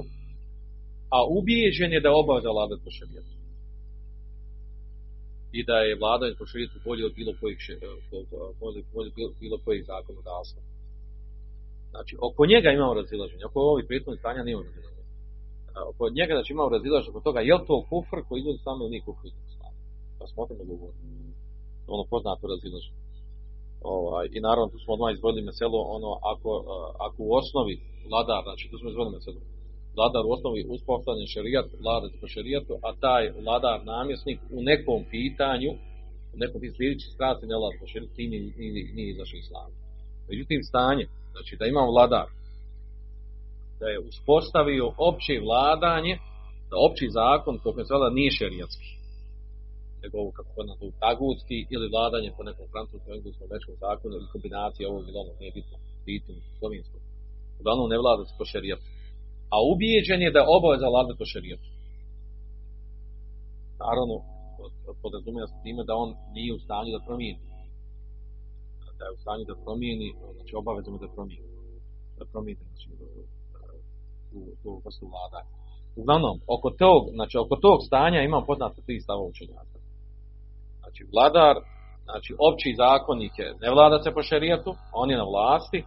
a 1.17 1.19
ubijeđen 1.39 1.91
je 1.93 2.01
da 2.05 2.11
obavlja 2.23 2.51
vladati 2.57 2.85
po 2.87 2.91
šerijatu. 2.99 3.35
I 5.59 5.61
da 5.69 5.77
je 5.87 5.99
vladanje 6.03 6.35
po 6.39 6.47
šerijatu 6.51 6.77
bolje 6.87 7.03
od 7.07 7.15
bilo 7.19 7.33
kojih, 7.41 7.59
bolje, 8.61 8.81
bolje 8.95 9.11
bilo 9.43 9.57
kojih 9.65 9.83
zakonodavstva. 9.91 10.63
Znači, 11.93 12.15
oko 12.29 12.43
njega 12.53 12.69
imamo 12.71 12.95
razilaženje, 13.01 13.45
oko 13.49 13.59
ovih 13.73 13.85
prethodnih 13.89 14.21
stanja 14.21 14.43
nemamo 14.43 14.67
razilaženje. 14.69 15.07
Oko 15.91 16.05
njega 16.19 16.33
znači, 16.37 16.51
imamo 16.53 16.71
razilaženje 16.77 17.11
oko 17.13 17.27
toga, 17.29 17.41
je 17.49 17.55
li 17.57 17.67
to 17.69 17.77
kufr 17.91 18.19
koji 18.29 18.39
izlazi 18.41 18.61
samo 18.67 18.81
ili 18.83 18.93
nije 18.93 19.07
kufr 19.09 19.27
samo. 19.59 19.77
Pa 20.19 20.25
smo 20.31 20.39
o 20.43 20.47
tome 20.49 20.65
govorili. 20.71 21.03
Ono 21.95 22.05
poznato 22.13 22.45
razilaženje. 22.55 23.00
Ovaj, 23.83 24.27
I 24.37 24.41
naravno 24.41 24.69
tu 24.73 24.79
smo 24.79 24.95
odmah 24.95 25.11
izvodili 25.13 25.49
meselo, 25.51 25.79
ono, 25.97 26.11
ako, 26.33 26.51
ako 27.07 27.19
u 27.23 27.33
osnovi 27.41 27.75
vladar, 28.09 28.43
znači 28.49 28.65
tu 28.71 28.77
smo 28.79 28.89
izvodili 28.91 29.17
meselo, 29.17 29.41
vladar 29.97 30.23
u 30.27 30.33
osnovi 30.37 30.61
uspostavljen 30.77 31.29
šerijat, 31.35 31.67
vladar 31.85 32.11
po 32.21 32.27
šerijatu, 32.35 32.73
a 32.87 32.89
taj 33.05 33.23
vladar 33.45 33.79
namjesnik 33.95 34.39
u 34.59 34.61
nekom 34.71 35.01
pitanju, 35.15 35.71
u 36.35 36.37
nekom 36.43 36.59
pitanju 36.61 36.79
sljedeći 36.79 37.15
strasti 37.17 37.51
ne 37.51 37.57
vlada 37.59 37.77
po 37.81 37.87
šerijatu, 37.91 38.17
ti 38.17 38.25
nije, 38.33 38.43
nije, 38.61 38.93
nije 38.97 39.09
izašao 39.11 39.39
islam. 39.39 39.71
Međutim, 40.31 40.61
stanje, 40.71 41.05
znači 41.35 41.53
da 41.59 41.65
imamo 41.67 41.91
vladar, 41.97 42.29
da 43.81 43.87
je 43.93 44.05
uspostavio 44.11 44.87
opće 45.11 45.35
vladanje, 45.47 46.15
da 46.71 46.77
opći 46.87 47.07
zakon, 47.21 47.55
koliko 47.63 47.85
se 47.85 47.95
vlada, 47.95 48.15
nije 48.15 48.31
šerijatski 48.41 49.00
nego 50.03 50.15
ovo 50.23 50.31
kako 50.39 50.51
kod 50.57 50.67
nas 50.71 50.81
tagutski 51.05 51.59
ili 51.75 51.93
vladanje 51.95 52.31
po 52.37 52.43
nekom 52.49 52.67
francuskom, 52.73 53.11
engleskom, 53.17 53.47
večkom 53.55 53.77
zakonu 53.85 54.13
ili 54.17 54.33
kombinacija 54.35 54.85
ovog 54.91 55.05
ili 55.09 55.19
onog, 55.23 55.37
nije 55.41 55.53
bitno, 55.59 55.77
bitno, 56.09 56.33
slovenskom. 56.59 57.01
Uglavnom 57.61 57.89
ne 57.93 57.99
vlada 58.03 58.23
se 58.25 58.35
po. 58.41 58.83
A 59.55 59.57
ubijeđen 59.73 60.21
je 60.23 60.35
da 60.35 60.39
je 60.41 60.53
obaveza 60.57 60.89
vladati 60.93 61.21
po 61.21 61.27
šerijatu. 61.33 61.69
Naravno, 63.85 64.15
podrazumija 65.03 65.47
se 65.51 65.57
time 65.65 65.83
da 65.89 65.95
on 66.03 66.11
nije 66.37 66.51
u 66.55 66.63
stanju 66.65 66.91
da 66.97 67.07
promijeni. 67.07 67.43
Da 68.99 69.05
je 69.07 69.15
u 69.17 69.23
stanju 69.23 69.45
da 69.51 69.63
promijeni, 69.65 70.09
znači 70.37 70.53
obavezom 70.61 70.95
da 71.05 71.09
promijeni. 71.17 71.51
Da 72.19 72.25
promijeni, 72.33 72.63
znači, 72.69 72.87
tu, 74.31 74.39
tu 74.63 74.71
vrstu 74.85 75.05
vladanja. 75.13 75.51
Uglavnom, 76.01 76.37
oko 76.55 76.69
tog, 76.83 77.01
znači, 77.17 77.35
oko 77.45 77.57
tog 77.67 77.79
stanja 77.89 78.21
imam 78.23 78.43
poznato 78.51 78.79
tri 78.87 78.97
stava 79.01 79.23
učenjaka. 79.33 79.80
Znači, 80.91 81.05
vladar, 81.15 81.57
znači, 82.09 82.31
opći 82.49 82.79
zakonnik 82.83 83.35
je, 83.39 83.49
ne 83.63 83.69
vlada 83.75 83.97
se 84.03 84.11
po 84.17 84.23
šerijatu, 84.23 84.71
on 85.03 85.11
je 85.11 85.17
na 85.23 85.27
vlasti, 85.33 85.79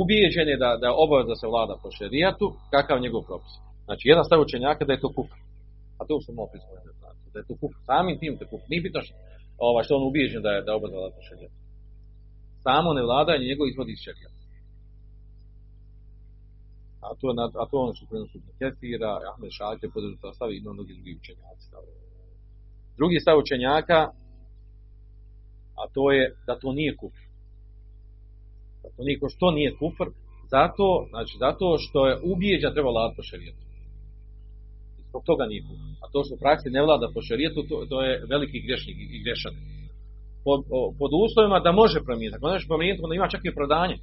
ubijeđen 0.00 0.48
je 0.52 0.56
da, 0.62 0.70
da 0.80 0.86
je 0.86 0.98
obavez 1.04 1.26
da 1.32 1.36
se 1.40 1.46
vlada 1.52 1.74
po 1.82 1.88
šerijatu, 1.98 2.46
kakav 2.74 2.96
njegov 3.04 3.22
propis. 3.28 3.54
Znači, 3.86 4.04
jedan 4.12 4.24
stav 4.24 4.40
učenjaka 4.40 4.82
da 4.84 4.92
je 4.92 5.04
to 5.04 5.10
kufr. 5.16 5.38
A 5.98 6.02
to 6.08 6.14
smo 6.24 6.42
opisali, 6.48 6.78
znači, 7.00 7.24
da 7.32 7.38
je 7.40 7.46
to 7.48 7.54
kufr. 7.60 7.78
Samim 7.88 8.16
tim 8.20 8.32
to 8.38 8.44
kufr. 8.50 8.66
Nije 8.70 8.84
bitno 8.86 9.00
što, 9.04 9.14
ovaj, 9.68 9.84
što 9.84 9.92
on 9.96 10.08
ubijeđen 10.10 10.40
da 10.46 10.50
je, 10.54 10.62
da 10.64 10.70
je 10.70 10.76
obavez 10.78 10.92
da 10.92 11.00
vlada 11.00 11.16
po 11.18 11.22
šerijatu. 11.28 11.58
Samo 12.66 12.88
ne 12.98 13.02
vladanje 13.08 13.44
njegov 13.50 13.66
izvodi 13.68 13.92
iz 13.94 14.02
šerijata. 14.06 14.40
A 17.06 17.08
to, 17.20 17.26
a 17.62 17.64
to 17.70 17.76
ono 17.84 17.92
što 17.96 18.04
prenosu 18.10 18.36
Kefira, 18.58 19.12
Ahmed 19.30 19.52
Šalke, 19.58 19.86
podržu 19.94 20.16
i 20.56 20.60
mnogi 20.76 20.92
drugi 20.96 21.12
učenjaci. 21.20 21.66
Drugi 22.98 23.18
stav 23.24 23.36
učenjaka, 23.44 24.00
a 25.80 25.82
to 25.94 26.12
je 26.12 26.24
da 26.46 26.58
to 26.62 26.72
nije 26.72 26.96
kufr. 26.96 27.24
Da 28.82 28.88
to 28.96 29.02
nije, 29.06 29.18
što 29.36 29.50
nije 29.50 29.76
kufr? 29.80 30.08
Zato, 30.54 30.86
znači, 31.12 31.34
zato 31.44 31.66
što 31.84 31.98
je 32.08 32.18
ubijeđan 32.32 32.72
treba 32.74 32.90
vladati 32.90 33.16
po 33.16 33.22
šerijetu. 33.30 33.62
Zbog 35.08 35.22
toga 35.30 35.44
nije 35.46 35.62
kufr. 35.68 35.86
A 36.02 36.04
to 36.12 36.18
što 36.24 36.34
u 36.34 36.42
praksi 36.44 36.68
ne 36.76 36.82
vlada 36.82 37.06
po 37.14 37.20
šerijetu, 37.28 37.60
to, 37.68 37.76
to 37.90 37.96
je 38.06 38.12
veliki 38.32 38.58
grešnik 38.66 38.96
i 39.16 39.22
grešan. 39.24 39.54
Pod, 40.46 40.60
pod 40.98 41.10
uslovima 41.24 41.58
da 41.66 41.72
može 41.82 41.98
promijeniti. 42.06 42.36
Ako 42.36 42.46
ne 42.46 42.54
može 42.54 42.66
promijeniti, 42.72 43.04
onda 43.04 43.14
ima 43.14 43.28
čak 43.34 43.42
i 43.44 43.56
prodanje. 43.58 43.96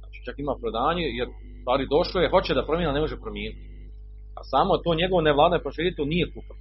Znači, 0.00 0.18
čak 0.26 0.36
ima 0.38 0.54
prodanje, 0.62 1.04
jer 1.18 1.28
stvari 1.60 1.84
došlo 1.96 2.20
je, 2.20 2.32
hoće 2.34 2.54
da 2.54 2.66
promijeni, 2.68 2.94
ne 2.98 3.04
može 3.06 3.16
promijeniti. 3.24 3.62
A 4.38 4.40
samo 4.52 4.72
to 4.84 4.90
njegovo 5.00 5.20
nevladanje 5.28 5.62
po 5.64 5.70
šerijetu 5.76 6.04
nije 6.12 6.26
kufr. 6.34 6.56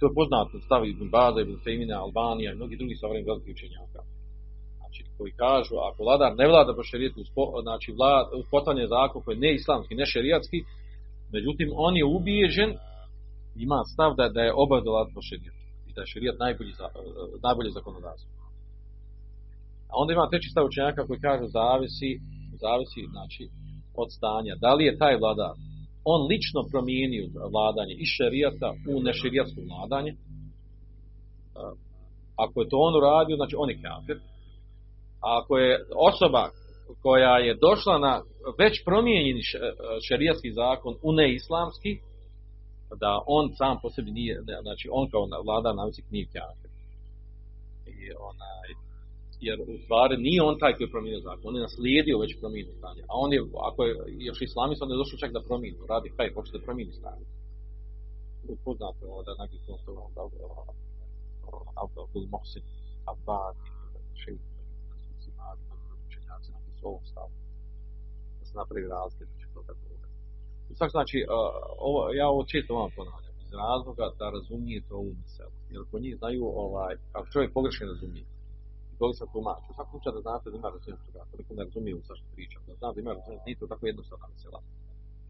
To 0.00 0.06
je 0.06 0.16
poznato 0.20 0.54
stav 0.66 0.80
Ibn 0.84 1.06
Baza, 1.16 1.40
Ibn 1.40 1.56
Fejmina, 1.64 2.02
Albanija 2.04 2.52
i 2.52 2.58
mnogi 2.60 2.76
drugi 2.80 2.94
savremeni 3.00 3.30
velikih 3.30 3.54
učenjaka. 3.56 4.00
Znači, 4.78 5.00
koji 5.16 5.32
kažu, 5.44 5.74
ako 5.88 5.98
vladar 6.06 6.32
ne 6.40 6.46
vlada 6.50 6.72
po 6.74 6.82
šerijetu, 6.90 7.20
znači 7.66 7.88
vlad, 7.98 8.24
uspostavljen 8.42 8.88
zakon 8.96 9.22
koji 9.22 9.34
je 9.36 9.44
ne 9.46 9.52
islamski, 9.54 9.94
ne 10.00 10.06
šerijatski, 10.14 10.58
međutim, 11.34 11.68
on 11.86 11.92
je 11.96 12.04
ubijeđen, 12.16 12.70
ima 13.64 13.80
stav 13.92 14.10
da, 14.18 14.24
da 14.36 14.40
je 14.46 14.56
obavezno 14.62 14.90
vladati 14.92 15.16
po 15.18 15.22
šerijetu 15.28 15.64
i 15.88 15.90
da 15.94 16.00
je 16.02 16.12
šerijat 16.12 16.36
najbolji, 16.44 16.72
najbolji 17.46 17.70
zakonodavstvo. 17.78 18.30
A 19.90 19.92
onda 20.00 20.10
ima 20.12 20.30
treći 20.30 20.48
stav 20.52 20.64
učenjaka 20.66 21.06
koji 21.08 21.26
kažu 21.28 21.46
zavisi, 21.58 22.10
zavisi 22.64 23.00
znači, 23.14 23.42
od 24.02 24.08
stanja. 24.16 24.54
Da 24.64 24.70
li 24.74 24.84
je 24.84 24.98
taj 25.02 25.16
vladar 25.22 25.54
on 26.04 26.26
lično 26.26 26.60
promijenio 26.70 27.28
vladanje 27.52 27.94
iz 27.94 28.08
šerijata 28.18 28.74
u 28.90 29.02
nešerijatsko 29.02 29.60
vladanje, 29.68 30.12
ako 32.36 32.60
je 32.60 32.68
to 32.68 32.76
on 32.78 32.96
uradio, 32.96 33.36
znači 33.36 33.56
on 33.58 33.70
je 33.70 33.82
kafir. 33.82 34.16
A 35.22 35.40
ako 35.42 35.58
je 35.58 35.84
osoba 35.96 36.50
koja 37.02 37.38
je 37.38 37.54
došla 37.54 37.98
na 37.98 38.22
već 38.58 38.84
promijenjeni 38.84 39.42
šerijatski 40.08 40.50
zakon 40.50 40.94
u 41.02 41.12
neislamski, 41.12 41.98
da 43.00 43.22
on 43.26 43.50
sam 43.58 43.78
po 43.82 43.90
sebi 43.90 44.10
nije, 44.10 44.42
znači 44.62 44.88
on 44.92 45.10
kao 45.10 45.28
vlada 45.44 45.72
navisik 45.72 46.04
nije 46.10 46.26
kafir. 46.26 46.70
I 47.86 47.98
onaj, 48.30 48.68
jer 49.46 49.58
u 49.74 49.76
stvari 49.84 50.14
nije 50.26 50.40
on 50.42 50.56
taj 50.62 50.72
koji 50.74 50.86
je 50.86 50.94
promijenio 50.94 51.26
zakon, 51.28 51.48
on 51.48 51.56
je 51.56 51.66
naslijedio 51.68 52.22
već 52.22 52.30
promijenio 52.42 52.74
stanje. 52.80 53.02
A 53.10 53.12
on 53.24 53.30
je, 53.32 53.40
ako 53.70 53.80
je 53.84 53.92
još 54.28 54.40
islamist, 54.48 54.82
on 54.82 54.90
je 54.90 55.00
došao 55.02 55.22
čak 55.22 55.32
da 55.36 55.46
promijeni, 55.48 55.78
radi 55.92 56.08
kaj, 56.16 56.34
hoće 56.34 56.52
da 56.52 56.66
promijeni 56.66 56.92
stanje. 57.00 57.26
Poznato 58.64 59.00
je 59.06 59.24
da 59.26 59.42
neki 59.42 59.58
to 59.66 59.92
vam 60.00 60.12
dao 60.16 60.28
Abdul 61.82 62.26
Mohsin, 62.34 62.64
Abbad, 63.12 63.56
šeit, 64.22 64.40
učenjaci 66.06 66.48
neki 66.52 66.72
su 66.78 66.86
ovom 66.86 67.04
stavu. 67.10 67.32
Da 68.38 68.44
se 68.48 68.54
napravi 68.60 68.86
razlike, 68.96 69.24
znači 69.24 69.46
to 69.54 69.60
tako 69.66 69.80
U 70.70 70.74
svak 70.74 70.90
znači, 70.90 71.18
ovo, 71.88 72.00
ja 72.20 72.26
ovo 72.28 72.42
često 72.52 72.74
vam 72.74 72.90
ponavljam, 72.96 73.34
iz 73.44 73.50
razloga 73.64 74.06
da 74.18 74.30
razumijete 74.36 74.94
ovu 74.94 75.12
meselu. 75.22 75.56
Jer 75.70 75.80
ako 75.82 75.98
njih 75.98 76.14
znaju, 76.20 76.42
ovaj, 76.64 76.94
ako 77.12 77.26
čovjek 77.32 77.52
pogrešno 77.52 77.86
razumije, 77.86 78.24
doli 79.00 79.14
sam 79.18 79.28
tumač. 79.34 79.62
U 79.70 79.72
svakom 79.76 79.92
slučaju 79.92 80.14
da 80.16 80.26
znate 80.26 80.46
da 80.50 80.56
ima 80.56 80.68
razumijevanje 80.74 81.06
toga, 81.08 81.22
koliko 81.30 81.50
ne 81.58 81.64
razumiju 81.68 81.96
što 82.18 82.26
pričam, 82.36 82.60
da 82.66 82.86
da 82.94 83.00
ima 83.00 83.12
razumijevanje, 83.18 83.46
nije 83.46 83.60
to 83.60 83.66
tako 83.72 83.84
jednostavno 83.92 84.24
mesela. 84.34 84.60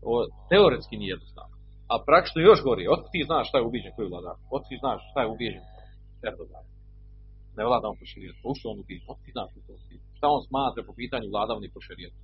Ovo 0.09 0.21
teoretski 0.51 0.95
nije 1.01 1.11
jednostavno. 1.17 1.55
A 1.93 1.95
praktično 2.09 2.41
još 2.43 2.61
gori, 2.69 2.85
od 2.95 3.03
ti 3.13 3.21
znaš 3.29 3.45
šta 3.49 3.57
je 3.59 3.69
ubiđen 3.69 3.93
koji 3.97 4.09
vladar, 4.13 4.37
od 4.57 4.63
ti 4.69 4.75
znaš 4.83 5.01
šta 5.11 5.19
je 5.23 5.33
ubiđen 5.35 5.65
Erdogan. 6.29 6.65
Ne 7.57 7.63
vlada 7.69 7.89
on 7.91 7.97
po 8.01 8.07
širijetu, 8.11 8.41
ušto 8.53 8.65
on 8.73 8.79
ubiđen, 8.83 9.07
od 9.13 9.19
ti 9.25 9.31
znaš 9.37 9.49
to 9.67 9.75
Šta 10.17 10.27
on 10.37 10.43
smatra 10.49 10.83
po 10.89 10.93
pitanju 11.01 11.27
vladavni 11.35 11.69
po 11.75 11.81
širijetu. 11.87 12.21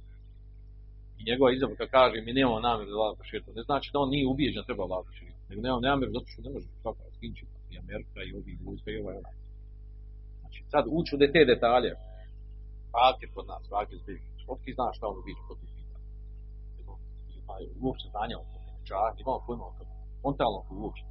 I 1.18 1.22
njegova 1.30 1.48
izjava 1.52 1.74
kad 1.80 1.88
kaže 1.96 2.16
mi 2.20 2.32
nemamo 2.38 2.66
namjeru 2.68 2.90
da 2.90 2.96
vlada 3.00 3.16
po 3.20 3.24
ne 3.58 3.62
znači 3.68 3.88
da 3.92 3.98
on 4.02 4.10
nije 4.14 4.26
ubijeđen 4.32 4.64
treba 4.68 4.84
vlada 4.90 5.04
po 5.08 5.12
širijetu, 5.18 5.42
nego 5.48 5.60
nemamo 5.62 5.86
namjeru 5.88 6.12
zato 6.16 6.26
što 6.32 6.42
ne 6.46 6.50
može 6.54 6.66
svaka 6.82 7.02
skinčiti 7.16 7.54
i 7.72 7.78
Amerika 7.84 8.18
i 8.22 8.34
ovi 8.38 8.52
vojska 8.66 8.90
i 8.90 9.00
ovaj 9.02 9.16
onaj 9.20 9.45
sad 10.76 10.84
ući 10.98 11.10
u 11.14 11.18
te 11.34 11.42
detalje. 11.52 11.90
Fakir 12.92 13.28
kod 13.34 13.44
nas, 13.50 13.62
zbir. 14.02 14.18
Od 14.52 14.58
ti 14.64 14.70
znaš 14.78 14.94
šta 14.96 15.04
ono 15.12 15.20
biće 15.26 15.42
kod 15.48 15.56
tih 15.60 15.70
pitanja. 15.76 16.06
Uopće 17.84 18.06
znanja 18.12 18.36
o 18.42 18.46
tome. 18.52 18.70
Čak, 18.88 19.12
imamo 19.22 19.40
pojma 19.46 19.64
o 19.70 19.74
tome. 19.78 19.92
Mentalno 20.24 20.60
uopće. 20.84 21.04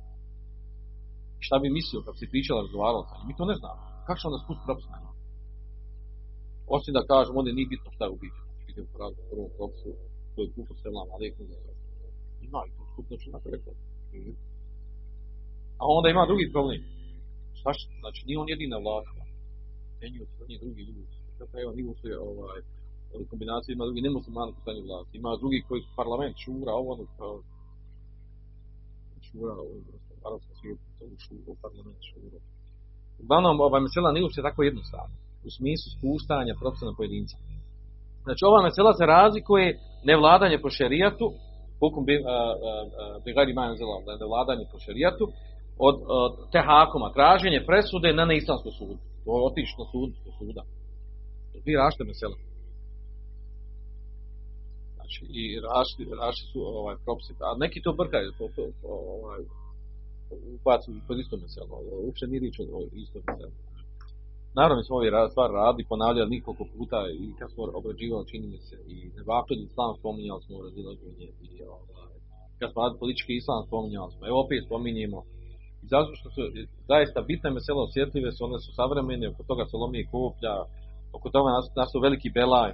Šta 1.46 1.56
bi 1.62 1.78
mislio 1.78 2.06
kad 2.06 2.14
si 2.20 2.32
pričala, 2.34 2.64
razgovarala 2.66 3.04
sa 3.10 3.16
njim? 3.18 3.28
Mi 3.30 3.38
to 3.40 3.46
ne 3.52 3.56
znamo. 3.62 3.82
Kako 4.06 4.20
će 4.20 4.28
onda 4.28 4.40
spust 4.44 4.62
propis 4.66 4.88
na 4.94 4.98
njim? 5.02 5.16
Osim 6.76 6.92
da 6.98 7.10
kažemo, 7.12 7.40
onda 7.40 7.52
nije 7.58 7.72
bitno 7.74 7.90
šta 7.96 8.04
je 8.06 8.14
u 8.16 8.22
biću. 8.24 8.44
Vidimo 8.68 8.88
po 8.92 8.98
razliku 9.04 9.24
prvom 9.32 9.52
propisu, 9.58 9.90
to 10.34 10.38
je 10.42 10.52
kufu 10.54 10.74
selam, 10.82 11.08
ali 11.14 11.24
je 11.26 11.32
Ima 12.48 12.62
i 12.68 12.72
to 12.76 12.82
skupno 12.92 13.14
će 13.22 13.28
napraviti. 13.36 13.70
A 15.82 15.84
onda 15.98 16.08
ima 16.10 16.30
drugi 16.30 16.46
problem. 16.54 16.82
Šta 17.60 17.70
znači 18.02 18.22
nije 18.28 18.38
on 18.40 18.50
jedina 18.54 18.78
vlada 18.86 19.25
se 20.32 20.44
oni 20.44 20.56
drugi 20.64 20.82
ljudi. 20.90 21.16
Dakle, 21.40 21.62
evo, 21.64 21.72
nivu 21.80 21.94
se 22.02 22.10
ovaj, 22.32 22.60
kombinacije 23.32 23.74
ima 23.74 23.86
drugi 23.86 24.02
nemuslimani 24.02 24.52
u 24.52 24.62
stanju 24.62 24.82
vlasti. 24.88 25.18
Ima 25.18 25.32
drugi 25.42 25.60
koji 25.68 25.82
su 25.82 25.90
parlament, 26.02 26.36
šura, 26.44 26.72
ovo 26.82 26.90
ono, 26.94 27.06
kao, 27.18 27.34
šura, 29.28 29.54
ovo, 29.64 29.74
arabska 30.28 30.54
svijetu, 30.60 30.86
to 30.98 31.04
u 31.14 31.18
šura, 31.26 31.52
parlament, 31.66 32.00
šura. 32.10 32.40
Uglavnom, 33.24 33.56
ovaj 33.68 33.82
mesela 33.88 34.12
nije 34.12 34.24
uopće 34.24 34.42
tako 34.48 34.64
jednostavno, 34.64 35.16
u 35.48 35.50
smislu 35.58 35.88
spuštanja 35.96 36.54
propisa 36.62 36.98
pojedinca. 36.98 37.38
Znači, 38.26 38.42
ova 38.46 38.60
mesela 38.68 38.92
se 38.94 39.06
razlikuje 39.06 39.80
nevladanje 40.12 40.58
po 40.64 40.70
šerijatu, 40.70 41.26
hukum 41.80 42.06
bi, 42.06 42.16
bi 43.24 43.34
gajdi 43.34 43.54
majan 43.54 43.76
zela, 43.82 43.98
nevladanje 44.20 44.66
po 44.72 44.78
šerijatu, 44.86 45.26
od, 45.88 45.96
od 46.08 46.34
tehakoma, 46.52 47.14
traženje 47.14 47.60
presude 47.70 48.14
na 48.14 48.26
neislamskom 48.26 48.72
sudu. 48.72 48.96
To 49.26 49.32
je 49.38 49.46
otići 49.50 49.76
na 49.80 49.86
sud, 49.92 50.10
do 50.26 50.32
suda. 50.38 50.64
Vi 51.66 51.74
rašte 51.76 52.04
mesela. 52.04 52.38
Znači, 54.96 55.20
i 55.40 55.60
rašti, 55.68 56.02
rašti 56.22 56.46
su 56.52 56.60
ovaj, 56.62 56.96
propisi. 57.06 57.34
A 57.40 57.58
neki 57.64 57.82
to 57.82 57.92
brkaju, 57.94 58.32
to, 58.38 58.46
to, 58.56 58.64
to 58.82 58.88
ovaj, 58.88 59.42
ubacu 60.56 60.90
pod 61.08 61.20
isto 61.20 61.38
meselo. 61.38 61.76
Uopće 62.06 62.28
nije 62.28 62.40
riječ 62.40 62.60
o 62.60 62.82
isto 62.94 63.20
meselo. 63.28 63.56
Naravno, 64.60 64.84
smo 64.84 64.96
ovi 64.96 65.10
stvar 65.32 65.50
radi, 65.52 65.90
ponavljali 65.92 66.36
nekoliko 66.36 66.66
puta 66.78 67.00
i 67.24 67.26
kad 67.40 67.48
smo 67.52 67.64
obrađivali, 67.80 68.30
čini 68.32 68.48
mi 68.48 68.60
se, 68.68 68.76
i 68.94 68.96
nevakljeni 69.18 69.64
islam 69.64 69.92
spominjali 70.00 70.42
smo 70.46 70.64
razilaženje 70.68 71.28
i 71.48 71.64
ovaj, 71.64 72.16
kad 72.60 72.68
smo 72.72 72.82
radili 72.82 73.00
politički 73.00 73.34
islam 73.36 73.62
spominjali 73.68 74.12
smo, 74.12 74.28
evo 74.28 74.38
opet 74.46 74.66
spominjemo 74.66 75.20
zato 75.94 76.10
što 76.18 76.28
su 76.36 76.42
zaista 76.92 77.20
bitne 77.30 77.50
mesele 77.58 77.82
osjetljive 77.90 78.30
su, 78.32 78.40
one 78.48 78.58
su 78.66 78.72
savremene, 78.80 79.26
oko 79.30 79.44
toga 79.50 79.64
se 79.66 79.76
lomi 79.82 80.10
koplja, 80.14 80.56
oko 81.18 81.28
toga 81.36 81.50
nas, 81.56 81.66
nas 81.80 81.90
su 81.92 82.00
veliki 82.00 82.30
belaj, 82.38 82.72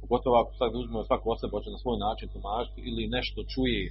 pogotovo 0.00 0.36
ako 0.42 0.52
sad 0.60 0.70
uzmemo 0.80 1.04
svako 1.04 1.26
od 1.30 1.38
sebe 1.40 1.70
na 1.74 1.78
svoj 1.82 1.98
način 2.06 2.28
tumačiti 2.34 2.80
ili 2.88 3.12
nešto 3.16 3.38
čuje 3.54 3.82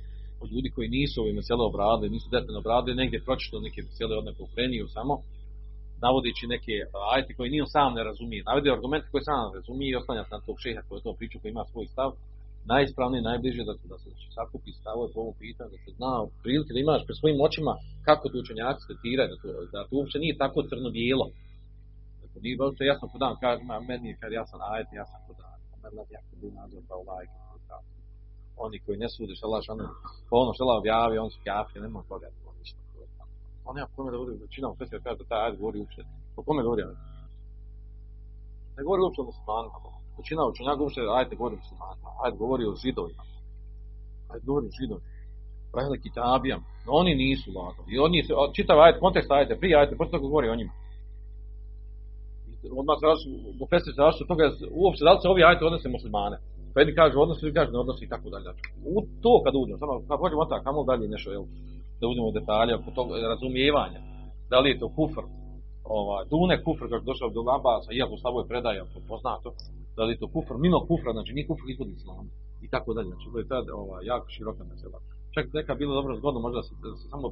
od 0.41 0.47
ljudi 0.53 0.69
koji 0.75 0.95
nisu 0.97 1.21
ove 1.21 1.33
mesele 1.39 1.63
obradili, 1.71 2.15
nisu 2.15 2.27
detaljno 2.35 2.59
obradili, 2.63 3.01
negdje 3.01 3.25
pročitali 3.27 3.65
neke 3.67 3.81
mesele 3.87 4.13
od 4.17 4.25
nekog 4.29 4.47
preniju 4.55 4.85
samo, 4.97 5.13
navodeći 6.05 6.51
neke 6.53 6.75
ajti 7.15 7.31
koji 7.37 7.49
nije 7.53 7.65
sam 7.75 7.93
ne 7.93 8.03
razumije, 8.09 8.47
navede 8.49 8.69
argumente 8.71 9.07
koje 9.11 9.23
sam 9.23 9.51
ne 9.51 9.57
razumije 9.59 9.89
i 9.91 9.99
oslanja 10.01 10.23
na 10.31 10.39
tog 10.47 10.55
šeha 10.63 10.81
koji 10.87 11.01
to 11.05 11.13
priču, 11.19 11.39
koji 11.41 11.51
ima 11.51 11.65
svoj 11.71 11.87
stav, 11.93 12.09
najispravnije, 12.73 13.21
najbliže 13.31 13.63
da, 13.69 13.73
da 13.91 13.97
se 14.03 14.09
sakupi 14.35 14.71
stavove 14.79 15.13
po 15.13 15.19
ovom 15.23 15.35
pitanju, 15.43 15.69
da 15.75 15.77
se 15.77 15.91
zna 15.97 16.11
prilike 16.43 16.73
da 16.73 16.79
imaš 16.79 17.01
pred 17.05 17.17
svojim 17.17 17.39
očima 17.47 17.73
kako 18.07 18.29
to 18.29 18.37
učenjaci 18.43 18.87
tretiraju, 18.87 19.29
da 19.31 19.37
to, 19.41 19.47
da 19.73 19.79
to 19.87 19.93
uopće 19.97 20.17
nije 20.23 20.41
tako 20.43 20.59
crno-bijelo. 20.69 21.27
Dakle, 22.21 22.37
nije 22.45 22.57
uopće 22.61 22.83
jasno 22.91 23.05
ko 23.11 23.17
dan, 23.23 23.33
kaže, 23.43 23.61
ma, 23.69 23.75
meni 23.89 24.07
je 24.09 24.17
kad 24.21 24.31
ja 24.39 24.43
sam 24.49 24.59
ajet, 24.71 24.87
ja 24.99 25.05
sam 25.11 25.19
ko 25.27 25.31
dan, 25.39 25.57
ja 26.15 26.21
sam 26.27 26.35
bi 26.41 26.47
nadzor 26.57 26.83
pa 26.89 26.95
ovaj, 27.03 27.25
oni 28.65 28.79
koji 28.79 28.97
ne 28.97 29.09
sude 29.09 29.35
šalaš, 29.35 29.69
ono, 29.69 29.85
po 30.29 30.35
ono 30.43 30.53
šala 30.53 30.77
objavi, 30.77 31.17
on 31.17 31.29
su 31.31 31.39
kafir, 31.45 31.81
nema 31.81 32.03
toga, 32.09 32.27
to 32.43 32.53
ništa. 32.59 32.79
On 33.65 33.75
nema 33.75 33.87
kome 33.95 34.11
da 34.11 34.17
govori, 34.17 34.37
većina 34.37 34.69
u 34.69 34.75
sve 34.75 34.99
kaže 35.03 35.17
da 35.17 35.29
taj 35.29 35.41
ajet 35.43 35.59
govori 35.59 35.79
uopće. 35.79 36.01
Po 36.35 36.43
kome 36.43 36.63
govori 36.63 36.83
ajet? 36.83 36.97
Ne 38.77 38.83
govori 38.83 39.01
uopće 39.01 39.21
o 39.21 39.25
muslimanima, 39.25 39.96
većina 40.17 40.41
učenjaka 40.51 40.81
uopšte, 40.83 41.01
ajde 41.17 41.35
govori 41.35 41.55
muslimanima, 41.61 42.09
ajde 42.23 42.37
govori 42.43 42.63
o 42.65 42.75
židovima, 42.83 43.23
ajde 44.31 44.45
govori 44.49 44.65
o 44.67 44.75
židovima, 44.79 45.07
pravili 45.73 46.03
kitabijam, 46.05 46.61
no 46.85 46.91
oni 47.01 47.11
nisu 47.23 47.47
lagali. 47.57 47.87
I 47.95 47.99
oni, 48.05 48.17
čitav 48.55 48.77
ajde, 48.81 48.99
kontekst 48.99 49.31
ajde, 49.31 49.53
prije 49.61 49.75
ajde, 49.79 49.97
pošto 49.97 50.11
toga 50.11 50.27
govori 50.27 50.49
o 50.49 50.59
njima. 50.59 50.73
Odmah 52.81 52.97
traži, 53.03 53.25
u 53.63 53.65
festi 53.71 53.91
se 53.91 54.01
zašto 54.03 54.25
toga, 54.31 54.45
uopće 54.81 55.03
da 55.03 55.11
li 55.13 55.19
se 55.21 55.27
ovi 55.33 55.43
ajde 55.43 55.65
odnose 55.65 55.89
muslimane. 55.89 56.37
Pa 56.73 56.81
jedni 56.81 56.95
kažu 56.95 57.15
odnosi, 57.19 57.41
drugi 57.41 57.59
kažu 57.59 57.71
ne 57.71 57.79
odnosi 57.79 58.05
i 58.05 58.11
tako 58.13 58.29
dalje. 58.29 58.49
U 58.95 59.01
to 59.23 59.33
kad 59.43 59.53
uđemo, 59.55 59.77
samo 59.77 59.93
kad 60.09 60.19
hoćemo 60.19 60.45
tako, 60.45 60.63
kamo 60.63 60.83
dalje 60.83 61.07
nešto, 61.07 61.31
jel, 61.31 61.45
da 61.99 62.07
uzmemo 62.07 62.31
detalje 62.39 62.75
oko 62.75 62.91
tog 62.97 63.07
razumijevanja. 63.31 63.99
Da 64.49 64.59
li 64.59 64.69
je 64.69 64.79
to 64.79 64.87
kufr? 64.97 65.23
Ovaj, 65.83 66.25
dune 66.31 66.63
kufr, 66.63 66.85
kako 66.91 67.05
došao 67.11 67.29
do 67.29 67.41
Labasa, 67.49 67.89
iako 67.91 68.17
slabo 68.21 68.39
je 68.39 68.47
predaja, 68.51 68.83
to 68.93 68.99
poznato, 69.09 69.49
da 69.97 70.03
li 70.03 70.11
je 70.13 70.21
to 70.21 70.27
kufr, 70.35 70.55
mimo 70.65 70.79
kufra, 70.89 71.11
znači 71.17 71.31
nije 71.35 71.49
kufr 71.49 71.65
izvod 71.69 71.89
islama. 71.89 72.23
I 72.65 72.67
tako 72.73 72.89
dalje, 72.95 73.09
znači 73.11 73.25
to 73.31 73.37
je 73.39 73.51
tad 73.53 73.65
ovaj, 73.81 74.01
jako 74.11 74.25
široka 74.35 74.63
mesela. 74.73 74.97
Čak 75.35 75.45
neka 75.59 75.73
bilo 75.81 75.93
dobro 75.99 76.13
zgodno, 76.19 76.39
možda 76.47 76.61
se, 76.67 76.73
da 76.83 76.89
se 77.01 77.05
samo 77.13 77.27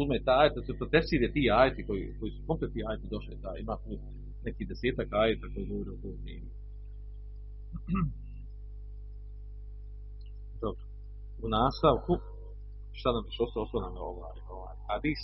uzme 0.00 0.24
taj 0.26 0.38
ajet, 0.40 0.54
da 0.58 0.62
se 0.62 0.78
protefsire 0.80 1.26
ti 1.34 1.42
ajeti 1.60 1.82
koji, 1.88 2.02
koji 2.18 2.30
su 2.32 2.40
komplet 2.48 2.70
ti 2.74 2.80
ajeti 2.88 3.12
došli, 3.14 3.42
da 3.44 3.50
ima 3.64 3.74
tu 3.84 3.92
neki 4.46 4.62
desetak 4.70 5.08
ajeta 5.22 5.46
koji 5.52 5.70
govore 5.72 5.90
o 5.92 6.02
toj 6.02 6.16
temi. 6.24 6.50
Dobro. 10.64 10.82
U 11.44 11.46
nastavku, 11.58 12.12
šta 12.98 13.08
nam 13.14 13.22
još 13.28 13.38
ostalo, 13.44 13.64
ostalo 13.64 13.82
nam 13.86 13.94
je 13.98 14.02
ovaj, 14.12 14.36
ovaj 14.56 14.76
hadis. 14.88 15.20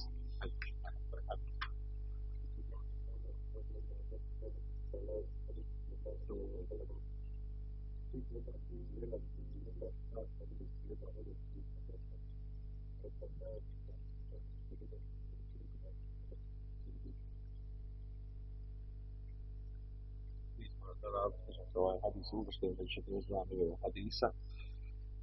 Ovaj 21.75 21.99
hadis 22.05 22.29
uvršten 22.33 22.71
među 22.79 23.01
42 23.01 23.51
milijuna 23.51 23.77
hadisa. 23.85 24.29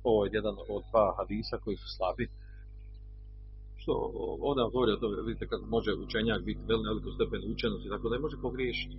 Ovo 0.03 0.25
je 0.25 0.31
jedan 0.33 0.55
od 0.75 0.83
dva 0.89 1.05
hadisa 1.17 1.55
koji 1.63 1.77
su 1.77 1.87
slabi. 1.97 2.25
Što 3.81 3.93
ovdje 4.47 4.63
vam 4.63 4.71
govori 4.71 4.91
o 4.91 5.01
tome, 5.01 5.27
vidite 5.27 5.47
kad 5.47 5.59
može 5.75 5.91
učenjak 6.05 6.41
biti 6.49 6.67
vel 6.69 6.81
neveliko 6.83 7.09
stepen 7.11 7.51
učenosti, 7.53 7.89
tako 7.93 8.09
da 8.09 8.15
ne 8.15 8.21
može 8.25 8.37
pogriješiti. 8.41 8.95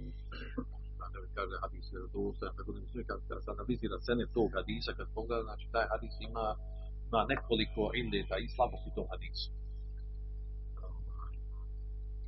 Znači, 0.97 1.17
kaže 1.39 1.55
hadis 1.65 1.87
je 1.93 1.99
dosta, 2.17 2.47
tako 2.57 2.71
da 2.73 2.79
mislim 2.81 3.05
kad, 3.11 3.19
se 3.45 3.51
analizira 3.55 3.97
cene 4.07 4.25
tog 4.37 4.49
hadisa, 4.59 4.91
kad 4.99 5.07
pogleda, 5.15 5.43
znači 5.49 5.67
taj 5.75 5.87
hadis 5.93 6.15
ima, 6.29 6.47
ima 7.09 7.21
nekoliko 7.33 7.83
indeta 8.03 8.37
i 8.39 8.53
slabosti 8.55 8.91
tog 8.97 9.07
hadisu. 9.13 9.51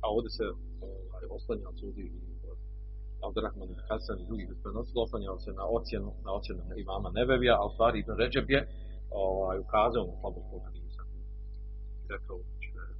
A 0.03 0.05
ovdje 0.15 0.29
se 0.37 0.45
ovaj, 0.87 1.25
oslanja 1.37 1.69
sudi 1.79 2.05
Abdurrahman 3.27 3.69
ibn 3.69 3.81
Hasan 3.89 4.17
i 4.19 4.27
drugih 4.29 4.47
prenosili, 4.63 5.03
oslanjao 5.05 5.37
se 5.43 5.51
na 5.59 5.65
ocjenu, 5.77 6.09
na 6.25 6.31
ocjenu 6.37 6.61
imama 6.83 7.09
Nebevija, 7.17 7.55
a 7.59 7.65
u 7.67 7.73
stvari 7.73 7.97
Ibn 7.99 8.11
Ređeb 8.21 8.47
je 8.55 8.61
ovaj, 9.25 9.57
ukazao 9.65 10.03
na 10.09 10.15
slabost 10.19 10.47
tog 10.51 10.61
hadisa. 10.67 11.01
Rekao 12.13 12.37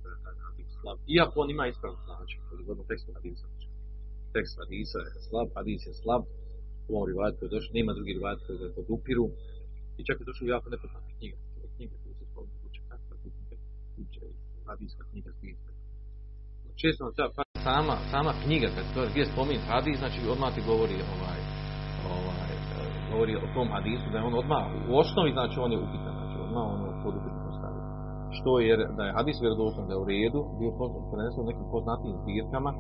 da 0.04 0.10
je 0.14 0.20
taj 0.26 0.36
hadis 0.46 0.70
slab. 0.82 0.98
Iako 1.16 1.36
on 1.44 1.50
ima 1.50 1.66
ispravno 1.68 2.00
znači, 2.06 2.36
kod 2.48 2.58
godinu 2.68 2.88
tekstu 2.92 3.12
hadisa. 3.18 3.46
Tekst 4.36 4.54
hadisa 4.62 4.98
je 5.06 5.12
slab, 5.28 5.48
hadis 5.58 5.82
je 5.90 5.94
slab, 6.02 6.24
u 6.90 6.92
ovom 6.96 7.08
rivajatu 7.10 7.38
koji 7.38 7.48
je 7.48 7.56
došao, 7.56 7.78
nema 7.80 7.92
drugi 7.98 8.14
rivajat 8.18 8.40
koji 8.46 8.58
ga 8.58 8.76
podupiru. 8.76 9.26
I 10.00 10.02
čak 10.08 10.18
je 10.20 10.26
došao 10.30 10.54
jako 10.56 10.68
nepoznata 10.70 11.10
knjiga. 11.18 11.38
Knjiga 11.76 11.96
koju 12.02 12.14
se 12.20 12.26
spominje, 12.32 12.58
kuće, 12.64 12.82
kako 12.90 13.16
kuće, 13.96 14.20
hadijska 14.66 15.04
knjiga, 15.10 15.32
knjiga. 15.40 15.60
Često 16.82 17.04
vam 17.04 17.14
treba 17.14 17.53
sama, 17.68 17.96
sama 18.14 18.32
knjiga, 18.44 18.68
kad 18.76 18.86
to 18.94 19.02
gdje 19.12 19.32
spominje 19.32 19.68
hadis, 19.72 19.96
znači 20.04 20.20
odmah 20.34 20.50
ti 20.56 20.62
govori 20.72 20.98
ovaj, 21.16 21.40
ovaj, 22.18 22.52
govori 23.12 23.34
o 23.46 23.48
tom 23.56 23.68
hadisu, 23.76 24.06
da 24.12 24.18
je 24.18 24.28
on 24.30 24.36
odmah, 24.44 24.64
u 24.90 24.92
osnovi 25.04 25.30
znači 25.38 25.56
on 25.66 25.72
je 25.74 25.80
upitan, 25.86 26.14
znači 26.20 26.36
odmah 26.46 26.66
ono 26.76 26.88
podupitno 27.04 27.40
postavio. 27.48 27.84
Što 28.38 28.52
je, 28.58 28.64
jer 28.70 28.80
da 28.98 29.04
je 29.06 29.16
hadis 29.18 29.38
vjerodostan, 29.44 29.84
da 29.88 29.94
je 29.94 30.02
u 30.04 30.10
redu, 30.12 30.42
bio 30.60 30.72
prenesen 31.12 31.42
u 31.44 31.50
nekim 31.52 31.68
poznatim 31.74 32.12
zbirkama, 32.22 32.72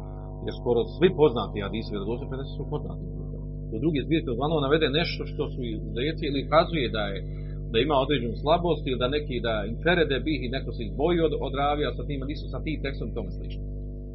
jer 0.46 0.54
skoro 0.62 0.80
svi 0.96 1.10
poznati 1.22 1.64
hadisi 1.66 1.94
vjerodostan 1.94 2.28
su 2.56 2.64
poznatim 2.74 3.08
zbirkama. 3.14 3.46
U 3.76 3.78
druge 3.84 4.00
zbirke 4.08 4.30
uglavnom 4.32 4.60
navede 4.66 4.88
nešto 5.00 5.22
što 5.32 5.44
su 5.54 5.60
izuzeci 5.64 6.24
ili 6.28 6.48
kazuje 6.54 6.88
da 6.98 7.04
je 7.12 7.18
da 7.74 7.78
ima 7.80 7.96
određenu 8.06 8.36
slabost 8.44 8.84
ili 8.86 9.02
da 9.04 9.16
neki 9.18 9.36
da 9.48 9.56
inferede 9.74 10.18
bih 10.28 10.40
i 10.44 10.54
neko 10.56 10.70
se 10.76 10.82
izboji 10.84 11.18
od, 11.28 11.34
od 11.46 11.54
ravija 11.62 11.90
sa 11.98 12.04
tim 12.08 12.20
hadisom, 12.24 12.48
sa 12.54 12.60
tim 12.66 12.78
tekstom 12.86 13.10
tome 13.16 13.32
slično. 13.38 13.64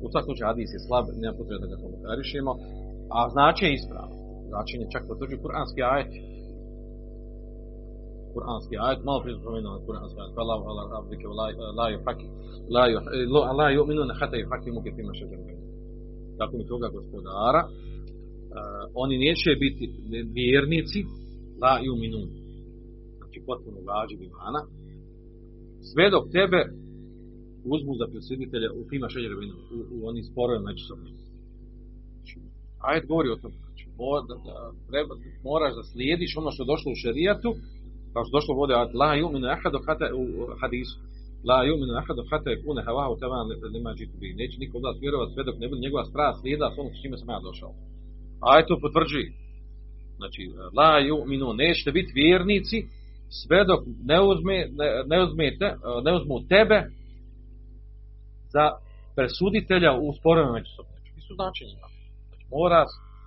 U 0.04 0.06
svakom 0.12 0.28
slučaju 0.28 0.50
hadis 0.50 0.70
je 0.74 0.84
slab, 0.86 1.04
nema 1.22 1.34
potrebe 1.38 1.60
da 1.62 1.70
ga 1.72 1.82
komentarišemo, 1.84 2.52
a 3.16 3.18
značenje 3.34 3.70
je 3.70 3.78
ispravno. 3.78 4.14
Značenje 4.50 4.84
čak 4.94 5.02
potvrđuje 5.08 5.42
kuranski 5.44 5.80
ajet. 5.94 6.12
Kuranski 8.34 8.74
ajet, 8.86 9.00
malo 9.08 9.18
prije 9.22 9.36
spomenuo 9.40 9.84
kuranski 9.88 10.18
ajet. 10.22 10.34
Allah 10.42 10.60
ala 10.70 10.82
abdike 10.98 11.26
la 11.78 11.84
yuhaki 11.94 12.26
la 13.60 13.66
yu'minuna 13.76 14.14
hatta 14.20 14.36
yuhakimu 14.42 14.78
ke 14.84 14.90
fima 14.96 15.12
šeđer 15.18 15.38
Tako 16.38 16.52
mi 16.58 16.64
toga 16.72 16.88
gospodara, 16.96 17.62
uh, 17.68 17.72
oni 19.02 19.14
neće 19.26 19.50
biti 19.64 19.84
vjernici 20.36 21.00
la 21.62 21.74
yu'minun. 21.86 22.26
Znači 23.18 23.38
potpuno 23.48 23.78
gađi 23.88 24.14
imana. 24.30 24.60
Sve 25.90 26.04
dok 26.14 26.24
tebe 26.38 26.60
uzmu 27.64 27.92
za 28.00 28.06
presjeditelja 28.12 28.68
u 28.78 28.88
fima 28.90 29.08
šeđer 29.08 29.32
u, 29.34 29.38
u 29.96 30.08
onim 30.08 30.24
sporovima 30.30 30.64
međusobnim. 30.70 31.14
Znači, 32.14 32.36
ajet 32.88 33.04
govori 33.06 33.28
o 33.30 33.40
tom. 33.42 33.52
Znači, 33.64 33.84
mora, 33.98 34.22
da, 34.28 34.54
treba, 34.90 35.14
moraš 35.48 35.72
da 35.78 35.82
slijediš 35.82 36.36
ono 36.36 36.50
što 36.50 36.62
je 36.62 36.72
došlo 36.72 36.88
u 36.92 37.00
šerijatu, 37.04 37.50
kao 38.12 38.22
što 38.24 38.30
je 38.30 38.38
došlo 38.38 38.54
vode 38.60 38.74
la 39.02 39.10
yuminu 39.20 39.46
ahadu 39.54 39.78
hata 39.86 40.06
u 40.20 40.24
hadisu. 40.60 40.96
La 41.48 41.58
yuminu 41.68 41.94
ahadu 42.00 42.22
hata 42.30 42.48
yakuna 42.54 42.82
hawahu 42.88 43.14
taban 43.20 43.46
lima 43.74 43.90
jitu 43.98 44.16
bi. 44.20 44.38
Neće 44.40 44.56
niko 44.58 44.74
od 44.78 44.84
vas 44.88 44.96
vjerovati 45.04 45.32
sve 45.34 45.42
dok 45.48 45.56
ne 45.62 45.68
bude 45.68 45.80
njegova 45.80 46.04
strast 46.10 46.36
slijeda 46.40 46.66
s 46.74 46.78
onom 46.78 46.92
s 46.94 47.02
čime 47.02 47.16
sam 47.18 47.28
ja 47.34 47.40
došao. 47.48 47.72
Ajet 48.50 48.66
to 48.68 48.76
potvrđuje. 48.84 49.28
Znači, 50.18 50.42
la 50.78 50.92
yu'minu, 51.10 51.48
nećete 51.62 51.90
biti 51.98 52.12
vjernici 52.14 52.78
sve 53.40 53.64
dok 53.64 53.80
ne, 54.10 54.20
uzme, 54.20 54.56
ne, 54.78 54.88
ne, 55.10 55.16
uzmete, 55.24 55.66
ne 56.04 56.10
uzmu 56.16 56.36
tebe 56.48 56.78
za 58.54 58.64
presuditelja 59.16 59.90
u 60.04 60.06
sporovima 60.18 60.52
međusobno. 60.58 60.92
Znači, 60.94 61.10
nisu 61.18 61.32
značenjima. 61.38 61.86
Znači, 62.28 62.44
mora 62.56 62.80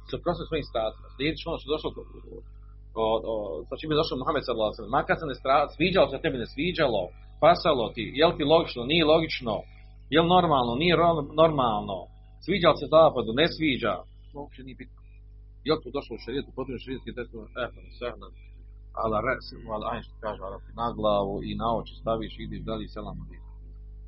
se 0.08 0.14
oprostiti 0.18 0.50
svojim 0.50 0.68
strastima. 0.72 1.08
Slijediš 1.16 1.42
ono 1.48 1.58
što 1.58 1.68
je 1.68 1.76
došlo 1.76 1.90
o, 1.92 3.04
o, 3.04 3.06
o, 3.32 3.36
sa 3.70 3.76
čim 3.80 3.92
je 3.92 4.00
došao 4.02 4.20
Muhammed 4.22 4.44
sallallahu 4.46 4.72
alejhi 4.74 4.96
Makar 4.98 5.16
se 5.20 5.26
ne 5.32 5.36
stra, 5.42 5.58
sviđalo 5.76 6.08
se 6.10 6.22
tebi, 6.24 6.44
ne 6.44 6.48
sviđalo, 6.54 7.02
pasalo 7.44 7.86
ti, 7.96 8.04
je 8.20 8.24
li 8.28 8.38
ti 8.38 8.44
logično, 8.54 8.82
nije 8.92 9.04
logično, 9.14 9.56
je 10.14 10.20
li 10.24 10.34
normalno, 10.38 10.74
nije 10.84 10.96
normalno, 11.44 12.00
sviđalo 12.46 12.76
se 12.82 12.88
zapadu, 12.96 13.30
ne 13.42 13.48
sviđa, 13.56 13.94
uopće 14.40 14.60
nije 14.66 14.80
bitno. 14.82 15.00
Je 15.66 15.72
li 15.74 15.82
to 15.84 15.90
došlo 15.98 16.14
u 16.16 16.24
šarijetu, 16.24 16.50
potrebno 16.58 16.84
šarijetski 16.84 17.16
tekst, 17.18 17.32
eh, 17.36 17.70
sehna, 18.00 18.28
ala 19.04 19.18
res, 19.28 19.46
ala 19.74 19.86
ajn, 19.92 20.04
što 20.06 20.16
kaže, 20.26 20.42
na 20.82 20.88
glavu 21.00 21.36
i 21.50 21.52
na 21.62 21.68
oči 21.80 21.94
staviš, 22.02 22.34
ideš 22.40 22.62
dalje, 22.70 22.86
selam 22.96 23.18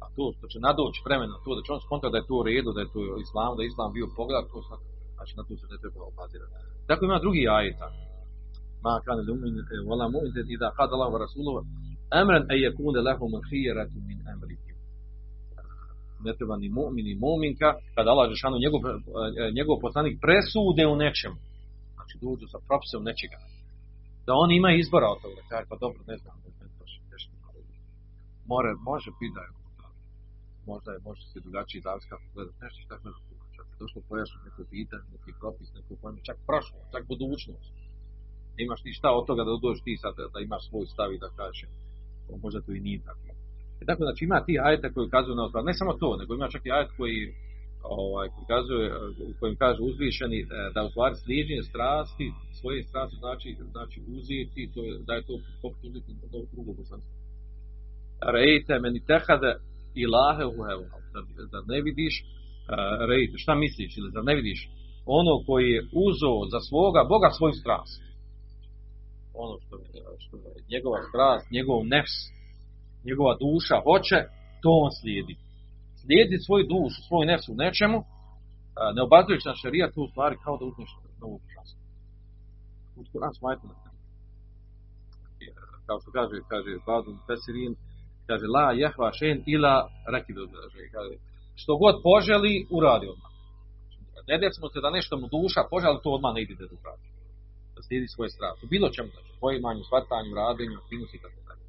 a 0.03 0.05
to 0.15 0.23
što 0.35 0.45
će 0.51 0.57
nadoći 0.67 0.99
vremena 1.07 1.35
to 1.43 1.51
da 1.57 1.61
će 1.65 1.69
on 1.75 1.81
skontra 1.85 2.07
da 2.13 2.17
je 2.19 2.27
to 2.29 2.35
u 2.39 2.43
redu, 2.49 2.69
da 2.75 2.81
je 2.81 2.93
to 2.93 2.99
islam, 3.25 3.51
da 3.55 3.61
je 3.61 3.71
islam 3.73 3.89
bio 3.97 4.07
pogled, 4.19 4.45
to 4.51 4.59
sad, 4.69 4.79
znači 5.15 5.33
na 5.37 5.43
to 5.47 5.53
se 5.59 5.65
ne 5.73 5.77
treba 5.81 5.99
obazirati. 6.11 6.53
Tako 6.87 7.01
ima 7.05 7.23
drugi 7.25 7.43
ajeta. 7.57 7.87
Ma 8.85 8.93
kan 9.05 9.17
lumin 9.27 9.55
wala 9.89 10.05
mu'min 10.15 10.45
idha 10.55 10.69
qada 10.77 10.93
Allah 10.95 11.09
wa 11.15 11.19
rasuluhu 11.25 11.59
amran 12.19 12.43
ay 12.51 12.59
yakuna 12.65 12.99
lahum 13.07 13.31
khiyaratu 13.47 13.97
min 14.09 14.19
amrihim. 14.33 14.75
Ne 16.25 16.31
treba 16.37 16.55
ni 16.63 16.69
mu'min 16.77 17.05
ni 17.09 17.15
mu'minka 17.25 17.69
kada 17.95 18.07
Allah 18.13 18.25
džeshanu 18.29 18.57
njegov 18.63 18.81
njegov 19.57 19.75
poslanik 19.85 20.15
presude 20.25 20.83
u 20.93 20.95
nečemu. 21.03 21.37
Znači 21.95 22.15
dođu 22.23 22.45
sa 22.53 22.59
propisom 22.67 23.01
nečega. 23.09 23.37
Da 24.25 24.31
on 24.43 24.49
ima 24.51 24.69
izbora 24.81 25.07
od 25.13 25.19
toga, 25.23 25.41
pa 25.69 25.75
dobro, 25.83 25.99
ne 26.11 26.17
znam, 26.21 26.35
ne 26.45 26.49
znam, 26.55 26.67
nešto 27.11 27.31
More, 28.51 28.71
može 28.91 29.09
biti 29.19 29.33
da 29.35 29.41
je 29.45 29.62
možda 30.72 30.89
je 30.91 30.99
možda 31.07 31.26
se 31.32 31.45
drugačiji 31.45 31.86
zavisi 31.88 32.09
kako 32.11 32.26
gledati 32.34 32.64
nešto 32.64 32.80
što 32.82 32.89
tako 32.93 33.03
nešto 33.09 33.22
čak 33.57 33.66
je 33.72 33.78
došlo 33.84 33.99
pojašnju 34.09 34.39
neko 34.47 34.61
pitanje, 34.76 35.05
neki 35.16 35.32
propis, 35.41 35.70
neko 35.78 35.91
pojma, 36.01 36.28
čak 36.30 36.38
prošlo, 36.49 36.80
čak 36.93 37.03
budućnost. 37.11 37.74
Imaš 38.66 38.80
ti 38.84 38.91
šta 38.99 39.09
od 39.20 39.26
toga 39.30 39.41
da 39.43 39.61
dođeš 39.66 39.82
ti 39.88 40.01
sad 40.03 40.14
da 40.34 40.39
imaš 40.39 40.64
svoj 40.70 40.86
stav 40.93 41.09
i 41.14 41.22
da 41.24 41.30
kažeš, 41.39 41.70
možda 42.43 42.59
to 42.66 42.72
i 42.76 42.86
nije 42.88 42.99
tako. 43.07 43.30
I 43.82 43.84
tako 43.89 44.01
znači 44.07 44.22
ima 44.26 44.39
ti 44.45 44.53
ajeta 44.68 44.93
koji 44.93 45.07
ukazuju 45.07 45.36
na 45.36 45.61
ne 45.70 45.74
samo 45.80 45.93
to, 46.01 46.09
nego 46.20 46.30
ima 46.34 46.47
čak 46.53 46.64
i 46.66 46.72
ajet 46.72 46.91
koji 46.99 47.20
ovaj, 47.84 48.28
koji 48.34 48.45
kazuje, 48.53 48.86
u 49.30 49.34
kojem 49.39 49.55
kaže 49.55 49.80
uzvišeni 49.82 50.39
da 50.74 50.84
u 50.84 50.89
stvari 50.89 51.16
slijeđenje 51.16 51.64
strasti, 51.64 52.32
svoje 52.59 52.84
strasti 52.84 53.16
znači, 53.20 53.57
znači 53.72 54.01
uzeti, 54.18 54.72
to 54.74 54.84
je, 54.84 54.99
da 55.07 55.14
je 55.14 55.26
to 55.30 55.36
poput 55.61 55.84
uzeti 55.84 56.11
do 56.32 56.39
drugog 56.53 56.76
božanstva. 56.78 57.14
Rejte 58.36 58.80
meni 58.80 59.05
tehade 59.05 59.51
ilahe 60.03 60.43
u 60.45 60.55
hevu. 60.67 60.85
Da 61.51 61.59
ne 61.73 61.81
vidiš, 61.87 62.13
uh, 62.23 63.39
šta 63.43 63.53
misliš, 63.55 63.97
ili 63.97 64.11
da 64.11 64.21
ne 64.21 64.35
vidiš 64.35 64.59
ono 65.05 65.33
koji 65.47 65.67
je 65.75 65.87
uzeo 66.05 66.39
za 66.53 66.59
svoga 66.69 67.01
Boga 67.11 67.29
svoju 67.37 67.53
strast. 67.61 68.01
Ono 69.43 69.55
što 69.63 69.75
je, 69.77 70.01
što 70.23 70.35
je 70.37 70.51
njegova 70.73 70.99
strast, 71.09 71.45
njegov 71.57 71.79
nefs, 71.93 72.15
njegova 73.07 73.33
duša 73.43 73.77
hoće, 73.87 74.19
to 74.61 74.69
on 74.85 74.91
slijedi. 74.99 75.35
slijediti 76.01 76.45
svoju 76.45 76.63
dušu, 76.73 76.99
svoju 77.07 77.25
nefsu 77.31 77.49
u 77.51 77.59
nečemu, 77.63 77.99
ne 78.95 79.01
obazujući 79.07 79.47
na 79.47 79.55
šarijat, 79.61 79.93
to 79.93 80.01
u 80.01 80.11
stvari 80.11 80.35
kao 80.43 80.55
da 80.59 80.65
uzmeš 80.65 80.91
novu 81.21 81.37
čast. 81.51 81.75
U 82.99 83.01
Kur'an 83.11 83.33
smo 83.37 83.47
kao 85.87 85.97
što 86.01 86.11
kaže, 86.17 86.35
kaže 86.51 86.71
Bazum 86.87 87.17
Pesirin, 87.27 87.73
kaže 88.28 88.45
la 88.55 88.71
jehva 88.71 89.09
šen 89.19 89.38
ila 89.53 89.76
rakidu, 90.13 90.41
kaže, 90.95 91.15
što 91.55 91.71
god 91.78 91.95
poželi, 92.03 92.67
uradi 92.78 93.07
odmah. 93.13 93.32
Ne 94.30 94.38
desimo 94.43 94.67
se 94.69 94.80
da 94.86 94.89
nešto 94.97 95.13
mu 95.21 95.28
duša 95.36 95.61
poželi, 95.71 96.03
to 96.03 96.09
odmah 96.17 96.34
ne 96.36 96.41
ide 96.41 96.55
da 96.55 96.65
uradi. 96.65 97.05
Da 97.76 97.80
slijedi 97.88 98.07
svoje 98.07 98.30
strasti. 98.36 98.71
Bilo 98.74 98.88
čemu, 98.95 99.09
znači, 99.15 99.32
poimanju, 99.43 99.84
shvatanju, 99.84 100.32
radenju, 100.41 100.76
aktivnosti 100.84 101.17
i 101.17 101.24
tako 101.26 101.39
dalje. 101.47 101.63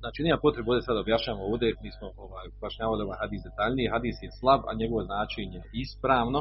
Znači, 0.00 0.22
nema 0.22 0.38
potrebe 0.46 0.66
ovdje 0.70 0.82
sad 0.88 0.96
objašnjamo 0.96 1.42
ovdje, 1.50 1.68
mi 1.84 1.90
smo 1.96 2.06
ovaj, 2.24 2.46
pašnjavali 2.60 3.02
ovaj 3.02 3.18
hadis 3.22 3.42
detaljnije, 3.48 3.94
hadis 3.96 4.16
je 4.22 4.30
slab, 4.38 4.60
a 4.68 4.70
njegovo 4.80 5.02
značenje 5.10 5.58
je 5.62 5.70
ispravno, 5.84 6.40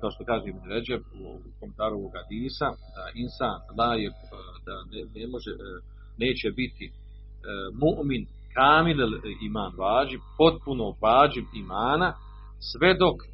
kao 0.00 0.10
što 0.10 0.24
kaže 0.30 0.44
Ibn 0.48 0.64
Ređeb 0.72 1.02
u 1.24 1.26
komentaru 1.60 1.94
ovog 1.96 2.12
hadisa, 2.20 2.68
da 2.94 3.04
insan 3.24 3.58
da, 3.78 3.88
je, 4.02 4.08
da 4.66 4.74
ne, 4.92 5.00
ne 5.16 5.26
može, 5.32 5.50
e, 5.50 5.58
neće 6.24 6.48
biti 6.60 6.86
e, 6.86 6.92
mu'min 7.82 8.22
kamil 8.56 8.98
iman 9.48 9.72
vađi, 9.82 10.16
potpuno 10.38 10.84
vađi 11.02 11.42
imana, 11.64 12.08
sve 12.70 12.90
dok 13.02 13.16
e, 13.22 13.26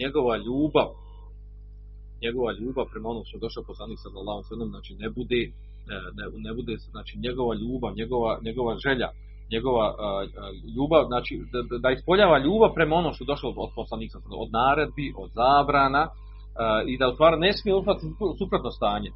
njegova 0.00 0.36
ljubav 0.36 0.88
njegova 2.24 2.50
ljubav 2.60 2.86
prema 2.92 3.08
onom 3.12 3.24
što 3.26 3.36
je 3.36 3.44
došao 3.46 3.68
poslanik 3.70 3.98
sallallahu 4.00 4.40
alejhi 4.40 4.70
znači 4.74 4.92
ne 5.02 5.08
bude 5.16 5.42
ne, 6.18 6.24
ne 6.46 6.52
bude 6.58 6.74
znači 6.94 7.18
njegova 7.24 7.54
ljubav, 7.62 7.92
njegova, 8.00 8.32
njegova 8.46 8.72
želja, 8.86 9.08
njegova 9.54 9.86
uh, 9.90 9.98
ljubav, 10.76 11.02
znači 11.12 11.32
da, 11.52 11.60
da 11.84 11.90
ispoljava 11.90 12.38
ljubav 12.38 12.70
prema 12.74 12.94
onom 12.96 13.12
što 13.12 13.24
je 13.24 13.32
došlo 13.32 13.48
od 13.56 13.70
poslanika, 13.80 14.18
od 14.44 14.50
naredbi, 14.60 15.06
od 15.22 15.30
zabrana 15.40 16.02
i 16.86 16.98
da 16.98 17.08
u 17.08 17.14
stvari 17.14 17.36
ne 17.46 17.52
smije 17.52 17.74
ufati 17.76 18.00
suprotno 18.40 18.70
stanje. 18.70 19.10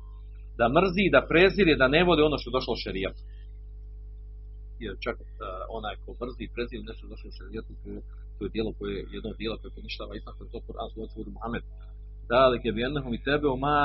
Da 0.61 0.67
mrzi, 0.77 1.05
da 1.17 1.21
prezire, 1.31 1.73
da 1.83 1.87
ne 1.97 2.01
voli 2.07 2.23
ono 2.23 2.37
što 2.39 2.49
je 2.49 2.57
došlo 2.59 2.73
od 2.77 2.83
šerijata. 2.87 3.23
Jer 4.85 4.95
čak 5.05 5.17
uh, 5.21 5.27
onaj 5.79 5.95
ko 6.03 6.09
mrzi 6.23 6.43
i 6.45 6.53
prezire 6.55 6.83
nešto 6.83 6.99
što 6.99 7.07
je 7.07 7.13
došlo 7.15 7.29
od 7.33 7.39
šerijata, 7.41 7.71
to, 7.83 7.91
to 8.37 8.41
je 8.45 8.51
dijelo 8.55 8.71
koje, 8.79 8.97
jedno 9.17 9.31
dijelo 9.41 9.57
koje 9.61 9.77
poništava 9.79 10.13
islam, 10.15 10.35
koje 10.37 10.47
je 10.47 10.55
to 10.55 10.61
Kur'an, 10.67 10.89
svoje 11.13 11.27
Muhammed. 11.37 11.65
Dalike 12.35 12.69
bi 12.75 12.85
jednahum 12.87 13.13
i 13.15 13.25
tebe 13.29 13.47
oma 13.57 13.79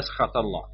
eshat 0.00 0.34
Allah 0.42 0.66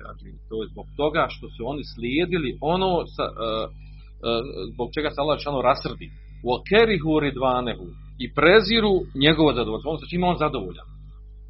Kaže, 0.00 0.26
to 0.48 0.56
je 0.62 0.68
zbog 0.72 0.86
toga 1.00 1.22
što 1.34 1.46
su 1.54 1.60
oni 1.72 1.82
slijedili 1.94 2.50
ono 2.74 2.90
sa, 3.14 3.26
uh, 3.30 3.36
uh, 3.36 4.42
zbog 4.74 4.88
čega 4.94 5.08
se 5.10 5.20
Allah 5.20 5.38
šano 5.44 5.60
rasrdi. 5.70 6.08
U 6.46 6.48
okerihu 6.58 7.10
ridvanehu 7.26 7.86
i 8.24 8.26
preziru 8.38 8.94
njegovo 9.24 9.50
zadovoljstvo. 9.58 9.90
Ono 9.90 10.00
sa 10.02 10.10
čim 10.10 10.22
on 10.30 10.36
zadovoljan. 10.44 10.88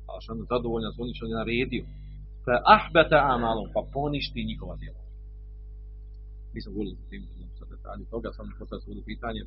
Allah 0.08 0.22
šano 0.26 0.42
zadovoljan 0.52 0.92
s 0.92 0.98
što 1.16 1.26
je 1.26 1.38
naredio. 1.40 1.84
Pa 2.44 2.54
ahbeta 2.76 3.18
amalom, 3.34 3.68
pa 3.74 3.82
poništi 3.92 4.48
njihova 4.50 4.76
djela. 4.82 5.02
Mi 6.52 6.58
smo 6.62 6.72
govorili 6.72 6.96
sa 7.58 7.64
detalji 7.72 8.04
toga, 8.12 8.28
samo 8.32 8.48
postavio 8.58 8.80
se 8.80 8.90
ovdje 8.90 9.04
pitanje 9.12 9.42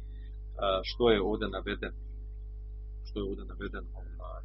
što 0.90 1.04
je 1.12 1.22
ovdje 1.22 1.48
naveden 1.58 1.94
što 3.08 3.20
je 3.20 3.26
ovdje 3.30 3.46
naveden 3.46 3.86
ovaj, 4.02 4.44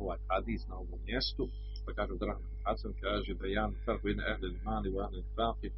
ovaj 0.00 0.18
hadis 0.28 0.62
na 0.68 0.74
ovom 0.76 1.00
mjestu 1.10 1.44
pa 1.84 1.94
kaže 1.94 2.12
Abdurrahman 2.12 2.56
Hasan, 2.64 2.92
kaže 3.00 3.34
da 3.40 3.46
jan 3.46 3.72
farku 3.84 4.08
ina 4.08 4.22
ehli 4.32 4.48
mali 4.64 4.88
wa 4.96 5.04
faqi 5.36 5.68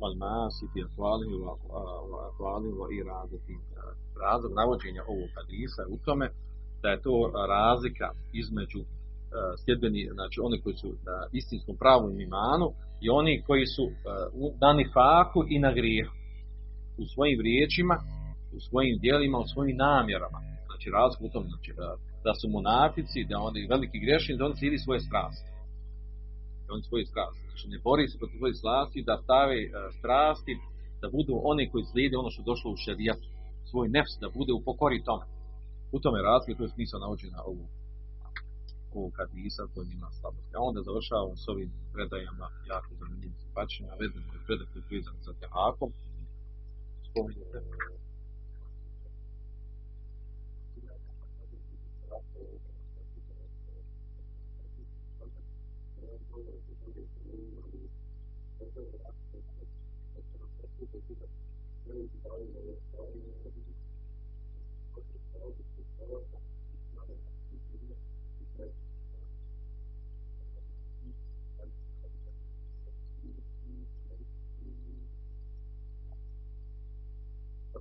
wal 0.00 0.14
maasi 0.22 0.64
fi 0.72 0.78
atwalihi 0.88 1.36
wa 1.44 1.52
atwalihi 2.28 2.74
wa 2.82 2.86
iradati. 3.00 3.54
Razlog 4.24 4.52
navođenja 4.60 5.02
ovog 5.12 5.30
hadisa 5.36 5.82
u 5.94 5.96
tome 6.06 6.26
da 6.82 6.88
je 6.90 7.02
to 7.02 7.14
razlika 7.54 8.08
između 8.32 8.80
sljedbeni, 9.64 10.08
znači 10.12 10.40
oni 10.46 10.60
koji 10.62 10.76
su 10.82 10.88
na 10.88 11.16
istinskom 11.32 11.76
pravom 11.76 12.20
imanu 12.20 12.68
i 13.00 13.10
oni 13.10 13.42
koji 13.46 13.66
su 13.66 13.84
na 14.60 14.72
nifaku 14.72 15.40
i 15.48 15.58
na 15.58 15.72
grijehu 15.72 16.14
u 16.98 17.04
svojim 17.14 17.40
riječima, 17.40 17.96
u 18.56 18.60
svojim 18.60 18.98
dijelima, 18.98 19.38
u 19.38 19.50
svojim 19.52 19.76
namjerama. 19.76 20.40
Znači 20.66 20.86
razlika 20.90 21.24
u 21.24 21.32
tom, 21.34 21.44
znači, 21.52 21.70
da 22.24 22.32
su 22.40 22.46
monafici, 22.48 23.28
da 23.30 23.36
oni 23.48 23.66
veliki 23.74 23.98
grešni, 24.04 24.36
da 24.36 24.44
oni 24.44 24.56
slijedi 24.56 24.78
svoje 24.78 25.00
strasti 25.00 25.48
on 26.74 26.82
svoje 26.82 27.04
strasti. 27.06 27.40
Znači 27.46 27.68
ne 27.68 27.78
bori 27.84 28.08
se 28.08 28.18
protiv 28.18 28.38
svoje 28.38 28.54
strasti, 28.54 29.06
da 29.08 29.22
stave 29.24 29.58
strasti, 29.98 30.52
da 31.02 31.06
budu 31.16 31.32
oni 31.52 31.70
koji 31.70 31.84
slijede 31.84 32.16
ono 32.16 32.30
što 32.30 32.42
je 32.42 32.50
došlo 32.52 32.70
u 32.72 32.82
šerijatu, 32.86 33.26
svoj 33.70 33.88
nefs, 33.88 34.14
da 34.20 34.28
bude 34.38 34.52
u 34.52 34.64
pokori 34.68 35.04
tome. 35.08 35.24
U 35.92 35.98
tome 36.00 36.18
razlike, 36.22 36.58
to 36.58 36.64
je 36.64 36.74
smisao 36.76 37.00
na 37.00 37.06
ovu 37.50 37.64
ko 38.92 39.10
kad 39.16 39.28
nisam, 39.34 39.66
to 39.74 39.80
njima 39.84 40.08
slabost. 40.18 40.54
A 40.54 40.58
onda 40.68 40.80
završavamo 40.82 41.36
s 41.36 41.48
ovim 41.52 41.70
predajama 41.94 42.46
jako 42.72 42.90
zanimljivim 43.00 43.34
pačenja, 43.54 44.00
vezano 44.00 44.32
je 44.34 44.44
predak 44.46 44.68
koji 44.72 44.98
je 44.98 45.02
za 45.26 45.32
tehakom. 45.40 45.90
Spominjete. 47.08 47.58
Thank 61.88 62.82
you. 62.82 62.87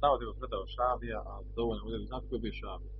Tamo 0.08 0.30
je 0.32 0.40
predao 0.42 0.66
Šabija, 0.76 1.20
a 1.32 1.34
dovoljno 1.58 1.84
udjeli. 1.86 2.10
Znate 2.12 2.26
ko 2.28 2.36
je 2.36 2.44
bio 2.46 2.60
Šabija? 2.62 2.94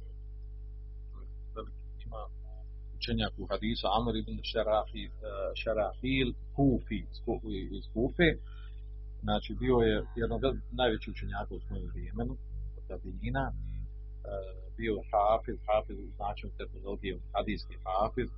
Ima 2.06 2.22
učenjak 2.98 3.34
u 3.42 3.46
hadisu 3.52 3.86
Amr 3.98 4.14
ibn 4.22 4.36
Šarafil, 4.52 5.12
Šarafil 5.62 6.30
Kufi 6.56 7.00
iz 7.78 7.86
Kufe. 7.94 8.30
Znači, 9.26 9.50
bio 9.64 9.78
je 9.90 9.96
jedan 10.22 10.34
od 10.38 10.44
najvećih 10.80 11.12
učenjaka 11.16 11.52
u 11.56 11.64
svojom 11.66 11.86
vremenu, 11.92 12.34
od 12.78 12.84
Tabinina. 12.90 13.46
E, 13.52 13.56
bio 14.78 14.94
je 14.98 15.08
Hafiz, 15.12 15.58
Hafiz 15.68 15.98
u 16.06 16.08
značaju 16.18 16.58
terminologije, 16.60 17.14
hadijski 17.34 17.76
Hafiz, 17.86 18.30
e, 18.32 18.38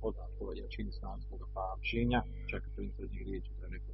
poznat 0.00 0.30
po 0.38 0.44
jačini 0.60 0.92
snanskog 0.98 1.40
pamćenja, 1.56 2.20
čak 2.50 2.62
i 2.64 2.74
prvim 2.74 2.92
srednjih 2.96 3.22
riječi 3.28 3.50
da 3.60 3.66
rekao 3.74 3.89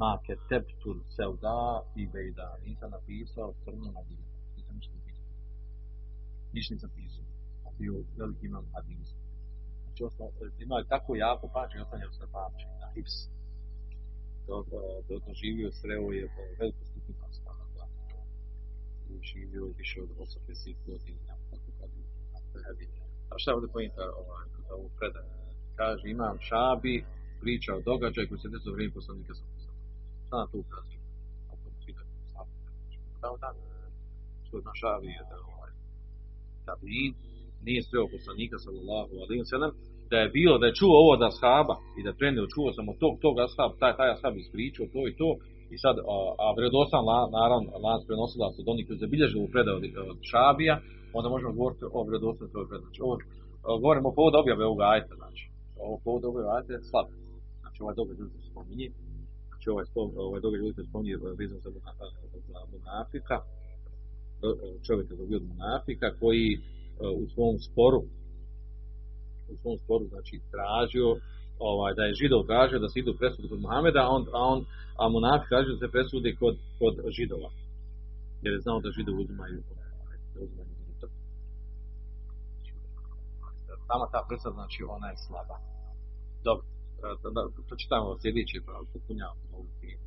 ma 0.00 0.12
ke 0.26 0.34
tebtul 0.48 0.98
seuda 1.16 1.82
i 2.00 2.06
bejda, 2.14 2.48
nisam 2.66 2.90
napisao 2.90 3.54
crno 3.64 3.88
na 3.96 4.02
bilo, 4.08 4.26
nisam 4.56 4.74
ništa 4.76 4.94
napisao. 4.98 5.28
Ništa 6.52 6.74
nisam 6.74 6.90
napisao, 6.90 7.24
a 7.66 7.68
bio 7.78 7.94
veliki 8.18 8.46
imam 8.46 8.66
hadis. 8.74 9.08
Znači, 9.82 10.62
imao 10.64 10.78
je 10.78 10.92
tako 10.94 11.16
jako 11.16 11.44
pamćenje, 11.54 11.82
ostanjao 11.82 12.12
se 12.12 12.26
pamćenje, 12.32 12.76
na 12.84 12.88
hips. 12.94 13.14
Doživio, 15.26 15.72
sreo 15.72 16.06
je 16.18 16.24
veliku 16.58 16.84
skupinu 16.90 17.18
asfalta 17.28 17.84
i 19.10 19.12
živio 19.30 19.64
je 19.64 19.74
više 19.82 20.02
od 20.02 20.10
80 20.10 20.76
godina, 20.86 21.34
tako 21.50 21.70
kad 21.78 21.90
je 22.80 22.86
A 23.30 23.34
šta 23.38 23.50
je 23.50 23.54
ovdje 23.54 23.72
pojenta 23.72 24.02
ovaj, 24.22 24.46
ovu 24.76 24.90
predaju? 24.98 25.30
Kaže, 25.76 26.04
imam 26.08 26.36
šabi, 26.48 27.04
priča 27.40 27.70
o 27.74 27.80
događaju 27.90 28.28
koji 28.28 28.40
se 28.40 28.48
desio 28.48 28.72
vrijeme 28.72 28.94
poslanika 28.94 29.34
sa 29.34 29.59
Musa. 30.30 30.36
Šta 30.36 30.36
na 30.42 30.46
to 30.52 30.58
ukazuje? 30.66 31.00
Ako 31.52 31.66
svi 31.82 31.92
da 31.96 32.02
je 32.02 33.38
Da, 33.42 33.50
što 34.46 34.54
je 34.58 34.62
na 34.70 34.74
šabi 34.80 35.08
je 35.18 35.22
da 35.30 35.36
ovaj, 35.52 35.72
tabin, 36.66 37.12
nije 37.66 37.80
sreo 37.88 38.12
poslanika 38.16 38.56
sallallahu 38.64 39.12
alaihi 39.22 39.50
sallam, 39.54 39.72
da 40.10 40.16
je 40.22 40.28
bio, 40.38 40.52
da 40.60 40.66
je 40.66 40.78
čuo 40.80 40.94
ovo 41.02 41.12
da 41.20 41.26
ashaba 41.32 41.74
i 41.98 42.00
da 42.06 42.18
prenio, 42.20 42.52
čuo 42.54 42.68
sam 42.76 42.84
od 42.92 42.96
tog, 43.02 43.14
tog 43.24 43.34
ashab, 43.46 43.70
taj, 43.80 43.92
taj 43.98 44.10
ashab 44.14 44.34
ispričao 44.36 44.92
to 44.94 45.00
i 45.10 45.16
to, 45.20 45.28
i 45.74 45.76
sad, 45.84 45.96
a, 46.14 46.16
a 46.44 46.46
vredostan, 46.58 47.02
la, 47.10 47.18
naravno, 47.38 47.68
lanac 47.84 48.02
prenosila 48.08 48.46
se 48.50 48.58
od 48.62 48.68
onih 48.72 48.84
koji 48.86 49.02
zabilježili 49.04 49.42
u 49.44 49.52
predaju 49.54 49.76
od, 49.78 49.84
od 50.12 50.18
Šabija, 50.30 50.74
onda 51.18 51.28
možemo 51.34 51.52
govoriti 51.58 51.84
o 51.98 52.00
vredostan 52.08 52.46
toj 52.54 52.64
predaju. 52.68 52.88
Znači, 52.88 53.00
ovo, 53.06 53.14
govorimo 53.84 54.06
o 54.08 54.16
povodu 54.18 54.36
objave 54.42 54.62
ovoga 54.70 54.84
ajta, 54.94 55.14
znači, 55.22 55.42
ovo 55.84 55.94
povod 56.04 56.22
objave 56.30 56.48
ajta 56.56 56.70
je 56.72 56.86
slab. 56.90 57.08
Znači, 57.62 57.78
ovaj 57.84 57.94
događaj 58.00 58.28
se 58.34 58.40
spominje, 58.50 58.88
znači, 59.60 59.70
ovaj, 59.70 59.86
ovaj 60.26 60.40
događaj 60.40 60.72
se 60.72 60.88
spominje 60.88 61.16
vezan 61.40 61.60
za, 61.64 61.70
za 62.48 62.60
Munafika, 62.72 63.36
čovjeka 64.86 65.14
za 65.14 65.22
od 65.36 65.44
Munafika, 65.52 66.08
koji 66.20 66.48
u 67.22 67.24
svom 67.34 67.54
sporu 67.68 68.02
u 69.52 69.56
svom 69.62 69.76
sporu 69.84 70.04
znači 70.14 70.34
tražio 70.54 71.08
ovaj, 71.58 71.92
da 71.98 72.02
je 72.04 72.18
židov 72.20 72.42
tražio 72.50 72.78
da 72.84 72.88
se 72.88 72.98
idu 73.00 73.12
presudi 73.20 73.48
kod 73.48 73.60
Muhameda, 73.60 74.00
a 74.06 74.10
on, 74.16 74.22
a 74.38 74.40
on 74.52 74.58
a 75.00 75.04
Munafik 75.14 75.48
tražio 75.48 75.74
da 75.74 75.80
se 75.82 75.94
presudi 75.96 76.36
kod, 76.40 76.54
kod 76.80 76.94
židova. 77.16 77.50
Jer 78.42 78.52
je 78.54 78.64
znao 78.64 78.78
da 78.84 78.96
židovi 78.96 79.22
uzimaju 79.24 79.58
ovaj, 80.02 80.18
uzimaju 80.44 80.70
Sama 83.88 84.06
ta 84.14 84.20
presuda, 84.28 84.54
znači 84.60 84.80
ona 84.96 85.06
je 85.12 85.16
slaba. 85.26 85.56
Dobro, 86.46 86.64
da, 87.34 87.42
pročitamo 87.68 88.18
sljedeće, 88.20 88.58
pa 88.66 88.72
popunjavamo 88.92 89.56
ovu 89.56 89.68
temu. 89.80 90.04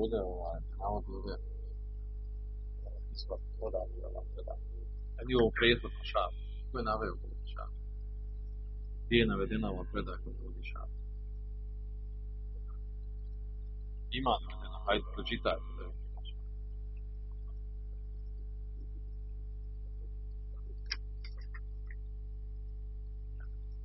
Ovdje, 0.00 0.20
ovaj, 0.34 0.60
navod 0.78 1.04
ovdje, 1.16 1.34
ispat 3.14 3.40
odavde, 3.60 4.00
ovaj, 4.06 4.26
predavde. 4.34 4.64
A 5.16 5.20
nije 5.26 5.36
ovo 5.42 5.50
prethodno 5.58 6.02
šab. 6.12 6.32
Ko 6.68 6.78
je 6.78 6.84
naveo 6.84 7.12
ovo 7.12 7.46
šab? 7.54 7.72
Gdje 9.06 9.16
je 9.18 9.26
navedena 9.26 9.70
ova 9.70 9.84
predaj 9.92 10.18
kod 10.24 10.34
šab? 10.72 10.88
Ima 14.18 14.32
navedena, 14.44 14.78
hajde, 14.86 15.04
pročitajte. 15.14 15.66
Da 15.76 15.82
je. 15.84 15.90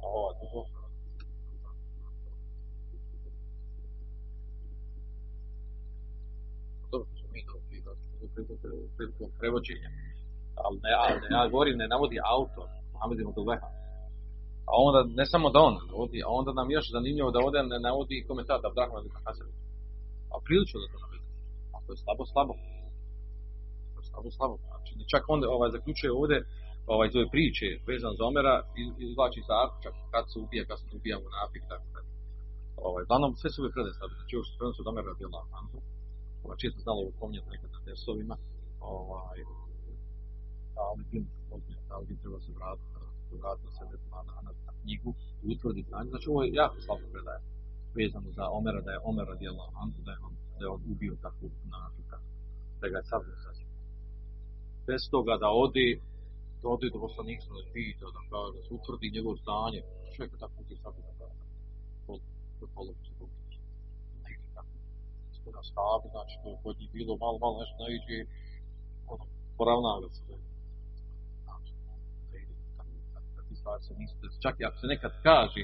A 0.04 0.06
ova? 0.08 0.75
Prilikom 8.96 9.30
prevođenja. 9.40 9.90
Ali 10.64 10.76
ne, 10.86 10.92
ali 11.02 11.16
ne, 11.22 11.28
ja 11.38 11.44
govorim, 11.54 11.76
ne 11.82 11.88
navodi 11.94 12.18
autor, 12.36 12.68
Mohamed 12.94 13.18
ibn 13.20 13.30
Abdulveha. 13.32 13.70
A 14.70 14.74
onda, 14.88 15.00
ne 15.20 15.26
samo 15.34 15.48
da 15.54 15.60
on 15.68 15.76
navodi, 15.92 16.20
a 16.28 16.30
onda 16.40 16.52
nam 16.60 16.68
još 16.78 16.86
zanimljivo 16.96 17.30
da 17.32 17.40
ovdje 17.46 17.60
ne 17.74 17.80
navodi 17.88 18.26
komentator 18.30 18.68
Abdurrahman 18.68 19.06
ibn 19.06 19.18
Hasan. 19.26 19.50
A 20.34 20.36
prilično 20.46 20.78
da 20.82 20.88
to 20.92 20.98
navodi. 21.04 21.26
A 21.76 21.78
to 21.84 21.90
je 21.94 21.98
slabo, 22.04 22.24
slabo. 22.34 22.54
To 23.92 23.98
je 24.02 24.06
slabo, 24.10 24.30
slabo. 24.38 24.56
Znači, 24.70 24.92
čak 25.14 25.24
onda 25.36 25.46
ovaj, 25.56 25.70
zaključuje 25.76 26.12
ovdje 26.22 26.38
ovaj, 26.94 27.08
toj 27.16 27.28
priče 27.36 27.68
vezan 27.90 28.14
za 28.18 28.24
Omera 28.30 28.56
i 28.80 28.84
izvlači 29.06 29.42
sa 29.48 29.56
čak 29.84 29.94
kad 30.14 30.24
se 30.32 30.36
ubija, 30.44 30.64
kad 30.70 30.78
se 30.80 30.86
ubija 30.98 31.16
u 31.26 31.28
napik, 31.36 31.64
tako 31.72 31.88
da. 31.94 32.02
Ovaj, 32.88 33.02
uglavnom, 33.04 33.32
sve 33.42 33.50
su 33.52 33.58
ove 33.62 33.72
predestave, 33.76 34.12
znači 34.18 34.34
ovo 34.36 34.44
što 34.44 34.52
se 34.52 34.60
prenosi 34.60 34.82
od 34.82 34.90
Omera 34.92 35.08
radi 35.12 35.24
Allah, 35.30 35.46
ovaj, 36.46 36.58
često 36.64 36.80
znalo 36.86 37.02
upominjati 37.12 37.50
nekad 37.54 37.70
na 37.76 37.80
tesovima, 37.86 38.36
ovaj, 38.80 39.38
a 40.80 40.82
on 40.92 41.00
je 41.02 41.06
film 41.12 41.28
ozbiljno, 41.56 41.84
da 41.90 41.96
li 41.98 42.06
bi 42.10 42.22
trebalo 42.22 42.42
se 42.46 42.52
vratiti, 42.60 42.90
vratiti 43.44 43.72
se 43.78 43.84
na, 44.12 44.20
na, 44.30 44.52
na, 44.68 44.74
knjigu 44.82 45.12
i 45.44 45.46
utvrdi 45.54 45.82
znanje. 45.90 46.10
Znači 46.10 46.28
ovo 46.32 46.40
je 46.44 46.58
jako 46.62 46.78
slabo 46.86 47.06
predaje 47.14 47.42
vezano 48.00 48.30
za 48.38 48.46
Omera, 48.58 48.82
da 48.86 48.92
je 48.92 49.04
Omer 49.10 49.26
radi 49.32 49.46
Allah, 49.52 49.70
da 50.06 50.12
je 50.16 50.20
on, 50.28 50.34
da 50.58 50.62
je 50.66 50.70
on 50.76 50.82
ubio 50.94 51.14
takvu 51.26 51.48
nafika, 51.74 52.18
da 52.80 52.86
ga 52.92 52.98
je 52.98 53.10
sablio 53.12 53.38
sa 53.44 53.52
Bez 54.88 55.02
toga 55.14 55.34
da 55.44 55.50
odi, 55.64 55.88
da 56.62 56.68
odi 56.76 56.88
do 56.94 57.00
poslanika 57.06 57.46
da 57.58 57.64
pita, 57.74 58.06
da 58.16 58.22
da 58.56 58.62
se 58.66 58.72
utvrdi 58.78 59.16
njegovo 59.16 59.36
stanje, 59.44 59.80
čovjek 60.14 60.32
je 60.34 60.40
tako 60.44 60.60
ti 60.68 60.76
sablio 60.84 61.04
da 61.20 61.28
to. 62.06 62.14
Negdje 62.68 63.04
tako. 63.18 63.35
Skoro 65.46 65.64
stavi, 65.72 66.08
znači 66.16 66.34
to 66.42 66.48
je 66.52 66.58
kod 66.64 66.76
njih 66.80 66.90
bilo 66.98 67.14
malo, 67.24 67.38
malo 67.44 67.56
nešto 67.62 67.78
najviđe, 67.84 68.18
ono, 69.14 69.24
poravnali 69.58 70.08
se. 70.16 70.22
Znači, 71.46 71.72
tako, 72.78 72.92
takve 73.36 73.56
stvari 73.62 73.82
se 73.88 73.94
nisu, 74.00 74.16
čak 74.46 74.56
i 74.58 74.66
ako 74.68 74.78
se 74.82 74.88
nekad 74.94 75.14
kaže 75.28 75.62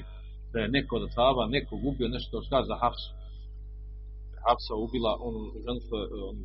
da 0.52 0.58
je 0.60 0.74
neko 0.76 0.92
od 0.96 1.04
Saba 1.16 1.42
nekog 1.56 1.78
ubio 1.90 2.14
nešto 2.16 2.34
što 2.42 2.50
kaže 2.54 2.66
za 2.72 2.76
Hafsu. 2.82 3.10
Hafsa 4.46 4.74
ubila 4.84 5.12
onu 5.26 5.40
ženu 5.64 5.80
što 5.86 5.94
je 6.00 6.06
onu 6.30 6.44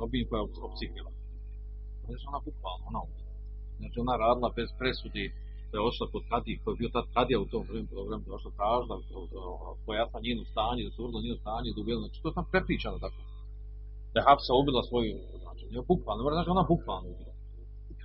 robinju 0.00 0.26
koja 0.28 0.38
je 0.40 0.46
opsihila. 0.68 1.10
Znači 2.06 2.24
ona 2.30 2.40
bukvalno, 2.46 2.84
ona 2.90 3.00
ubila. 3.06 3.32
Znači 3.78 3.96
ona 4.04 4.14
radila 4.24 4.48
bez 4.58 4.68
presudi 4.80 5.24
da 5.72 5.76
je 5.78 5.86
ošla 5.90 6.06
kod 6.12 6.22
Kadija, 6.30 6.60
koji 6.62 6.72
je 6.74 6.80
bio 6.82 6.94
tad 6.96 7.04
Kadija 7.14 7.38
u 7.40 7.50
tom 7.52 7.62
vremenu, 7.68 7.88
da 8.24 8.30
je 8.30 8.38
ošla 8.38 8.52
tražila, 8.58 8.94
pojasna 9.86 10.18
njenu 10.26 10.42
stanje, 10.52 10.82
da 10.86 10.90
se 10.94 11.00
urla 11.06 11.18
njenu 11.24 11.38
stanje, 11.44 11.68
da 11.74 11.80
ubila. 11.80 12.00
Znači 12.02 12.18
to 12.22 12.28
je 12.28 12.36
tam 12.38 12.46
prepričano 12.52 12.96
tako. 13.04 13.18
Da 14.12 14.16
je 14.18 14.26
Hafsa 14.28 14.52
ubila 14.62 14.82
svoju, 14.90 15.12
znači 15.44 15.64
nije 15.70 15.82
bukvalno, 15.92 16.20
znači 16.36 16.50
ona 16.56 16.64
bukvalno 16.72 17.06
ubila. 17.14 17.34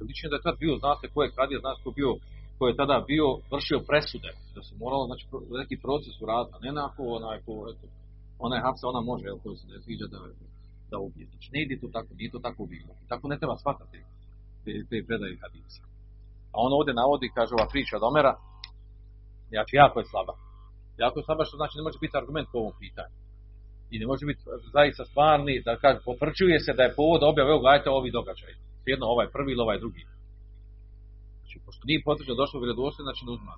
Lično 0.08 0.30
da 0.32 0.38
je 0.38 0.46
tad 0.48 0.56
bio, 0.64 0.74
znate 0.84 1.04
ko 1.14 1.18
je 1.24 1.36
Kadija, 1.38 1.60
znate 1.66 1.80
ko 1.84 1.90
je 1.92 1.98
bio 2.02 2.12
koji 2.58 2.68
je 2.72 2.80
tada 2.82 2.98
bio 3.12 3.28
vršio 3.54 3.80
presude, 3.90 4.32
da 4.56 4.62
se 4.68 4.74
moralo 4.84 5.04
znači 5.10 5.24
neki 5.62 5.76
proces 5.86 6.16
uraditi, 6.24 6.54
a 6.56 6.60
ne 6.64 6.70
onako 6.76 7.02
onaj 7.18 7.40
ko 7.46 7.54
eto 7.72 7.86
ona 8.46 8.56
je 8.56 8.66
hapsa, 8.66 8.92
ona 8.94 9.02
može, 9.12 9.24
jel, 9.26 9.40
koji 9.44 9.56
se 9.58 9.68
ne 9.74 9.80
sviđa 9.84 10.08
da 10.14 10.20
da 10.92 10.98
ubije. 11.00 11.28
Znači 11.32 11.50
ne 11.54 11.60
ide 11.64 11.76
to 11.82 11.88
tako, 11.96 12.12
nije 12.20 12.32
to 12.32 12.40
tako 12.40 12.66
bilo. 12.66 12.94
Tako 13.12 13.28
ne 13.28 13.38
treba 13.40 13.56
shvatati 13.58 14.00
te, 14.64 14.72
te 14.90 14.98
predaje 15.08 15.38
hadisa. 15.44 15.82
A 16.58 16.60
on 16.66 16.72
ovdje 16.78 17.00
navodi, 17.02 17.36
kaže 17.38 17.52
ova 17.54 17.68
priča 17.74 17.94
od 17.98 18.08
Omera, 18.10 18.34
znači 19.54 19.74
jako 19.84 19.96
je 20.00 20.10
slaba. 20.12 20.34
Jako 21.04 21.16
je 21.20 21.26
slaba 21.28 21.44
što 21.46 21.56
znači 21.62 21.76
ne 21.78 21.86
može 21.88 21.98
biti 22.04 22.18
argument 22.22 22.48
po 22.52 22.58
ovom 22.64 22.76
pitanju. 22.84 23.16
I 23.94 23.96
ne 24.02 24.06
može 24.10 24.24
biti 24.32 24.42
zaista 24.78 25.04
stvarni, 25.12 25.64
da 25.66 25.82
kaže, 25.84 26.00
potvrđuje 26.10 26.58
se 26.66 26.72
da 26.78 26.84
je 26.84 26.96
povod 27.00 27.22
objave 27.32 27.50
ovog 27.54 27.66
ajta 27.74 27.90
ovi 28.00 28.10
događaj. 28.18 28.54
Jedno 28.92 29.06
ovaj 29.14 29.28
prvi 29.36 29.50
ili 29.52 29.66
ovaj 29.66 29.80
drugi 29.84 30.04
znači 31.48 31.66
pošto 31.66 31.84
nije 31.90 32.06
potvrđeno 32.08 32.42
došlo 32.42 32.60
vjerodostojno, 32.60 33.08
znači 33.08 33.26
ne 33.26 33.32
uzima 33.36 33.54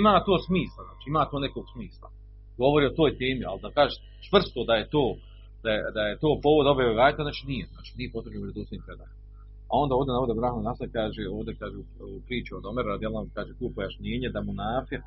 Ima 0.00 0.12
to 0.26 0.34
smisla, 0.46 0.82
znači 0.88 1.04
ima 1.12 1.22
to 1.30 1.36
nekog 1.46 1.64
smisla. 1.72 2.08
Govori 2.62 2.84
o 2.86 2.96
toj 2.98 3.10
temi, 3.20 3.44
ali 3.50 3.60
da 3.64 3.76
kažeš 3.78 3.96
čvrsto 4.26 4.60
da 4.68 4.74
je 4.80 4.86
to 4.94 5.04
da 5.64 5.70
je, 5.76 5.80
da 5.96 6.02
je 6.08 6.18
to 6.22 6.30
povod 6.46 6.66
objave 6.72 6.92
vajta, 7.02 7.22
znači 7.26 7.42
nije, 7.50 7.64
znači 7.74 7.90
nije 7.98 8.12
potvrđeno 8.14 8.44
vjerodostojno 8.44 8.84
predaje. 8.86 9.12
A 9.70 9.72
onda 9.82 9.94
ovdje 9.94 10.12
navode 10.12 10.34
Brahman 10.40 10.64
Nasad 10.70 10.88
kaže, 10.98 11.22
ovdje 11.38 11.52
kaže 11.60 11.76
u 12.16 12.20
priču 12.26 12.52
od 12.56 12.64
Omera 12.70 12.88
radijalnom 12.94 13.30
kaže 13.36 13.52
tu 13.58 13.66
pojašnjenje 13.74 14.28
da 14.34 14.40
mu 14.46 14.52
nafir 14.62 15.00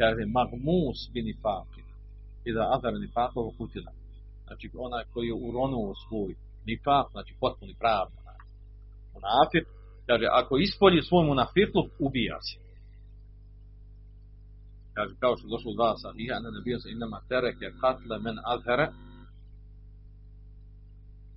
kaže 0.00 0.22
magmus 0.36 0.98
bin 1.12 1.24
nifaqin 1.30 1.86
i 2.48 2.50
da 2.56 2.62
azar 2.74 2.92
nifaqov 3.04 3.46
kutila. 3.58 3.92
Znači 4.46 4.66
onaj 4.86 5.04
koji 5.12 5.26
je 5.30 5.40
uronuo 5.48 5.90
svoj 6.02 6.32
nifaq, 6.68 7.06
znači 7.14 7.32
potpuni 7.40 7.74
pravno. 7.82 8.20
Munafir 9.14 9.64
kaže, 10.08 10.26
ako 10.40 10.52
ispolji 10.58 11.02
svoj 11.02 11.24
munafikluk, 11.30 11.88
ubija 12.06 12.38
se. 12.46 12.56
Kaže, 14.96 15.12
kao 15.22 15.32
što 15.36 15.48
došlo 15.54 15.70
dva 15.78 15.92
sahija, 16.02 16.36
ne 16.40 16.62
bio 16.66 16.78
se 16.82 16.88
inama 16.90 17.18
tereke 17.28 17.66
katle 17.80 18.16
men 18.24 18.38
azhere, 18.52 18.86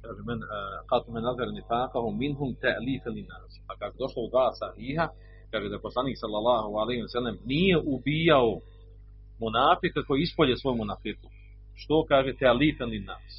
kaže, 0.03 0.21
men, 0.29 0.39
uh, 0.43 0.49
katle 0.89 1.13
men 1.13 1.25
azhere 1.31 1.51
nifakahu 1.51 2.09
minhum 2.23 2.49
te'life 2.63 3.09
li 3.15 3.23
nas. 3.31 3.51
A 3.69 3.71
kako 3.79 3.95
došlo 4.03 4.19
u 4.23 4.29
dva 4.33 4.47
sahija, 4.59 5.05
kaže 5.51 5.67
da 5.69 5.85
poslanik 5.87 6.17
sallallahu 6.23 6.71
alaihi 6.81 7.01
wa 7.05 7.11
sallam 7.15 7.35
nije 7.45 7.75
ubijao 7.95 8.51
munafika 9.43 9.99
koji 10.07 10.21
ispolje 10.21 10.55
svoj 10.57 10.75
munafikluk. 10.81 11.33
Što 11.81 11.95
kaže 12.11 12.31
te'life 12.41 12.85
li 12.91 12.99
nas? 12.99 13.31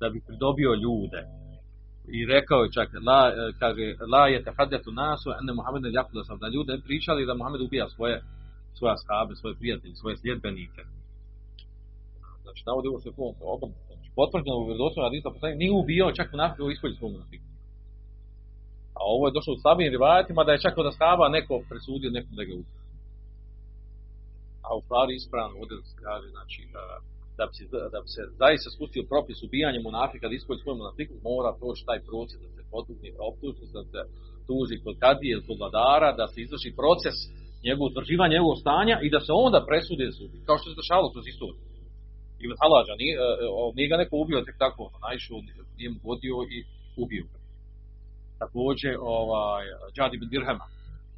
Da 0.00 0.06
bi 0.12 0.24
pridobio 0.26 0.72
ljude, 0.84 1.20
i 2.08 2.26
rekao 2.26 2.62
je 2.62 2.72
čak 2.72 2.88
la 3.06 3.20
kaže 3.58 3.86
la 4.12 4.28
je 4.28 4.44
nasu 5.02 5.30
anna 5.38 5.52
Muhammed 5.58 5.82
yaqulu 5.82 6.24
sam 6.26 6.38
da 6.38 6.48
ljudi 6.48 6.82
pričali 6.84 7.26
da 7.26 7.34
Muhammed 7.34 7.60
ubija 7.60 7.88
svoje 7.88 8.22
svoje 8.78 8.92
ashabe, 8.96 9.34
svoje 9.34 9.54
prijatelje, 9.60 9.94
svoje 9.94 10.16
sljedbenike. 10.16 10.82
Znači 12.42 12.62
navodi 12.66 12.88
ovo 12.88 13.00
ovom 13.40 13.70
znači, 13.86 13.91
potvrđeno 14.18 14.56
u 14.58 14.66
vjerodostojnom 14.68 15.08
hadisu 15.08 15.34
poslanik 15.34 15.58
nije 15.62 15.72
ubijao 15.80 16.16
čak 16.18 16.28
munafika 16.32 16.62
ispolji 16.74 16.94
svog 16.98 17.12
munafika. 17.12 17.48
A 18.98 19.00
ovo 19.14 19.22
je 19.26 19.36
došlo 19.36 19.52
u 19.54 19.62
slabijim 19.62 19.94
rivajatima 19.96 20.44
da 20.44 20.52
je 20.52 20.64
čak 20.64 20.74
od 20.78 20.86
ashaba 20.92 21.34
neko 21.36 21.54
presudio 21.70 22.10
nekom 22.16 22.34
da 22.38 22.44
ga 22.48 22.52
ubije. 22.60 22.80
A 24.66 24.68
u 24.78 24.80
stvari 24.86 25.12
ispravno 25.14 25.54
ovdje 25.60 25.76
se 25.90 25.96
kaže 26.06 26.28
znači 26.36 26.60
da 27.38 27.44
bi 27.48 27.54
se, 27.58 27.64
da 27.94 27.98
bi 28.04 28.08
se 28.14 28.22
zaista 28.42 28.68
spustio 28.76 29.10
propis 29.12 29.38
ubijanja 29.46 29.80
munafika, 29.88 30.28
da 30.28 30.34
ispolji 30.34 30.60
svoj 30.62 30.76
munafiku, 30.80 31.14
mora 31.28 31.50
proći 31.60 31.86
taj 31.88 32.00
proces, 32.08 32.38
da 32.44 32.48
se 32.56 32.62
potukne 32.74 33.08
optužnost, 33.30 33.72
da 33.78 33.82
se 33.92 34.00
tuži 34.48 34.76
kod 34.84 34.94
kadije 35.04 35.44
kod 35.46 35.56
vladara, 35.62 36.08
da 36.20 36.26
se 36.32 36.38
izvrši 36.40 36.70
proces 36.80 37.16
njegovog 37.66 37.90
utvrđivanja 37.90 38.34
njegovog 38.36 38.58
stanja 38.64 38.96
i 39.06 39.08
da 39.14 39.20
se 39.26 39.32
onda 39.46 39.58
presude 39.68 40.04
sudi, 40.18 40.38
kao 40.46 40.56
što 40.58 40.66
se 40.68 40.80
dešavalo 40.80 41.08
kroz 41.14 41.26
istoriju. 41.32 41.62
Ibn 42.44 42.56
Halađa, 42.60 42.94
nije, 43.02 43.14
e, 43.16 43.22
o, 43.58 43.62
nije 43.76 43.88
ga 43.90 43.96
neko 44.02 44.14
ubio 44.22 44.46
tek 44.46 44.56
tako, 44.64 44.80
ono, 44.88 44.98
naišao, 45.04 45.38
nije 45.76 45.88
mu 45.92 45.98
godio 46.08 46.36
i 46.56 46.58
ubio 47.02 47.24
ga. 47.30 47.38
Također, 48.42 48.92
ovaj, 49.16 49.64
Džad 49.94 50.10
ibn 50.14 50.26
Dirhema, 50.32 50.66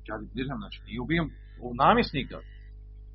Džad 0.07 0.21
ibn 0.23 0.35
Dirhem, 0.39 0.59
znači, 0.63 0.79
nije 0.87 1.01
ubijen 1.05 1.27
u 1.65 1.67
namjesnika, 1.83 2.39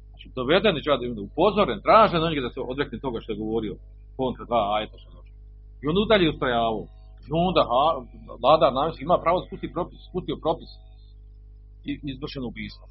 znači, 0.10 0.26
doveden 0.38 0.76
je 0.76 0.86
Džad 0.86 1.02
ibn, 1.04 1.20
upozoren, 1.28 1.80
tražen 1.88 2.24
on 2.24 2.34
da 2.46 2.50
se 2.56 2.60
odrekne 2.72 2.98
toga 3.06 3.18
što 3.22 3.32
je 3.32 3.42
govorio, 3.44 3.76
kontra 4.20 4.44
dva 4.50 4.62
ajeta 4.76 4.98
što 5.02 5.10
došlo. 5.18 5.36
I 5.82 5.84
on 5.90 5.98
udalje 6.04 6.30
ustrajavu. 6.30 6.84
I 7.28 7.30
onda 7.48 7.62
ha, 7.70 7.86
vladar 8.42 8.72
namjesnik 8.74 9.06
ima 9.06 9.18
pravo 9.26 9.40
spusti 9.46 9.68
propis, 9.76 10.00
spustio 10.10 10.36
propis 10.46 10.72
i 11.90 11.92
izvršeno 12.12 12.48
ubistvo. 12.48 12.86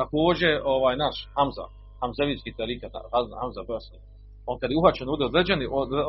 Također, 0.00 0.50
ovaj 0.74 0.94
naš 1.04 1.16
Hamza, 1.36 1.66
Hamzevijski 2.00 2.50
tarikat, 2.60 2.92
Hamza 3.40 3.62
Basri, 3.68 3.98
on 4.46 4.58
kad 4.60 4.70
je 4.70 4.78
uhvaćen 4.78 5.08
ovdje 5.08 5.26
odveden, 5.26 5.60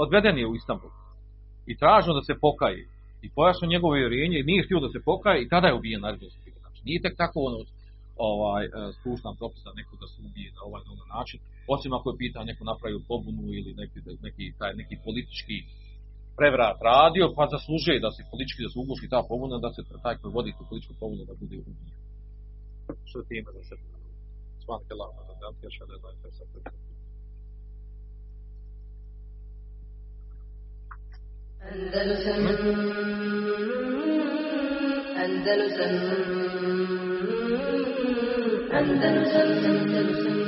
odveden 0.05 0.37
je 0.37 0.47
u 0.47 0.55
Istanbul 0.55 0.91
i 1.71 1.77
tražio 1.77 2.13
da 2.13 2.21
se 2.21 2.41
pokaje. 2.45 2.81
I 3.25 3.27
pojasnio 3.35 3.73
njegovo 3.73 3.93
vjerenje 3.93 4.39
nije 4.49 4.63
htio 4.65 4.79
da 4.85 4.89
se 4.89 4.99
pokaje 5.09 5.37
i 5.41 5.49
tada 5.53 5.67
je 5.67 5.77
ubijen 5.79 6.01
naredno 6.01 6.27
Znači, 6.63 6.81
nije 6.87 7.01
tek 7.01 7.15
tako 7.23 7.37
ono, 7.49 7.59
ovaj, 8.29 8.65
e, 8.65 8.69
spuštan 8.97 9.35
propis 9.39 9.61
da 9.63 9.71
neko 9.79 9.93
da 10.01 10.07
se 10.11 10.17
ubije 10.27 10.49
na 10.57 10.61
ovaj, 10.67 10.81
na 11.01 11.05
način, 11.15 11.37
osim 11.75 11.91
ako 11.97 12.05
je 12.09 12.21
pitanje 12.23 12.45
neko 12.51 12.63
napravio 12.71 13.07
pobunu 13.11 13.43
ili 13.59 13.71
neki, 13.81 13.97
neki, 14.27 14.43
taj, 14.59 14.71
neki 14.81 14.95
politički 15.05 15.57
prevrat 16.39 16.77
radio, 16.91 17.25
pa 17.37 17.43
zaslužuje 17.55 18.03
da 18.05 18.09
se 18.15 18.21
politički 18.31 18.63
da 18.65 18.69
se 18.69 18.79
uguši 18.83 19.11
ta 19.13 19.21
pobuna, 19.29 19.63
da 19.65 19.69
se 19.75 19.81
taj 20.05 20.15
koji 20.19 20.31
vodi 20.37 20.51
tu 20.57 20.63
političku 20.69 20.93
pobunu 21.01 21.23
da 21.29 21.33
bude 21.41 21.55
ubijen. 21.61 21.97
Što 23.09 23.15
je 23.19 23.29
time 23.29 23.49
da 23.57 23.61
se 23.69 23.75
smanjke 24.63 24.91
Allah, 24.95 25.09
da 25.41 25.47
ti 25.57 25.65
još 25.67 25.77
da 25.89 25.93
je 25.93 26.92
Andalusam 31.71 32.43
Andalusam 35.23 35.93
Andalusam 38.79 40.42